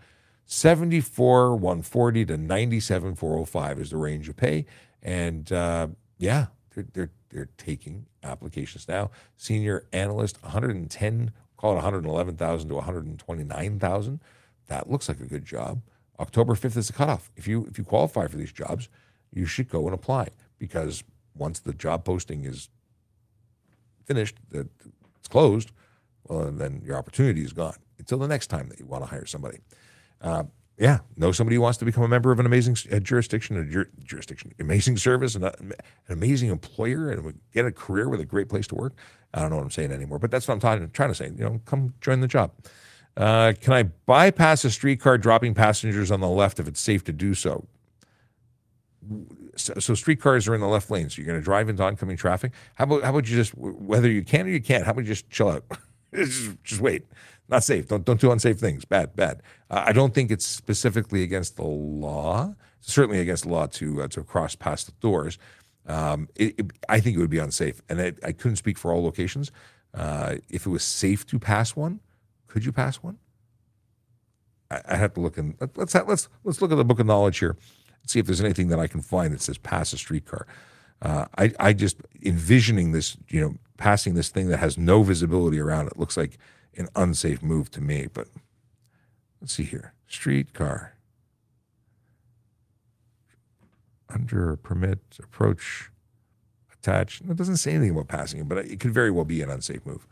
[0.47, 4.65] 74 140 to 97 405 is the range of pay,
[5.03, 5.89] and uh,
[6.19, 9.11] yeah, they're, they're they're taking applications now.
[9.37, 14.21] Senior analyst, 110, call it 111,000 to 129,000.
[14.69, 15.83] That looks like a good job.
[16.19, 17.31] October 5th is the cutoff.
[17.37, 18.89] If you if you qualify for these jobs,
[19.33, 21.05] you should go and apply because
[21.37, 22.69] once the job posting is
[24.05, 24.69] finished, that
[25.19, 25.73] it's closed,
[26.29, 29.27] well, then your opportunity is gone until the next time that you want to hire
[29.27, 29.59] somebody.
[30.21, 30.45] Uh,
[30.79, 33.91] yeah, know somebody who wants to become a member of an amazing jurisdiction, a jur-
[34.05, 35.73] jurisdiction, amazing service, and a, an
[36.11, 38.95] amazing employer, and get a career with a great place to work.
[39.33, 41.27] I don't know what I'm saying anymore, but that's what I'm talking, trying to say.
[41.27, 42.53] You know, come join the job.
[43.17, 47.13] Uh, can I bypass a streetcar dropping passengers on the left if it's safe to
[47.13, 47.67] do so?
[49.57, 52.53] So, streetcars are in the left lane, so you're going to drive into oncoming traffic.
[52.75, 54.85] How about how about you just whether you can or you can't?
[54.85, 55.65] How about you just chill out?
[56.15, 57.05] just, just wait
[57.49, 57.89] not safe.
[57.89, 58.85] Don't don't do unsafe things.
[58.85, 59.43] Bad, bad.
[59.71, 62.55] Uh, I don't think it's specifically against the law.
[62.81, 65.39] Certainly against the law to uh, to cross past the doors.
[65.87, 68.93] Um, it, it, I think it would be unsafe, and it, I couldn't speak for
[68.93, 69.53] all locations.
[69.95, 72.01] Uh, if it was safe to pass one,
[72.49, 73.19] could you pass one?
[74.71, 75.57] I, I have to look in.
[75.77, 77.57] Let's let's let's look at the book of knowledge here.
[78.07, 80.47] And see if there's anything that I can find that says pass a streetcar.
[81.03, 85.59] Uh, I I just envisioning this, you know, passing this thing that has no visibility
[85.59, 86.39] around it looks like
[86.77, 88.07] an unsafe move to me.
[88.13, 88.29] But
[89.41, 90.93] let's see here streetcar.
[94.09, 95.91] Under permit, approach,
[96.73, 97.21] attach.
[97.23, 99.85] It doesn't say anything about passing it, but it could very well be an unsafe
[99.85, 100.07] move.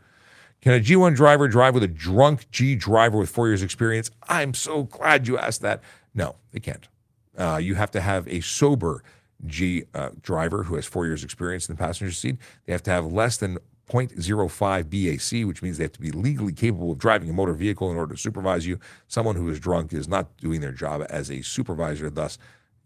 [0.61, 4.11] Can a G1 driver drive with a drunk G driver with four years experience?
[4.27, 5.81] I'm so glad you asked that.
[6.13, 6.89] No, they can't.
[7.37, 9.03] Uh, you have to have a sober
[9.45, 12.37] G uh, driver who has four years experience in the passenger seat.
[12.65, 13.57] They have to have less than
[13.89, 17.91] 0.05 BAC, which means they have to be legally capable of driving a motor vehicle
[17.91, 18.79] in order to supervise you.
[19.07, 22.37] Someone who is drunk is not doing their job as a supervisor, thus,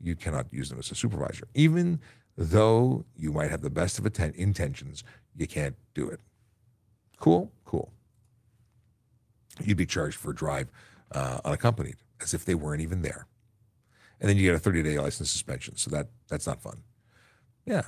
[0.01, 1.47] you cannot use them as a supervisor.
[1.53, 1.99] Even
[2.37, 5.03] though you might have the best of intentions,
[5.35, 6.19] you can't do it.
[7.19, 7.51] Cool?
[7.65, 7.91] Cool.
[9.61, 10.69] You'd be charged for a drive
[11.13, 13.27] uh, unaccompanied, as if they weren't even there.
[14.19, 15.77] And then you get a 30 day license suspension.
[15.77, 16.83] So that that's not fun.
[17.65, 17.83] Yeah,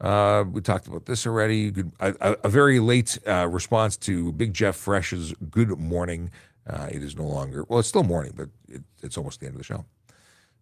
[0.00, 1.72] uh, we talked about this already.
[2.00, 6.30] A, a very late uh, response to Big Jeff Fresh's Good Morning.
[6.68, 9.54] Uh, it is no longer, well, it's still morning, but it, it's almost the end
[9.54, 9.84] of the show.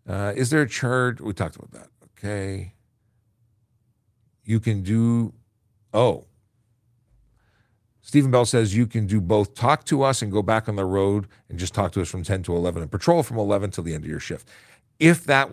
[0.09, 1.21] Uh, is there a chart?
[1.21, 1.89] We talked about that.
[2.19, 2.75] Okay.
[4.45, 5.33] You can do,
[5.95, 6.27] oh.
[8.01, 10.85] Stephen Bell says you can do both talk to us and go back on the
[10.85, 13.85] road and just talk to us from 10 to 11 and patrol from 11 till
[13.85, 14.49] the end of your shift.
[15.03, 15.51] If that,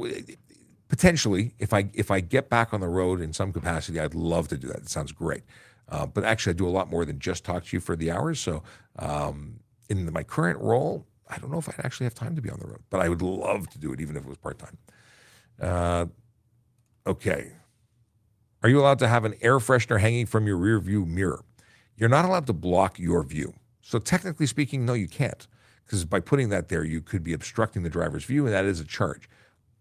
[0.89, 4.47] potentially, if I if I get back on the road in some capacity, I'd love
[4.50, 4.78] to do that.
[4.78, 5.41] It sounds great.
[5.89, 8.12] Uh, but actually, I do a lot more than just talk to you for the
[8.12, 8.39] hours.
[8.39, 8.62] So,
[9.00, 12.52] um, in my current role, I don't know if I'd actually have time to be
[12.52, 14.60] on the road, but I would love to do it, even if it was part
[14.60, 14.78] time.
[15.60, 16.06] Uh,
[17.08, 17.54] okay.
[18.62, 21.43] Are you allowed to have an air freshener hanging from your rear view mirror?
[21.97, 23.56] You're not allowed to block your view.
[23.82, 25.47] So, technically speaking, no, you can't
[25.90, 28.80] because by putting that there, you could be obstructing the driver's view, and that is
[28.80, 29.28] a charge.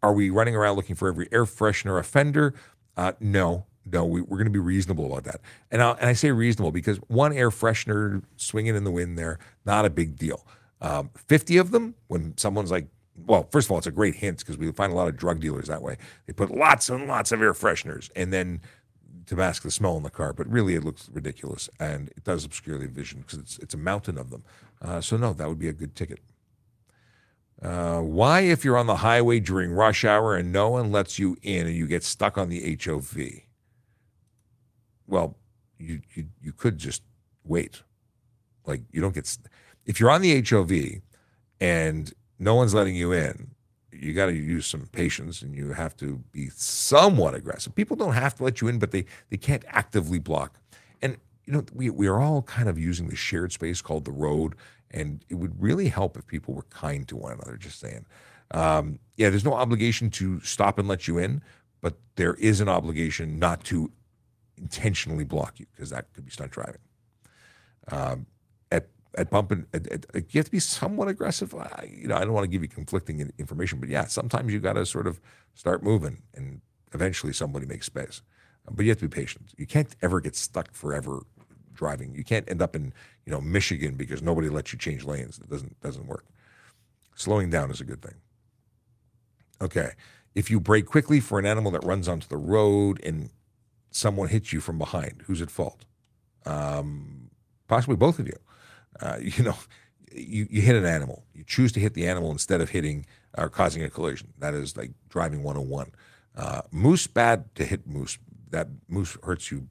[0.02, 2.54] Are we running around looking for every air freshener offender?
[2.96, 5.42] Uh, no, no, we, are going to be reasonable about that.
[5.70, 9.38] And, i and I say reasonable because one air freshener swinging in the wind there,
[9.66, 10.46] not a big deal.
[10.80, 12.86] Um, 50 of them, when someone's like,
[13.26, 15.40] well, first of all, it's a great hint because we find a lot of drug
[15.40, 15.98] dealers that way.
[16.26, 18.62] They put lots and lots of air fresheners and then
[19.26, 22.46] to mask the smell in the car, but really it looks ridiculous and it does
[22.46, 24.42] obscure the vision because it's, it's a mountain of them.
[24.80, 26.20] Uh, so, no, that would be a good ticket.
[27.60, 31.36] Uh, why, if you're on the highway during rush hour and no one lets you
[31.42, 33.16] in and you get stuck on the HOV?
[35.08, 35.36] Well,
[35.78, 37.02] you, you, you could just
[37.44, 37.82] wait.
[38.64, 39.36] Like, you don't get,
[39.86, 41.02] if you're on the HOV
[41.60, 43.50] and no one's letting you in,
[43.90, 47.74] you got to use some patience and you have to be somewhat aggressive.
[47.74, 50.60] People don't have to let you in, but they, they can't actively block.
[51.02, 51.16] And,
[51.48, 54.54] you know, we, we are all kind of using the shared space called the road
[54.90, 58.04] and it would really help if people were kind to one another, just saying.
[58.50, 61.42] Um, yeah, there's no obligation to stop and let you in,
[61.80, 63.90] but there is an obligation not to
[64.58, 66.80] intentionally block you because that could be stunt driving.
[67.90, 68.26] Um,
[68.70, 71.54] at at bumping, at, at, you have to be somewhat aggressive.
[71.54, 74.60] I, you know, I don't want to give you conflicting information, but yeah, sometimes you
[74.60, 75.18] got to sort of
[75.54, 76.60] start moving, and
[76.92, 78.20] eventually somebody makes space.
[78.70, 79.54] But you have to be patient.
[79.56, 81.22] You can't ever get stuck forever
[81.78, 82.14] driving.
[82.14, 82.92] You can't end up in
[83.24, 85.38] you know Michigan because nobody lets you change lanes.
[85.38, 86.26] It doesn't doesn't work.
[87.14, 88.14] Slowing down is a good thing.
[89.60, 89.92] Okay,
[90.34, 93.30] if you brake quickly for an animal that runs onto the road and
[93.90, 95.84] someone hits you from behind, who's at fault?
[96.44, 97.30] Um,
[97.66, 98.36] possibly both of you.
[99.00, 99.56] Uh, you know,
[100.12, 101.24] you, you hit an animal.
[101.34, 103.06] You choose to hit the animal instead of hitting
[103.36, 104.32] or causing a collision.
[104.38, 105.92] That is like driving 101.
[106.36, 108.18] Uh, moose bad to hit moose.
[108.50, 109.68] That moose hurts you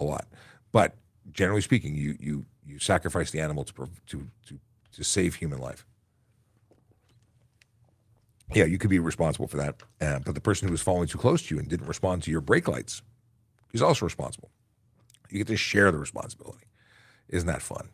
[0.00, 0.26] a lot.
[0.72, 0.94] But
[1.32, 3.72] generally speaking, you you you sacrifice the animal to
[4.06, 4.58] to to
[4.92, 5.86] to save human life.
[8.54, 9.82] Yeah, you could be responsible for that.
[10.00, 12.30] Uh, but the person who was following too close to you and didn't respond to
[12.30, 13.02] your brake lights
[13.72, 14.50] is also responsible.
[15.30, 16.66] You get to share the responsibility.
[17.28, 17.90] Isn't that fun?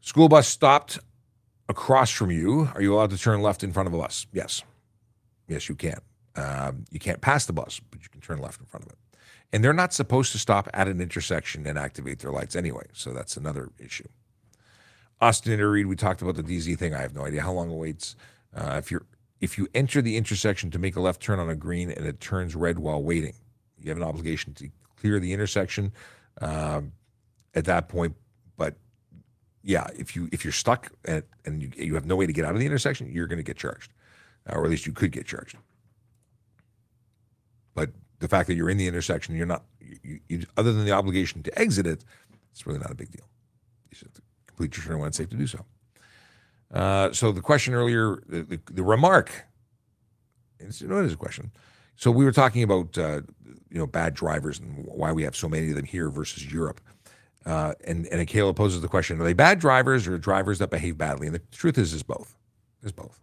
[0.00, 0.98] School bus stopped
[1.68, 2.70] across from you.
[2.74, 4.26] Are you allowed to turn left in front of a bus?
[4.32, 4.62] Yes.
[5.46, 6.00] Yes, you can.
[6.36, 8.98] Um, you can't pass the bus, but you can turn left in front of it.
[9.52, 12.86] And they're not supposed to stop at an intersection and activate their lights anyway.
[12.92, 14.08] So that's another issue.
[15.20, 16.94] Austin Reed, we talked about the DZ thing.
[16.94, 18.16] I have no idea how long it waits.
[18.54, 19.06] Uh, if you're
[19.40, 22.20] if you enter the intersection to make a left turn on a green and it
[22.20, 23.34] turns red while waiting,
[23.78, 25.92] you have an obligation to clear the intersection
[26.40, 26.92] um,
[27.54, 28.16] at that point.
[28.56, 28.76] But
[29.62, 32.44] yeah, if you if you're stuck at, and you, you have no way to get
[32.44, 33.92] out of the intersection, you're going to get charged,
[34.48, 35.56] or at least you could get charged.
[37.74, 37.90] But
[38.24, 41.42] the fact that you're in the intersection, you're not, you, you, other than the obligation
[41.42, 42.04] to exit it,
[42.50, 43.26] it's really not a big deal.
[43.90, 44.10] You should
[44.46, 45.64] complete your turn when it's safe to do so.
[46.72, 49.44] Uh, so the question earlier, the, the, the remark,
[50.58, 51.52] it's, you know, it is a question.
[51.96, 53.20] So we were talking about, uh,
[53.70, 56.80] you know, bad drivers and why we have so many of them here versus Europe.
[57.46, 60.96] Uh, and and Caleb poses the question: Are they bad drivers or drivers that behave
[60.96, 61.26] badly?
[61.26, 62.36] And the truth is, is both.
[62.82, 63.20] Is both.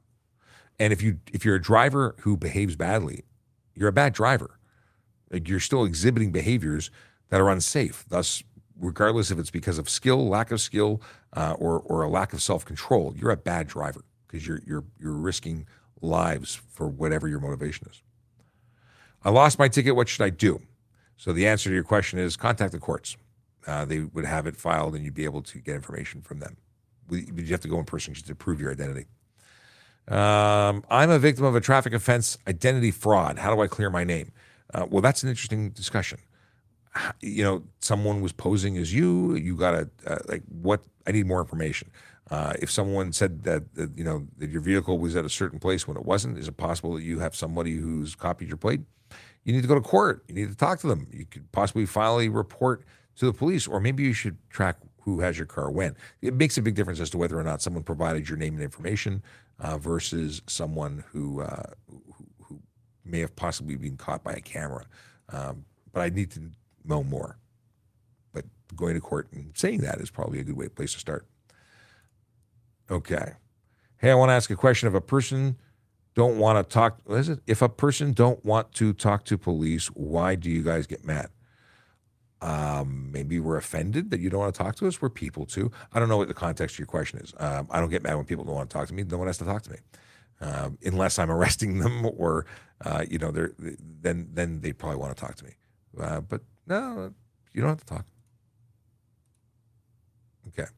[0.80, 3.24] And if you if you're a driver who behaves badly,
[3.74, 4.60] you're a bad driver.
[5.32, 6.92] Like you're still exhibiting behaviors
[7.30, 8.06] that are unsafe.
[8.10, 8.44] Thus,
[8.80, 11.02] regardless if it's because of skill, lack of skill,
[11.34, 14.84] uh, or or a lack of self control, you're a bad driver because you're you're
[15.00, 15.68] you're risking
[16.02, 18.02] lives for whatever your motivation is.
[19.24, 19.96] I lost my ticket.
[19.96, 20.62] What should I do?
[21.16, 23.16] So the answer to your question is contact the courts.
[23.68, 26.58] Uh, they would have it filed, and you'd be able to get information from them.
[27.12, 29.06] You have to go in person to prove your identity.
[30.08, 33.38] Um, I'm a victim of a traffic offense identity fraud.
[33.38, 34.32] How do I clear my name?
[34.74, 36.20] Uh, well, that's an interesting discussion.
[37.22, 39.36] You know, someone was posing as you.
[39.36, 40.82] You got to uh, like what?
[41.08, 41.90] I need more information.
[42.30, 45.60] Uh, if someone said that, that you know that your vehicle was at a certain
[45.60, 48.82] place when it wasn't, is it possible that you have somebody who's copied your plate?
[49.44, 50.24] You need to go to court.
[50.28, 51.08] You need to talk to them.
[51.12, 52.84] You could possibly file a report
[53.18, 55.96] to the police, or maybe you should track who has your car when.
[56.22, 58.64] It makes a big difference as to whether or not someone provided your name and
[58.64, 59.24] information
[59.60, 61.72] uh, versus someone who, uh,
[63.12, 64.86] may have possibly been caught by a camera.
[65.30, 66.52] Um, but I need to
[66.84, 67.38] know more.
[68.34, 68.46] But
[68.76, 71.26] going to court and saying that is probably a good way, place to start.
[72.90, 73.34] Okay.
[73.98, 74.88] Hey, I want to ask a question.
[74.88, 75.58] If a person
[76.16, 77.40] don't want to talk, what is it?
[77.48, 81.30] If a person don't want to talk to police, why do you guys get mad?
[82.42, 85.00] Um, maybe we're offended that you don't want to talk to us.
[85.00, 85.72] We're people too.
[85.94, 87.34] I don't know what the context of your question is.
[87.38, 89.04] Um, I don't get mad when people don't want to talk to me.
[89.04, 89.78] No one has to talk to me
[90.42, 92.46] uh, unless I'm arresting them or
[92.84, 95.52] uh, you know they're then then they probably want to talk to me.
[96.00, 97.14] Uh, but no,
[97.54, 98.06] you don't have to talk.
[100.48, 100.70] Okay.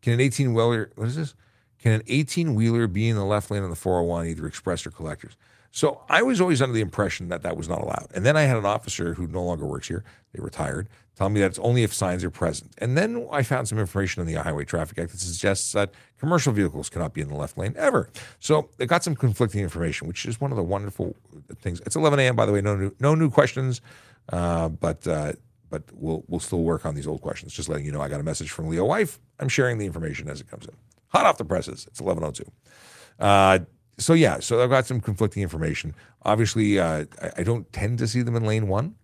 [0.00, 1.34] Can an 18 wheeler, what is this?
[1.78, 4.90] Can an 18 wheeler be in the left lane on the 401, either express or
[4.90, 5.36] collectors?
[5.72, 8.08] So I was always under the impression that that was not allowed.
[8.14, 11.40] And then I had an officer who no longer works here, they retired, telling me
[11.40, 12.72] that it's only if signs are present.
[12.76, 16.52] And then I found some information in the Highway Traffic Act that suggests that commercial
[16.52, 18.10] vehicles cannot be in the left lane ever.
[18.38, 21.16] So I got some conflicting information, which is one of the wonderful
[21.62, 21.80] things.
[21.86, 22.36] It's 11 a.m.
[22.36, 23.80] by the way, no new, no new questions,
[24.30, 25.32] uh, but uh,
[25.70, 27.54] but we'll we'll still work on these old questions.
[27.54, 29.18] Just letting you know, I got a message from Leo Wife.
[29.40, 30.74] I'm sharing the information as it comes in.
[31.08, 31.86] Hot off the presses.
[31.90, 32.46] It's 11:02.
[33.18, 33.60] Uh,
[33.98, 35.94] so yeah, so I've got some conflicting information.
[36.22, 38.96] Obviously, uh, I, I, don't tend to see them in lane one,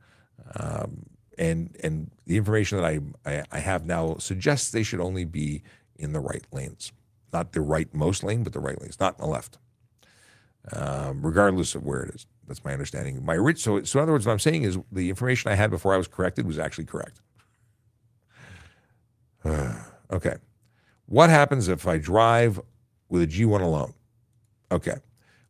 [0.57, 1.05] um,
[1.37, 5.63] and and the information that I, I, I have now suggests they should only be
[5.97, 6.93] in the right lanes,
[7.33, 9.59] not the right most lane, but the right lanes, not in the left,
[10.73, 12.27] um, regardless of where it is.
[12.47, 13.25] That's my understanding.
[13.25, 13.61] My rich.
[13.61, 15.99] So so in other words, what I'm saying is the information I had before I
[15.99, 17.21] was corrected was actually correct.
[20.11, 20.37] okay,
[21.07, 22.61] what happens if I drive
[23.09, 23.95] with a G1 alone?
[24.71, 24.97] Okay.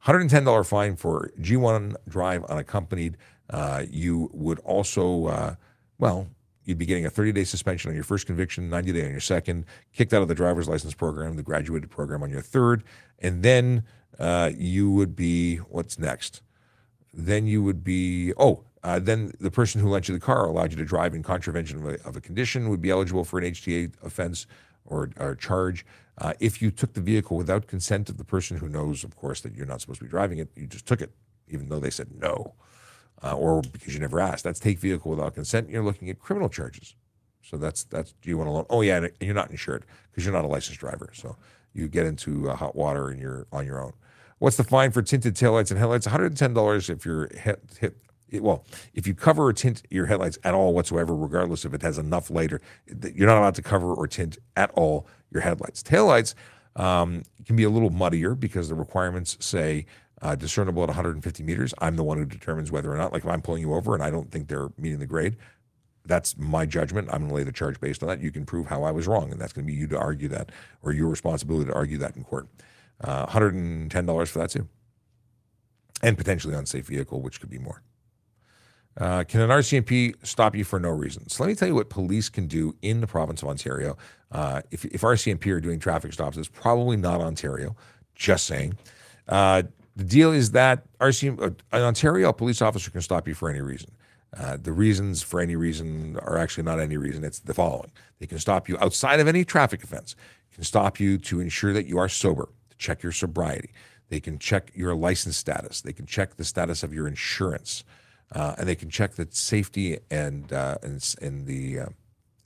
[0.04, 3.16] $110 fine for G1 drive unaccompanied.
[3.50, 5.54] Uh, you would also, uh,
[5.98, 6.28] well,
[6.64, 9.20] you'd be getting a 30 day suspension on your first conviction, 90 day on your
[9.20, 12.84] second, kicked out of the driver's license program, the graduated program on your third,
[13.18, 13.84] and then
[14.18, 16.42] uh, you would be, what's next?
[17.12, 20.70] Then you would be, oh, uh, then the person who lent you the car allowed
[20.70, 23.44] you to drive in contravention of a, of a condition would be eligible for an
[23.52, 24.46] HTA offense
[24.84, 25.84] or, or charge.
[26.20, 29.40] Uh, if you took the vehicle without consent of the person who knows, of course,
[29.40, 31.12] that you're not supposed to be driving it, you just took it,
[31.48, 32.54] even though they said no,
[33.22, 34.44] uh, or because you never asked.
[34.44, 35.70] That's take vehicle without consent.
[35.70, 36.94] You're looking at criminal charges.
[37.42, 38.66] So that's that's do you want to loan?
[38.68, 41.10] Oh yeah, and you're not insured because you're not a licensed driver.
[41.14, 41.36] So
[41.72, 43.92] you get into uh, hot water and you're on your own.
[44.38, 46.06] What's the fine for tinted taillights and headlights?
[46.06, 47.96] $110 if you're hit, hit
[48.40, 48.64] well,
[48.94, 52.30] if you cover or tint your headlights at all whatsoever, regardless if it has enough
[52.30, 52.60] light or
[53.14, 55.82] you're not allowed to cover or tint at all your headlights.
[55.82, 56.34] Taillights
[56.76, 59.86] um, can be a little muddier because the requirements say
[60.22, 61.74] uh, discernible at 150 meters.
[61.78, 64.02] I'm the one who determines whether or not, like if I'm pulling you over and
[64.02, 65.36] I don't think they're meeting the grade,
[66.04, 67.08] that's my judgment.
[67.12, 68.20] I'm going to lay the charge based on that.
[68.20, 70.28] You can prove how I was wrong, and that's going to be you to argue
[70.28, 70.50] that,
[70.82, 72.48] or your responsibility to argue that in court.
[73.00, 74.66] Uh, $110 for that too,
[76.02, 77.82] and potentially unsafe vehicle, which could be more.
[78.98, 81.28] Uh, can an RCMP stop you for no reason?
[81.28, 83.96] So let me tell you what police can do in the province of Ontario.
[84.32, 87.76] Uh, if, if RCMP are doing traffic stops, it's probably not Ontario.
[88.16, 88.76] Just saying.
[89.28, 89.62] Uh,
[89.94, 93.90] the deal is that uh, an Ontario police officer can stop you for any reason.
[94.36, 97.24] Uh, the reasons for any reason are actually not any reason.
[97.24, 100.14] It's the following: they can stop you outside of any traffic offense.
[100.52, 103.70] Can stop you to ensure that you are sober, to check your sobriety.
[104.08, 105.80] They can check your license status.
[105.80, 107.84] They can check the status of your insurance
[108.32, 111.86] uh, and they can check the safety and uh, and, the uh,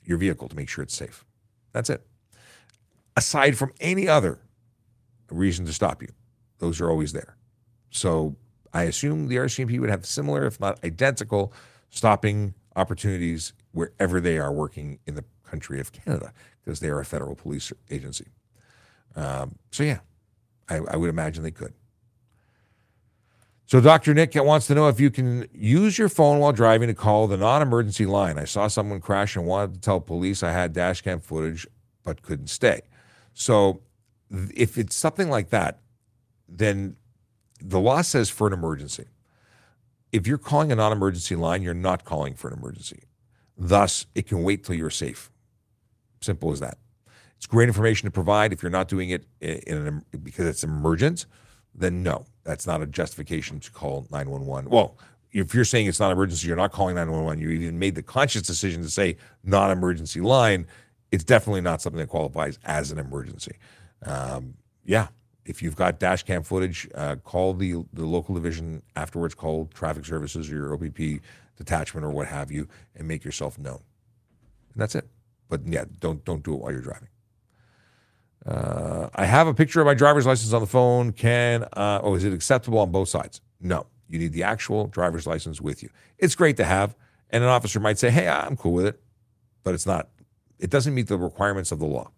[0.05, 1.25] your vehicle to make sure it's safe.
[1.73, 2.05] That's it.
[3.17, 4.41] Aside from any other
[5.31, 6.09] reason to stop you,
[6.59, 7.37] those are always there.
[7.91, 8.37] So
[8.73, 11.53] I assume the RCMP would have similar, if not identical,
[11.91, 16.33] stopping opportunities wherever they are working in the country of Canada
[16.65, 18.27] because they are a federal police agency.
[19.15, 19.99] Um, so yeah,
[20.69, 21.75] I, I would imagine they could.
[23.73, 24.13] So Dr.
[24.13, 27.39] Nick wants to know if you can use your phone while driving to call the
[27.39, 28.39] non-emergency line.
[28.39, 31.67] I saw someone crash and wanted to tell police I had dash cam footage
[32.05, 32.83] but couldn't stay.
[33.33, 33.81] So
[34.31, 35.81] if it's something like that,
[36.47, 36.97] then
[37.63, 39.07] the law says for an emergency.
[40.13, 43.05] If you're calling a non-emergency line, you're not calling for an emergency.
[43.57, 45.31] Thus, it can wait till you're safe.
[46.21, 46.77] Simple as that.
[47.39, 48.53] It's great information to provide.
[48.53, 51.25] If you're not doing it in an, because it's emergent,
[51.75, 54.71] then no, that's not a justification to call 911.
[54.71, 54.97] Well,
[55.33, 58.43] if you're saying it's not emergency, you're not calling 911, you even made the conscious
[58.43, 60.67] decision to say non emergency line,
[61.11, 63.57] it's definitely not something that qualifies as an emergency.
[64.05, 65.09] Um, yeah,
[65.45, 70.05] if you've got dash cam footage, uh, call the, the local division afterwards, call traffic
[70.05, 71.23] services or your OPP
[71.57, 73.81] detachment or what have you, and make yourself known.
[74.73, 75.09] And that's it.
[75.49, 77.09] But yeah, don't don't do it while you're driving.
[78.47, 81.13] Uh, I have a picture of my driver's license on the phone.
[81.13, 83.41] Can uh, oh, is it acceptable on both sides?
[83.61, 85.91] No, you need the actual driver's license with you.
[86.19, 86.97] It's great to have,
[87.31, 89.01] and an officer might say, "Hey, I'm cool with it,"
[89.63, 90.09] but it's not.
[90.59, 92.11] It doesn't meet the requirements of the law,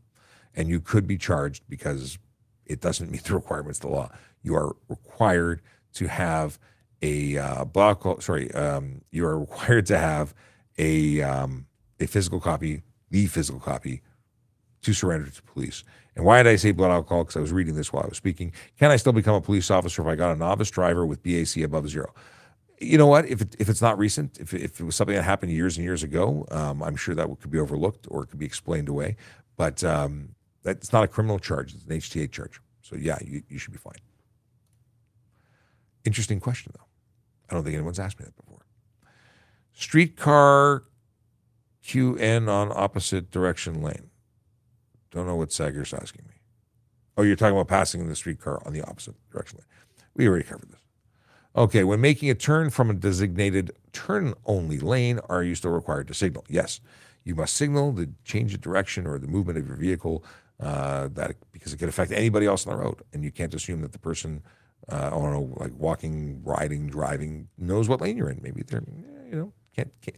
[0.54, 2.18] and you could be charged because
[2.64, 4.10] it doesn't meet the requirements of the law.
[4.42, 5.60] You are required
[5.94, 6.58] to have
[7.02, 8.22] a uh, block.
[8.22, 10.34] Sorry, um, you are required to have
[10.78, 11.66] a um,
[12.00, 14.00] a physical copy, the physical copy,
[14.82, 15.84] to surrender to police.
[16.16, 17.24] And why did I say blood alcohol?
[17.24, 18.52] Because I was reading this while I was speaking.
[18.78, 21.56] Can I still become a police officer if I got a novice driver with BAC
[21.64, 22.14] above zero?
[22.80, 23.26] You know what?
[23.26, 25.84] If it, if it's not recent, if, if it was something that happened years and
[25.84, 29.16] years ago, um, I'm sure that could be overlooked or it could be explained away.
[29.56, 30.34] But um,
[30.64, 32.60] That's not a criminal charge, it's an HTA charge.
[32.82, 33.94] So, yeah, you, you should be fine.
[36.04, 36.84] Interesting question, though.
[37.48, 38.66] I don't think anyone's asked me that before.
[39.72, 40.84] Streetcar
[41.84, 44.10] QN on opposite direction lane.
[45.14, 46.34] Don't know what Sager's asking me.
[47.16, 49.60] Oh, you're talking about passing in the streetcar on the opposite direction.
[50.16, 50.80] We already covered this.
[51.56, 56.08] Okay, when making a turn from a designated turn only lane, are you still required
[56.08, 56.44] to signal?
[56.48, 56.80] Yes.
[57.22, 60.24] You must signal the change of direction or the movement of your vehicle
[60.58, 63.00] uh, that because it could affect anybody else on the road.
[63.12, 64.42] And you can't assume that the person,
[64.90, 68.40] uh, I don't know, like walking, riding, driving, knows what lane you're in.
[68.42, 68.82] Maybe they're,
[69.30, 70.16] you know, can't, can't.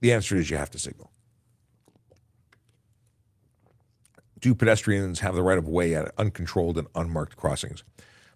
[0.00, 1.10] The answer is you have to signal.
[4.40, 7.82] Do pedestrians have the right of way at uncontrolled and unmarked crossings?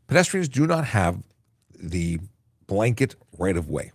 [0.07, 1.23] Pedestrians do not have
[1.79, 2.19] the
[2.67, 3.93] blanket right of way.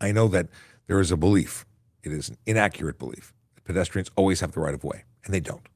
[0.00, 0.48] I know that
[0.86, 1.64] there is a belief,
[2.02, 5.40] it is an inaccurate belief, that pedestrians always have the right of way, and they
[5.40, 5.68] don't.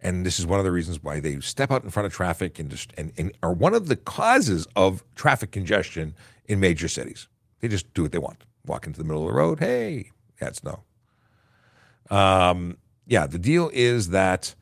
[0.00, 2.58] And this is one of the reasons why they step out in front of traffic
[2.58, 6.14] and, just, and, and are one of the causes of traffic congestion
[6.46, 7.28] in major cities.
[7.60, 8.44] They just do what they want.
[8.64, 9.58] Walk into the middle of the road.
[9.58, 10.84] Hey, that's no.
[12.10, 14.54] Um, yeah, the deal is that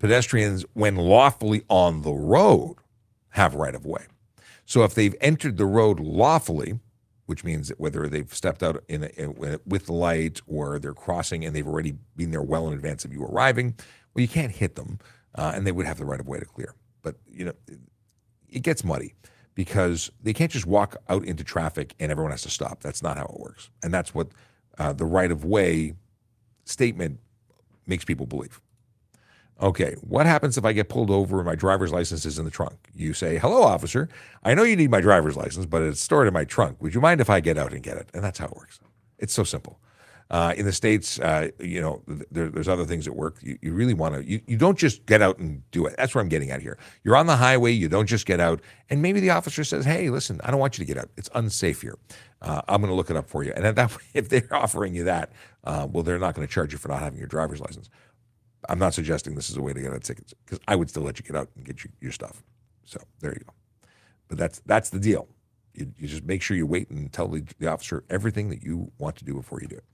[0.00, 2.76] pedestrians, when lawfully on the road,
[3.30, 4.06] have right of way.
[4.64, 6.80] So if they've entered the road lawfully,
[7.26, 10.92] which means that whether they've stepped out in, a, in with the light or they're
[10.92, 13.76] crossing and they've already been there well in advance of you arriving,
[14.12, 14.98] well, you can't hit them,
[15.36, 16.74] uh, and they would have the right of way to clear.
[17.02, 17.52] But you know,
[18.48, 19.14] it gets muddy
[19.54, 22.80] because they can't just walk out into traffic and everyone has to stop.
[22.80, 24.28] That's not how it works, and that's what
[24.78, 25.94] uh, the right of way
[26.64, 27.20] statement
[27.86, 28.60] makes people believe.
[29.62, 32.50] Okay, what happens if I get pulled over and my driver's license is in the
[32.50, 32.88] trunk?
[32.94, 34.08] You say, Hello, officer.
[34.42, 36.80] I know you need my driver's license, but it's stored in my trunk.
[36.80, 38.08] Would you mind if I get out and get it?
[38.14, 38.80] And that's how it works.
[39.18, 39.78] It's so simple.
[40.30, 43.36] Uh, in the States, uh, you know, there, there's other things that work.
[43.42, 45.96] You, you really want to, you, you don't just get out and do it.
[45.98, 46.78] That's what I'm getting at here.
[47.02, 48.60] You're on the highway, you don't just get out.
[48.88, 51.10] And maybe the officer says, Hey, listen, I don't want you to get out.
[51.16, 51.98] It's unsafe here.
[52.40, 53.52] Uh, I'm going to look it up for you.
[53.54, 55.32] And at that, if they're offering you that,
[55.64, 57.90] uh, well, they're not going to charge you for not having your driver's license.
[58.68, 61.02] I'm not suggesting this is a way to get out tickets because I would still
[61.02, 62.42] let you get out and get you, your stuff.
[62.84, 63.52] So there you go.
[64.28, 65.28] But that's that's the deal.
[65.74, 68.90] You, you just make sure you wait and tell the, the, officer everything that you
[68.98, 69.84] want to do before you do it.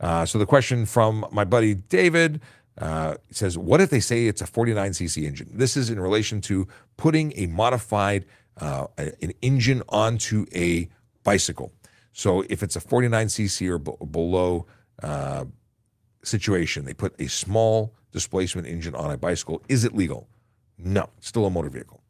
[0.00, 2.40] Uh, so the question from my buddy David
[2.78, 6.66] uh, says, "What if they say it's a 49cc engine?" This is in relation to
[6.96, 8.26] putting a modified
[8.60, 10.88] uh, an engine onto a
[11.22, 11.72] bicycle.
[12.12, 14.66] So if it's a 49cc or b- below
[15.02, 15.44] uh,
[16.22, 19.62] situation, they put a small displacement engine on a bicycle.
[19.68, 20.28] Is it legal?
[20.78, 22.00] No, still a motor vehicle.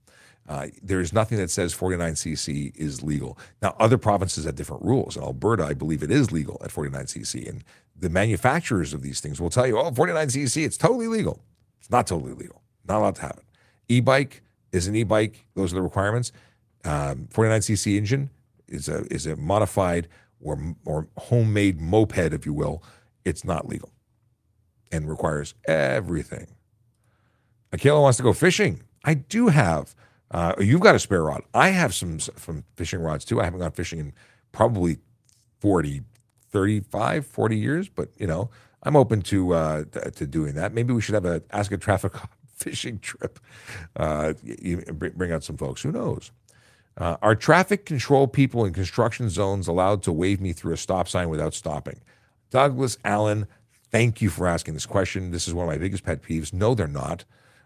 [0.49, 3.39] Uh, there is nothing that says 49cc is legal.
[3.63, 5.17] Now, other provinces have different rules.
[5.17, 7.49] In Alberta, I believe it is legal at 49cc.
[7.49, 7.63] And
[7.95, 11.41] the manufacturers of these things will tell you, oh, 49cc, it's totally legal.
[11.79, 12.63] It's not totally legal.
[12.89, 13.45] Not allowed to have it.
[13.89, 14.43] E bike
[14.73, 16.33] is an e bike, those are the requirements.
[16.85, 18.31] Um, 49cc engine
[18.67, 20.09] is a, is a modified
[20.41, 22.83] or, or homemade moped, if you will.
[23.25, 23.93] It's not legal
[24.93, 26.47] and requires everything.
[27.73, 28.83] Akela wants to go fishing.
[29.05, 29.95] I do have.
[30.31, 31.43] Uh, you've got a spare rod.
[31.55, 33.41] I have some some fishing rods too.
[33.41, 34.13] I haven't gone fishing in
[34.53, 34.99] probably
[35.61, 36.03] 40,
[36.51, 38.51] 35, 40 years, but you know,
[38.83, 40.73] I'm open to uh, to doing that.
[40.73, 42.13] Maybe we should have a ask a traffic
[42.55, 43.39] fishing trip.
[43.97, 44.35] Uh,
[44.93, 45.83] bring out some folks.
[45.83, 46.31] Who knows?
[46.97, 51.09] Uh, are traffic control people in construction zones allowed to wave me through a stop
[51.09, 52.01] sign without stopping?
[52.51, 53.47] Douglas Allen,
[53.91, 55.33] Thank you for asking this question.
[55.33, 56.53] This is one of my biggest pet peeves.
[56.53, 57.25] No, they're not.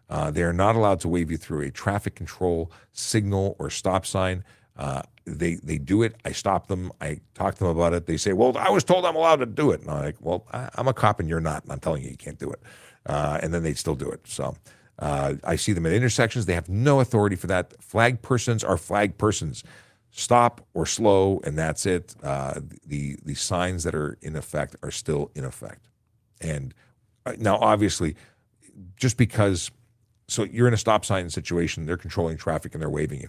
[0.08, 4.06] Uh, they are not allowed to wave you through a traffic control signal or stop
[4.06, 4.44] sign.
[4.76, 6.16] Uh, they they do it.
[6.24, 6.92] I stop them.
[7.00, 8.06] I talk to them about it.
[8.06, 10.46] They say, "Well, I was told I'm allowed to do it." And I'm like, "Well,
[10.52, 12.60] I, am a cop and you're not, and I'm telling you you can't do it."
[13.06, 14.26] Uh, and then they still do it.
[14.26, 14.56] So
[14.98, 16.46] uh, I see them at intersections.
[16.46, 17.82] They have no authority for that.
[17.82, 19.62] Flag persons are flag persons.
[20.10, 22.14] Stop or slow, and that's it.
[22.22, 25.88] Uh, the the signs that are in effect are still in effect.
[26.44, 26.74] And
[27.26, 28.16] uh, now, obviously,
[28.96, 29.70] just because,
[30.28, 33.28] so you're in a stop sign situation, they're controlling traffic and they're waving you.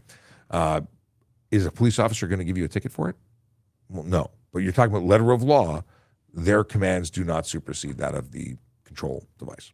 [0.52, 0.82] Uh,
[1.52, 3.16] is a police officer going to give you a ticket for it?
[3.90, 4.32] Well, no.
[4.52, 5.84] But you're talking about letter of law.
[6.34, 9.72] Their commands do not supersede that of the control device.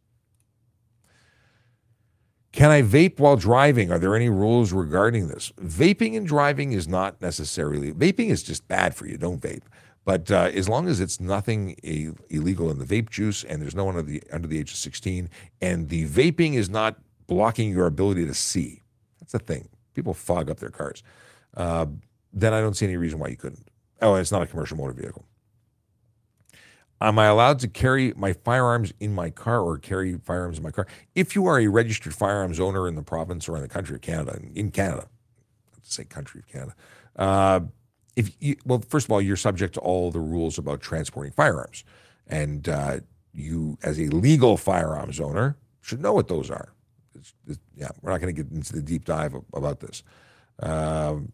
[2.51, 3.91] Can I vape while driving?
[3.91, 5.53] Are there any rules regarding this?
[5.61, 9.17] Vaping and driving is not necessarily, vaping is just bad for you.
[9.17, 9.63] Don't vape.
[10.11, 11.77] But uh, as long as it's nothing
[12.29, 14.75] illegal in the vape juice and there's no one under the, under the age of
[14.75, 15.29] 16
[15.61, 16.97] and the vaping is not
[17.27, 18.81] blocking your ability to see,
[19.21, 19.69] that's the thing.
[19.93, 21.01] People fog up their cars.
[21.55, 21.85] Uh,
[22.33, 23.69] then I don't see any reason why you couldn't.
[24.01, 25.23] Oh, it's not a commercial motor vehicle.
[26.99, 30.71] am I allowed to carry my firearms in my car or carry firearms in my
[30.71, 30.87] car?
[31.15, 34.01] If you are a registered firearms owner in the province or in the country of
[34.01, 35.07] Canada, in Canada,
[35.73, 36.75] let's say country of Canada,
[37.15, 37.61] uh,
[38.15, 41.83] if you, well, first of all, you're subject to all the rules about transporting firearms,
[42.27, 42.99] and uh,
[43.33, 46.73] you, as a legal firearms owner, should know what those are.
[47.15, 50.03] It's, it's, yeah, we're not going to get into the deep dive about this.
[50.61, 51.31] Um,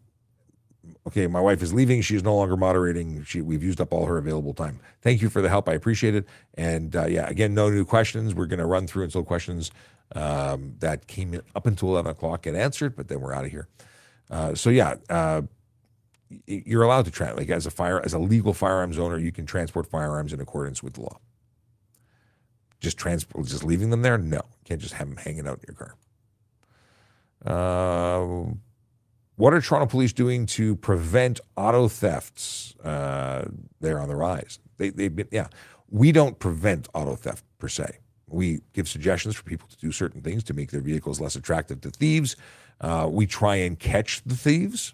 [1.07, 2.01] okay, my wife is leaving.
[2.01, 3.23] She is no longer moderating.
[3.23, 4.79] She, we've used up all her available time.
[5.01, 5.67] Thank you for the help.
[5.67, 6.25] I appreciate it.
[6.55, 8.33] And uh, yeah, again, no new questions.
[8.33, 9.71] We're going to run through until questions
[10.15, 13.67] um, that came up until 11 o'clock get answered, but then we're out of here.
[14.29, 15.41] Uh, so yeah, uh,
[16.45, 19.45] you're allowed to try like as a fire as a legal firearms owner, you can
[19.45, 21.19] transport firearms in accordance with the law.
[22.79, 24.17] Just transport, just leaving them there?
[24.17, 25.95] No, you can't just have them hanging out in your car.
[27.45, 28.53] Uh,
[29.35, 32.75] what are Toronto police doing to prevent auto thefts?
[32.83, 33.45] Uh,
[33.79, 34.59] they're on the rise.
[34.77, 35.47] They, they've been, yeah.
[35.89, 37.99] We don't prevent auto theft per se.
[38.27, 41.81] We give suggestions for people to do certain things to make their vehicles less attractive
[41.81, 42.35] to thieves.
[42.81, 44.93] Uh, we try and catch the thieves,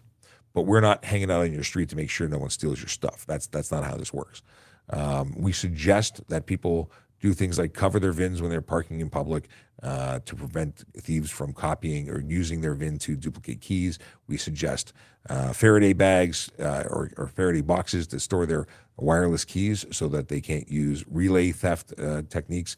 [0.53, 2.89] but we're not hanging out on your street to make sure no one steals your
[2.89, 3.25] stuff.
[3.27, 4.41] That's that's not how this works.
[4.89, 6.91] Um, we suggest that people
[7.23, 9.47] do things like cover their VINs when they're parking in public
[9.81, 13.97] uh, to prevent thieves from copying or using their VIN to duplicate keys.
[14.27, 14.91] We suggest
[15.29, 18.67] uh, Faraday bags uh, or, or, Faraday boxes to store their
[18.97, 22.75] wireless keys so that they can't use relay theft uh, techniques.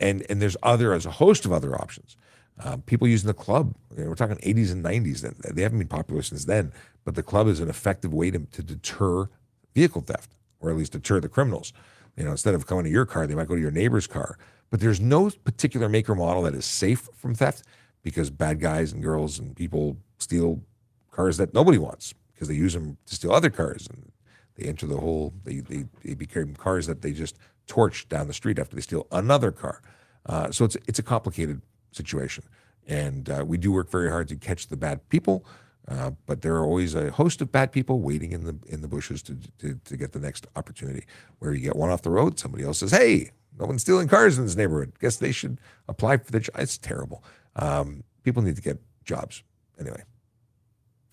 [0.00, 2.16] And, and there's other, as a host of other options.
[2.60, 5.88] Uh, people using the club, you know, we're talking 80s and 90s, they haven't been
[5.88, 6.72] popular since then,
[7.04, 9.28] but the club is an effective way to, to deter
[9.74, 11.72] vehicle theft, or at least deter the criminals.
[12.16, 14.38] You know, instead of coming to your car, they might go to your neighbor's car.
[14.70, 17.62] But there's no particular maker model that is safe from theft
[18.02, 20.62] because bad guys and girls and people steal
[21.10, 24.12] cars that nobody wants because they use them to steal other cars and
[24.56, 28.32] they enter the whole they they, they become cars that they just torch down the
[28.32, 29.80] street after they steal another car.
[30.26, 32.44] Uh, so it's it's a complicated situation,
[32.86, 35.44] and uh, we do work very hard to catch the bad people.
[35.86, 38.88] Uh, but there are always a host of bad people waiting in the in the
[38.88, 41.04] bushes to, to, to get the next opportunity.
[41.38, 44.38] Where you get one off the road, somebody else says, "Hey, no one's stealing cars
[44.38, 44.92] in this neighborhood.
[45.00, 45.58] Guess they should
[45.88, 47.24] apply for the job." It's terrible.
[47.56, 49.42] Um, people need to get jobs
[49.80, 50.02] anyway.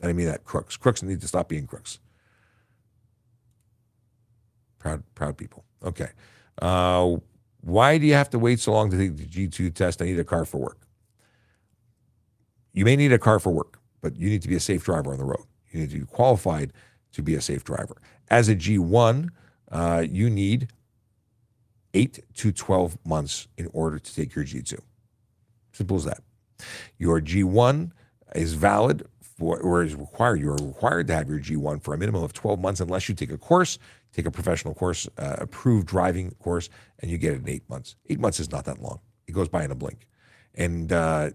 [0.03, 0.76] I mean that crooks.
[0.77, 1.99] Crooks need to stop being crooks.
[4.77, 5.64] Proud proud people.
[5.84, 6.10] Okay.
[6.61, 7.18] Uh,
[7.66, 10.02] why do you have to wait so long to take the G two test?
[10.02, 10.88] I need a car for work.
[12.72, 15.12] You may need a car for work but you need to be a safe driver
[15.12, 15.46] on the road.
[15.72, 16.72] You need to be qualified
[17.14, 17.98] to be a safe driver.
[18.30, 19.30] As a G1,
[19.72, 20.68] uh, you need
[21.96, 24.78] eight to 12 months in order to take your G2.
[25.72, 26.22] Simple as that.
[27.00, 27.94] Your G1
[28.36, 30.40] is valid for, or is required.
[30.40, 33.16] You are required to have your G1 for a minimum of 12 months unless you
[33.16, 33.80] take a course,
[34.16, 36.70] take a professional course, uh, approved driving course,
[37.00, 37.96] and you get it in eight months.
[38.10, 39.00] Eight months is not that long.
[39.28, 40.08] It goes by in a blink.
[40.54, 41.32] And uh,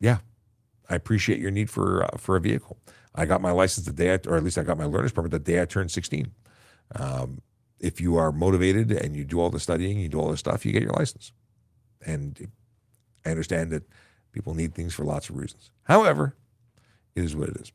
[0.00, 0.18] yeah,
[0.88, 2.78] I appreciate your need for uh, for a vehicle.
[3.14, 5.30] I got my license the day, I, or at least I got my learner's permit
[5.30, 6.32] the day I turned 16.
[6.96, 7.40] Um,
[7.78, 10.66] if you are motivated and you do all the studying, you do all the stuff,
[10.66, 11.32] you get your license.
[12.04, 12.48] And
[13.24, 13.84] I understand that
[14.32, 15.70] people need things for lots of reasons.
[15.84, 16.34] However,
[17.14, 17.72] it is what it is.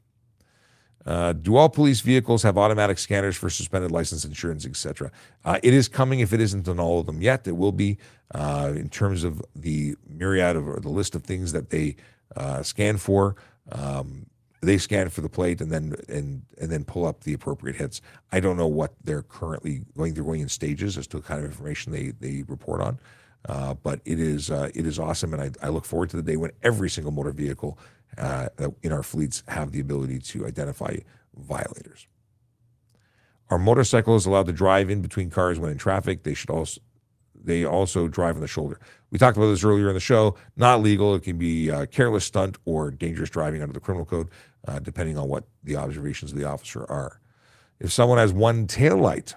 [1.05, 5.11] Uh, do all police vehicles have automatic scanners for suspended license insurance, etc.?
[5.45, 6.19] Uh, it is coming.
[6.19, 7.97] If it isn't on all of them yet, it will be.
[8.35, 11.95] Uh, in terms of the myriad of or the list of things that they
[12.35, 13.35] uh, scan for.
[13.71, 14.27] Um,
[14.61, 18.01] they scan for the plate and then and and then pull up the appropriate hits.
[18.31, 20.13] I don't know what they're currently going.
[20.13, 22.99] They're going in stages as to the kind of information they they report on.
[23.47, 26.21] Uh, but it is uh, it is awesome, and I, I, look forward to the
[26.21, 27.80] day when every single motor vehicle
[28.18, 28.49] uh,
[28.81, 30.98] in our fleets have the ability to identify
[31.36, 32.07] violators.
[33.49, 36.23] Are motorcycles allowed to drive in between cars when in traffic?
[36.23, 36.81] They should also
[37.41, 38.80] they also drive on the shoulder.
[39.11, 40.36] We talked about this earlier in the show.
[40.57, 41.15] Not legal.
[41.15, 44.30] It can be uh, careless stunt or dangerous driving under the criminal code,
[44.68, 47.22] uh, depending on what the observations of the officer are.
[47.80, 49.36] If someone has one tail light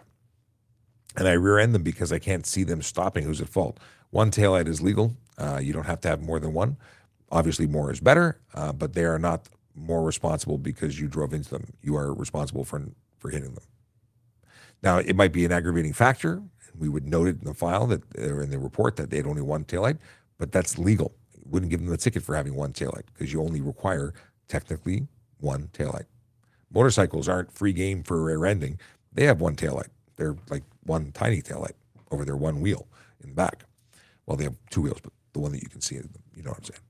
[1.16, 3.78] and I rear end them because I can't see them stopping, who's at fault?
[4.11, 5.16] One tail light is legal.
[5.39, 6.77] Uh, you don't have to have more than one.
[7.32, 11.50] Obviously, more is better, uh, but they are not more responsible because you drove into
[11.50, 11.72] them.
[11.82, 12.80] You are responsible for
[13.18, 13.64] for hitting them.
[14.82, 16.42] Now, it might be an aggravating factor
[16.78, 19.26] we would note it in the file that or in the report that they had
[19.26, 19.98] only one taillight,
[20.38, 21.14] but that's legal.
[21.44, 24.14] wouldn't give them the ticket for having one taillight because you only require
[24.48, 25.06] technically
[25.38, 26.06] one taillight.
[26.72, 28.78] Motorcycles aren't free game for rear ending.
[29.12, 29.88] They have one taillight.
[30.16, 31.74] They're like one tiny taillight
[32.10, 32.86] over their one wheel
[33.22, 33.64] in the back.
[34.26, 36.59] Well, they have two wheels, but the one that you can see, you know what
[36.59, 36.80] I'm saying.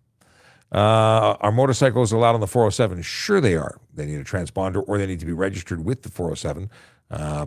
[0.73, 3.03] Uh, are motorcycles allowed on the 407?
[3.03, 3.79] Sure, they are.
[3.95, 6.71] They need a transponder or they need to be registered with the 407.
[7.11, 7.47] Uh,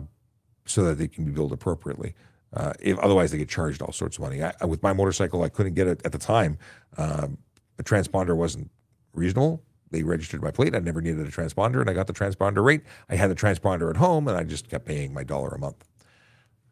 [0.66, 2.14] so that they can be billed appropriately.
[2.52, 4.42] Uh, if, otherwise, they get charged all sorts of money.
[4.42, 6.58] I, with my motorcycle, I couldn't get it at the time.
[6.96, 7.38] Um,
[7.78, 8.70] a transponder wasn't
[9.12, 9.62] reasonable.
[9.90, 10.74] They registered my plate.
[10.74, 12.82] I never needed a transponder, and I got the transponder rate.
[13.08, 15.84] I had the transponder at home, and I just kept paying my dollar a month.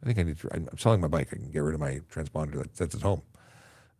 [0.02, 0.48] I think I need to.
[0.52, 1.28] I'm selling my bike.
[1.32, 3.22] I can get rid of my transponder that sits at home.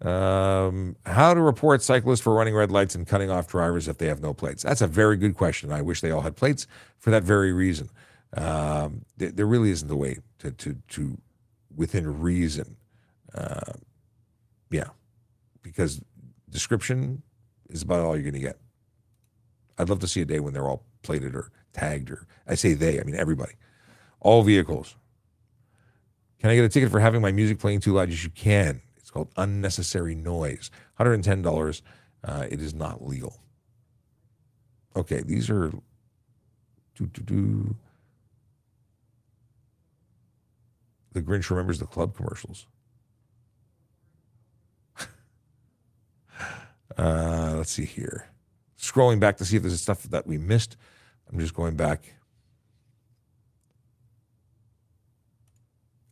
[0.05, 4.07] Um, how to report cyclists for running red lights and cutting off drivers if they
[4.07, 4.63] have no plates?
[4.63, 5.73] That's a very good question.
[5.73, 6.67] I wish they all had plates
[6.99, 7.89] for that very reason.
[8.37, 11.17] Um, there, there, really isn't a way to, to, to
[11.75, 12.77] within reason.
[13.35, 13.73] Uh,
[14.71, 14.89] yeah,
[15.63, 16.03] because
[16.51, 17.23] description
[17.71, 18.59] is about all you're going to get.
[19.79, 22.75] I'd love to see a day when they're all plated or tagged, or I say
[22.75, 23.55] they, I mean everybody,
[24.21, 24.97] all vehicles.
[26.41, 28.11] Can I get a ticket for having my music playing too loud?
[28.11, 28.83] Yes, you can
[29.15, 30.71] called unnecessary noise.
[31.01, 31.83] $110.
[32.25, 33.39] Uh, it is not legal.
[34.97, 35.71] Okay, these are.
[36.97, 37.77] Doo, doo, doo.
[41.13, 42.67] The Grinch remembers the club commercials.
[46.99, 48.29] uh, let's see here.
[48.79, 50.77] Scrolling back to see if there's stuff that we missed.
[51.31, 52.15] I'm just going back.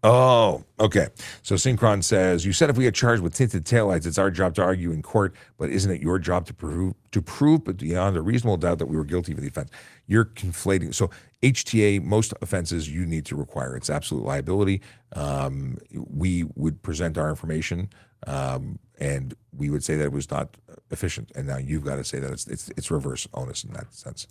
[0.05, 1.09] Oh, okay.
[1.43, 4.55] So Synchron says, you said if we get charged with tinted taillights, it's our job
[4.57, 8.23] to argue in court, but isn't it your job to prove to prove beyond a
[8.23, 9.71] reasonable doubt that we were guilty of the offense?
[10.09, 10.93] You're conflating.
[10.93, 11.11] So
[11.43, 13.77] HTA, most offenses you need to require.
[13.77, 14.83] It's absolute liability.
[15.15, 17.89] Um, we would present our information
[18.27, 20.57] um, and we would say that it was not
[20.91, 21.31] efficient.
[21.37, 24.27] And now you've got to say that it's it's, it's reverse onus in that sense.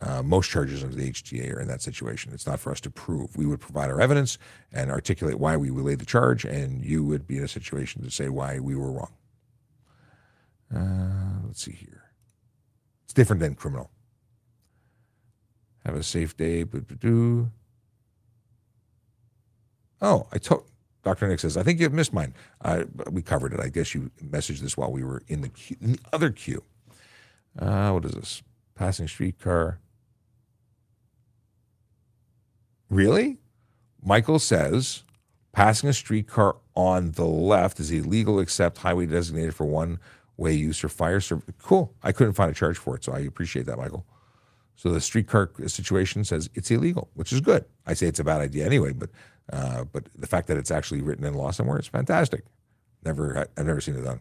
[0.00, 2.32] Uh, most charges under the HTA are in that situation.
[2.32, 3.36] It's not for us to prove.
[3.36, 4.38] We would provide our evidence
[4.72, 8.10] and articulate why we laid the charge, and you would be in a situation to
[8.10, 9.12] say why we were wrong.
[10.74, 12.04] Uh, let's see here.
[13.04, 13.90] It's different than criminal.
[15.84, 16.64] Have a safe day.
[20.00, 20.64] Oh, I told
[21.02, 21.26] Dr.
[21.26, 22.34] Nick says, I think you've missed mine.
[22.60, 23.60] Uh, we covered it.
[23.60, 26.62] I guess you messaged this while we were in the, queue, in the other queue.
[27.58, 28.42] Uh, what is this?
[28.74, 29.80] Passing streetcar.
[32.90, 33.38] Really?
[34.02, 35.02] Michael says
[35.52, 39.98] passing a streetcar on the left is illegal except highway designated for one
[40.36, 41.54] way use or fire service.
[41.60, 41.92] Cool.
[42.02, 44.06] I couldn't find a charge for it, so I appreciate that, Michael.
[44.76, 47.64] So the streetcar situation says it's illegal, which is good.
[47.84, 49.10] I say it's a bad idea anyway, but
[49.52, 52.44] uh, but the fact that it's actually written in law somewhere is fantastic.
[53.04, 54.20] Never, I've never seen it done.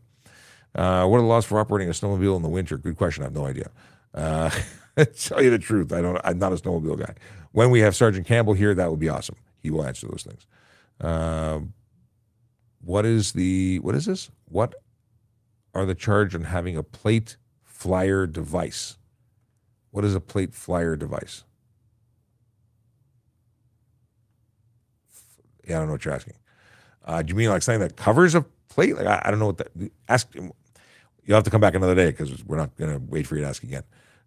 [0.73, 2.77] Uh, what are the laws for operating a snowmobile in the winter?
[2.77, 3.23] Good question.
[3.23, 3.69] I have no idea.
[4.13, 4.49] Uh,
[5.15, 6.19] tell you the truth, I don't.
[6.23, 7.13] I'm not a snowmobile guy.
[7.51, 9.35] When we have Sergeant Campbell here, that would be awesome.
[9.61, 10.45] He will answer those things.
[10.99, 11.59] Uh,
[12.81, 14.31] what is the what is this?
[14.45, 14.75] What
[15.73, 18.97] are the charge on having a plate flyer device?
[19.91, 21.43] What is a plate flyer device?
[25.67, 26.35] Yeah, I don't know what you're asking.
[27.05, 28.95] Uh, do you mean like something that covers a plate?
[28.97, 29.69] Like I, I don't know what that.
[30.09, 30.33] Ask.
[30.33, 33.41] You'll have to come back another day because we're not going to wait for you
[33.41, 33.83] to ask again.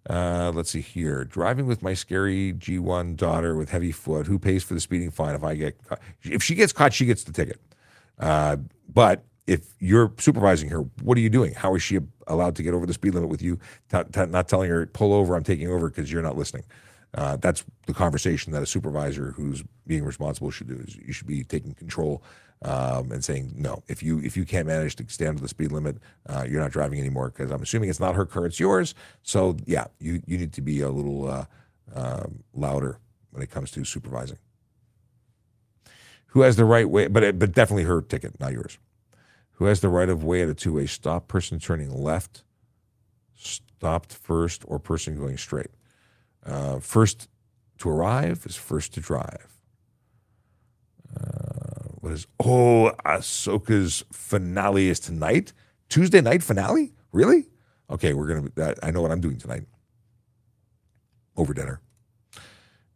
[0.09, 1.25] Uh, let's see here.
[1.25, 4.27] Driving with my scary G1 daughter with heavy foot.
[4.27, 6.01] Who pays for the speeding fine if I get caught?
[6.23, 7.61] If she gets caught, she gets the ticket.
[8.19, 8.57] Uh,
[8.93, 11.55] but if you're supervising her, what are you doing?
[11.55, 13.59] How is she allowed to get over the speed limit with you?
[13.91, 16.65] T- t- not telling her, pull over, I'm taking over because you're not listening.
[17.13, 20.77] Uh, that's the conversation that a supervisor who's being responsible should do.
[20.87, 22.23] Is you should be taking control
[22.63, 23.83] um, and saying no.
[23.89, 26.73] If you if you can't manage to stand to the speed limit, uh, you're not
[26.73, 27.31] driving anymore.
[27.31, 28.95] Because I'm assuming it's not her car, it's yours.
[29.23, 31.45] So yeah, you you need to be a little uh,
[31.95, 32.99] um, louder
[33.31, 34.39] when it comes to supervising.
[36.27, 37.07] Who has the right way?
[37.09, 38.79] But but definitely her ticket, not yours.
[39.53, 41.29] Who has the right of way at a two way stop?
[41.29, 42.45] Person turning left,
[43.35, 45.71] stopped first, or person going straight.
[46.45, 47.29] Uh, first
[47.79, 49.59] to arrive is first to drive.
[51.15, 51.40] Uh,
[52.01, 55.53] what is oh Ahsoka's finale is tonight?
[55.89, 56.93] Tuesday night finale?
[57.13, 57.47] Really?
[57.91, 58.75] Okay, we're gonna.
[58.83, 59.65] I know what I'm doing tonight.
[61.37, 61.81] Over dinner.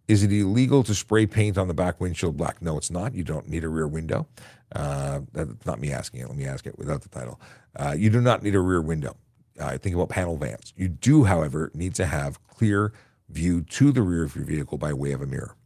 [0.06, 2.60] Is it illegal to spray paint on the back windshield black?
[2.60, 3.14] No, it's not.
[3.14, 4.26] You don't need a rear window.
[4.74, 6.28] Uh, that's not me asking it.
[6.28, 7.40] Let me ask it without the title.
[7.74, 9.16] Uh, you do not need a rear window.
[9.58, 10.74] Uh, think about panel vans.
[10.76, 12.92] You do, however, need to have clear
[13.30, 15.56] view to the rear of your vehicle by way of a mirror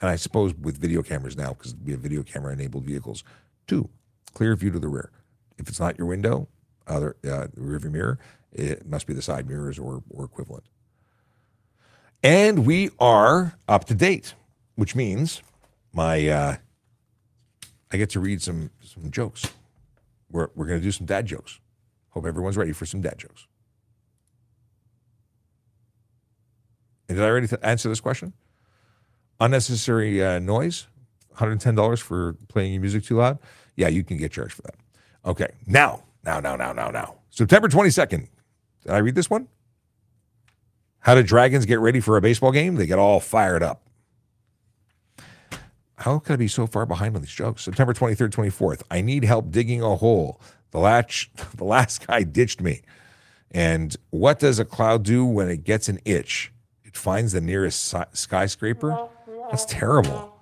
[0.00, 3.24] and I suppose with video cameras now, because we have video camera enabled vehicles,
[3.66, 3.88] too,
[4.34, 5.10] clear view to the rear.
[5.58, 6.48] If it's not your window,
[6.86, 8.18] other uh, rearview mirror,
[8.52, 10.64] it must be the side mirrors or, or equivalent.
[12.22, 14.34] And we are up to date,
[14.74, 15.42] which means
[15.92, 16.56] my uh,
[17.92, 19.52] I get to read some some jokes.
[20.30, 21.60] We're we're going to do some dad jokes.
[22.10, 23.46] Hope everyone's ready for some dad jokes.
[27.08, 28.32] And did I already answer this question?
[29.40, 30.88] Unnecessary uh, noise,
[31.36, 33.38] $110 for playing your music too loud?
[33.76, 34.74] Yeah, you can get charged for that.
[35.24, 37.14] Okay, now, now, now, now, now, now.
[37.30, 38.28] September 22nd.
[38.82, 39.48] Did I read this one?
[41.00, 42.74] How do dragons get ready for a baseball game?
[42.74, 43.82] They get all fired up.
[45.96, 47.62] How could I be so far behind on these jokes?
[47.62, 48.82] September 23rd, 24th.
[48.90, 50.40] I need help digging a hole.
[50.70, 52.82] The latch, the last guy ditched me.
[53.50, 56.52] And what does a cloud do when it gets an itch?
[56.84, 59.08] It finds the nearest skyscraper.
[59.50, 60.34] That's terrible.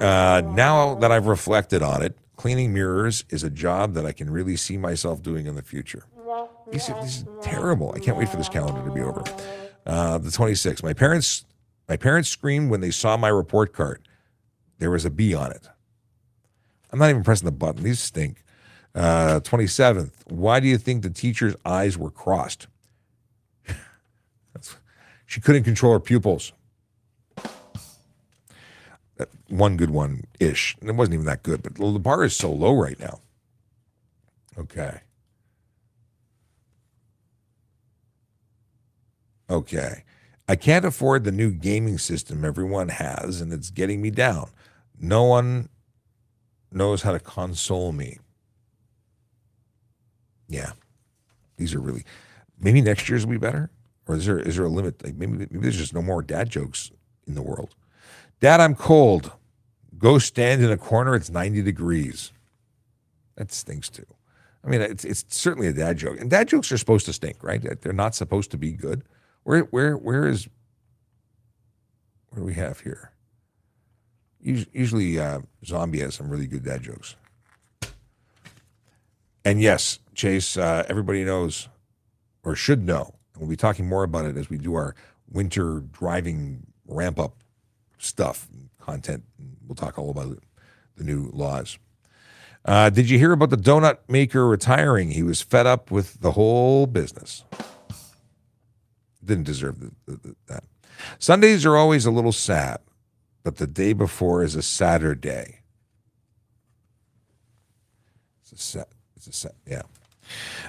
[0.00, 4.28] Uh, now that I've reflected on it, cleaning mirrors is a job that I can
[4.30, 6.04] really see myself doing in the future.
[6.70, 7.92] This, this is terrible.
[7.94, 9.22] I can't wait for this calendar to be over.
[9.86, 10.82] Uh, the 26th.
[10.82, 11.44] My parents,
[11.88, 14.08] my parents screamed when they saw my report card.
[14.78, 15.68] There was a B on it.
[16.90, 17.82] I'm not even pressing the button.
[17.82, 18.42] These stink.
[18.94, 20.12] Uh, 27th.
[20.28, 22.66] Why do you think the teacher's eyes were crossed?
[25.26, 26.52] she couldn't control her pupils.
[29.18, 30.76] Uh, one good one ish.
[30.82, 33.20] It wasn't even that good, but the bar is so low right now.
[34.58, 35.00] Okay.
[39.48, 40.04] Okay.
[40.48, 44.50] I can't afford the new gaming system everyone has, and it's getting me down.
[44.98, 45.68] No one
[46.70, 48.18] knows how to console me.
[50.48, 50.72] Yeah.
[51.56, 52.04] These are really
[52.58, 53.70] maybe next year's will be better?
[54.06, 55.02] Or is there is there a limit?
[55.04, 56.90] Like maybe maybe there's just no more dad jokes
[57.26, 57.74] in the world.
[58.44, 59.32] Dad, I'm cold.
[59.96, 61.14] Go stand in a corner.
[61.14, 62.30] It's 90 degrees.
[63.36, 64.04] That stinks too.
[64.62, 67.42] I mean, it's it's certainly a dad joke, and dad jokes are supposed to stink,
[67.42, 67.80] right?
[67.80, 69.02] They're not supposed to be good.
[69.44, 70.46] Where where where is
[72.28, 73.12] what do we have here?
[74.42, 77.16] Usually, uh, Zombie has some really good dad jokes.
[79.42, 81.70] And yes, Chase, uh, everybody knows
[82.42, 84.94] or should know, and we'll be talking more about it as we do our
[85.30, 87.38] winter driving ramp up
[88.04, 88.46] stuff,
[88.80, 89.24] content.
[89.66, 90.38] We'll talk all about
[90.96, 91.78] the new laws.
[92.64, 95.10] Uh, did you hear about the donut maker retiring?
[95.10, 97.44] He was fed up with the whole business.
[99.22, 100.64] Didn't deserve the, the, that.
[101.18, 102.78] Sundays are always a little sad,
[103.42, 105.60] but the day before is a sadder day.
[108.42, 108.88] It's a set.
[109.16, 109.54] It's a set.
[109.66, 109.82] Yeah.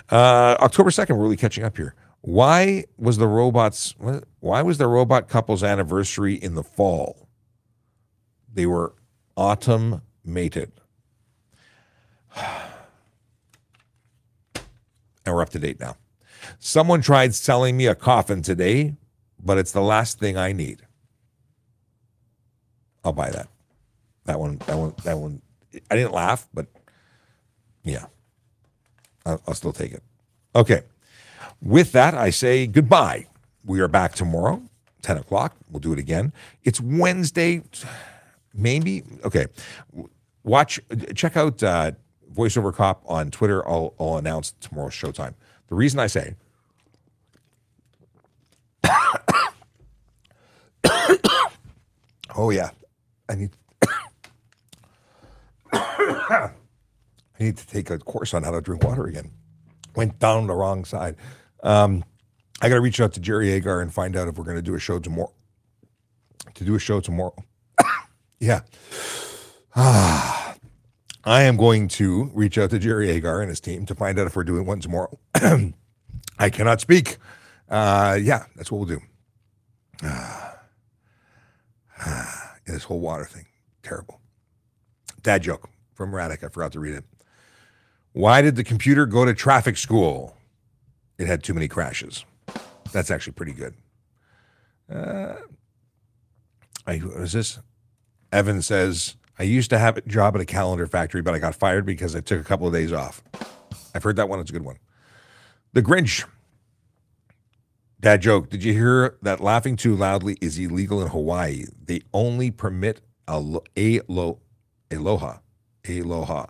[0.10, 1.18] Uh, October second.
[1.18, 1.96] We're really catching up here.
[2.22, 3.94] Why was the robots?
[4.40, 7.25] Why was the robot couple's anniversary in the fall?
[8.56, 8.94] They were
[9.38, 10.72] autumn mated.
[15.28, 15.98] And we're up to date now.
[16.60, 18.94] Someone tried selling me a coffin today,
[19.44, 20.84] but it's the last thing I need.
[23.04, 23.48] I'll buy that.
[24.26, 25.42] That one, that one, that one.
[25.90, 26.68] I didn't laugh, but
[27.84, 28.06] yeah,
[29.26, 30.04] I'll, I'll still take it.
[30.56, 30.84] Okay.
[31.60, 33.26] With that, I say goodbye.
[33.66, 34.62] We are back tomorrow,
[35.02, 35.56] 10 o'clock.
[35.72, 36.34] We'll do it again.
[36.64, 37.64] It's Wednesday,
[38.56, 39.04] maybe.
[39.24, 39.48] Okay.
[40.44, 40.80] Watch,
[41.16, 41.92] check out uh,
[42.34, 43.68] VoiceOver Cop on Twitter.
[43.68, 45.34] I'll, I'll announce tomorrow's showtime.
[45.68, 46.36] The reason I say,
[52.36, 52.70] oh yeah,
[53.28, 53.50] I need,
[55.74, 56.52] I
[57.40, 59.32] need to take a course on how to drink water again.
[59.96, 61.16] Went down the wrong side.
[61.64, 62.04] Um,
[62.62, 64.62] I got to reach out to Jerry Agar and find out if we're going to
[64.62, 65.34] do a show tomorrow.
[66.54, 67.36] To do a show tomorrow.
[68.40, 68.62] Yeah.
[69.76, 70.36] Ah.
[71.26, 74.28] I am going to reach out to Jerry Agar and his team to find out
[74.28, 75.18] if we're doing one tomorrow.
[76.40, 77.18] I cannot speak.
[77.68, 79.02] Uh, yeah, that's what we'll do.
[80.04, 80.52] Uh,
[82.06, 82.26] uh,
[82.68, 83.48] this whole water thing,
[83.82, 84.22] terrible.
[85.24, 86.44] Dad joke from Radek.
[86.44, 87.06] I forgot to read it.
[88.14, 90.38] Why did the computer go to traffic school?
[91.18, 92.24] It had too many crashes.
[92.92, 93.74] That's actually pretty good.
[94.94, 95.36] Uh,
[96.86, 97.60] I, what is this?
[98.32, 101.56] Evan says, I used to have a job at a calendar factory, but I got
[101.56, 103.24] fired because I took a couple of days off.
[103.94, 104.40] I've heard that one.
[104.40, 104.78] It's a good one.
[105.74, 106.26] The Grinch.
[108.00, 108.50] Dad joke.
[108.50, 111.66] Did you hear that laughing too loudly is illegal in Hawaii?
[111.84, 113.38] They only permit a,
[113.76, 114.40] a lo,
[114.92, 115.38] aloha.
[115.88, 116.46] Aloha.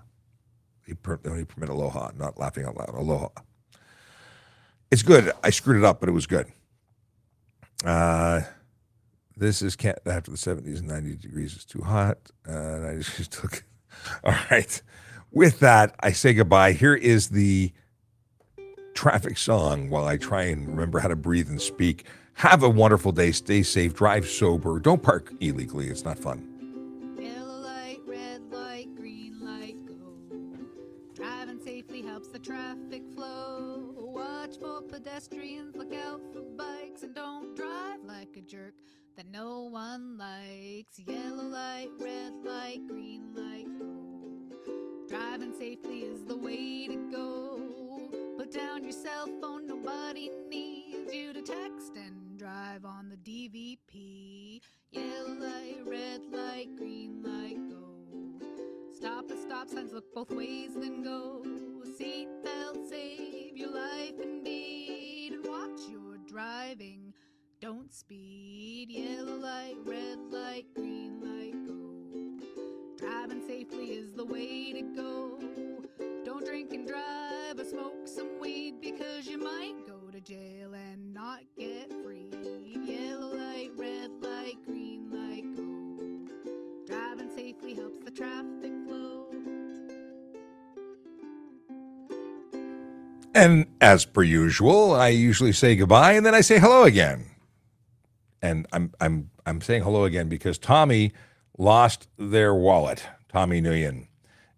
[0.87, 2.89] They, per, only permit aloha, not laughing out loud.
[2.89, 3.29] Aloha.
[4.91, 5.31] It's good.
[5.43, 6.47] I screwed it up, but it was good.
[7.83, 8.41] Uh,
[9.37, 12.17] this is can't after the 70s and 90 degrees is too hot.
[12.47, 13.63] Uh, and I just took.
[14.23, 14.81] All right.
[15.31, 16.73] With that, I say goodbye.
[16.73, 17.71] Here is the
[18.93, 22.05] traffic song while I try and remember how to breathe and speak.
[22.35, 23.31] Have a wonderful day.
[23.31, 23.93] Stay safe.
[23.93, 24.79] Drive sober.
[24.79, 25.87] Don't park illegally.
[25.87, 27.17] It's not fun.
[27.19, 29.95] Yellow light, red light, green light, go.
[31.13, 33.93] Driving safely helps the traffic flow.
[33.97, 38.73] Watch for pedestrians, look out for bikes, and don't drive like a jerk
[39.15, 40.99] that no one likes.
[41.07, 43.67] Yellow light, red light, green light.
[45.07, 47.59] Driving safely is the way to go.
[48.37, 54.59] Put down your cell phone, nobody needs you to text and drive on the DVP.
[54.91, 58.45] Yellow light, red light, green light, go.
[58.93, 61.41] Stop at stop signs, look both ways, then go.
[61.99, 67.04] Seatbelt, save your life indeed, and watch your driving.
[67.65, 68.91] Don't speed.
[68.91, 72.45] Yellow light, red light, green light, go.
[72.95, 75.39] Driving safely is the way to go.
[76.23, 81.11] Don't drink and drive or smoke some weed because you might go to jail and
[81.11, 82.29] not get free.
[82.85, 86.85] Yellow light, red light, green light, go.
[86.85, 89.25] Driving safely helps the traffic flow.
[93.33, 97.25] And as per usual, I usually say goodbye and then I say hello again.
[98.45, 101.13] And I'm I'm I'm saying hello again because Tommy
[101.57, 104.07] lost their wallet, Tommy Nguyen,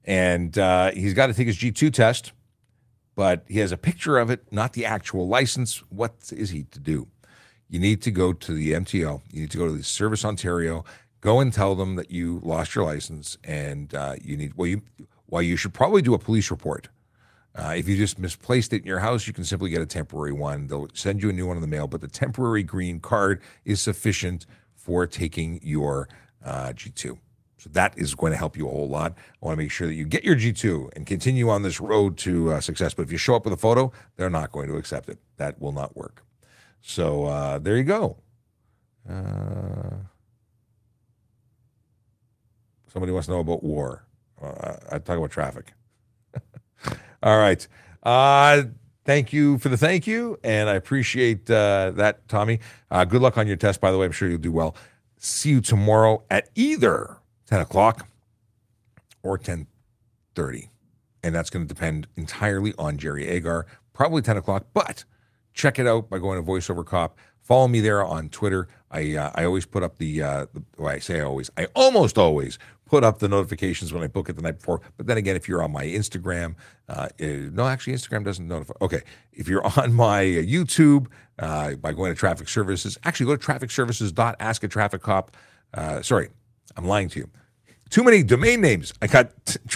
[0.04, 2.34] and uh, he's got to take his G2 test,
[3.16, 5.78] but he has a picture of it, not the actual license.
[5.90, 7.08] What is he to do?
[7.70, 9.22] You need to go to the MTO.
[9.32, 10.84] You need to go to the Service Ontario.
[11.22, 14.82] Go and tell them that you lost your license, and uh, you need well you
[15.28, 16.90] well you should probably do a police report.
[17.58, 20.32] Uh, if you just misplaced it in your house, you can simply get a temporary
[20.32, 20.68] one.
[20.68, 23.82] They'll send you a new one in the mail, but the temporary green card is
[23.82, 26.08] sufficient for taking your
[26.46, 27.18] uh, G2.
[27.58, 29.14] So that is going to help you a whole lot.
[29.42, 32.16] I want to make sure that you get your G2 and continue on this road
[32.20, 32.94] to uh, success.
[32.94, 35.18] But if you show up with a photo, they're not going to accept it.
[35.38, 36.24] That will not work.
[36.82, 38.18] So uh, there you go.
[39.10, 39.96] Uh,
[42.94, 44.06] somebody wants to know about war.
[44.40, 45.74] Uh, I talk about traffic.
[47.24, 47.68] All right.
[48.04, 48.64] Uh,
[49.06, 52.60] thank you for the thank you, and I appreciate uh, that, Tommy.
[52.92, 54.06] Uh, good luck on your test, by the way.
[54.06, 54.76] I'm sure you'll do well.
[55.18, 57.18] See you tomorrow at either
[57.48, 58.08] 10 o'clock
[59.24, 60.70] or 10:30,
[61.24, 63.66] and that's going to depend entirely on Jerry Agar.
[63.94, 65.06] Probably 10 o'clock, but
[65.54, 67.18] check it out by going to VoiceOver Cop.
[67.42, 68.68] Follow me there on Twitter.
[68.92, 72.18] I uh, I always put up the, uh, the well, I say always, I almost
[72.18, 74.82] always put up the notifications when I book it the night before.
[74.98, 76.56] But then again, if you're on my Instagram,
[76.90, 78.74] uh, eh, no, actually, Instagram doesn't notify.
[78.82, 79.02] Okay,
[79.34, 81.08] if you're on my uh, YouTube
[81.40, 85.28] uh, by going to Traffic Services, actually go to trafficservices.askatrafficcop.
[85.74, 86.30] Uh, sorry,
[86.76, 87.30] I'm lying to you.
[87.90, 88.94] Too many domain names.
[89.02, 89.32] I got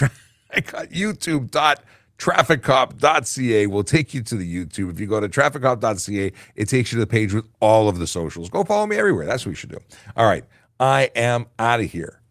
[0.50, 1.82] I got YouTube dot
[2.18, 4.92] trafficcop.ca will take you to the YouTube.
[4.92, 8.06] If you go to trafficcop.ca, it takes you to the page with all of the
[8.06, 8.48] socials.
[8.48, 9.26] Go follow me everywhere.
[9.26, 9.80] That's what you should do.
[10.16, 10.44] All right.
[10.78, 12.21] I am out of here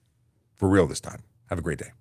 [0.61, 1.23] for real this time.
[1.49, 1.91] Have a great day.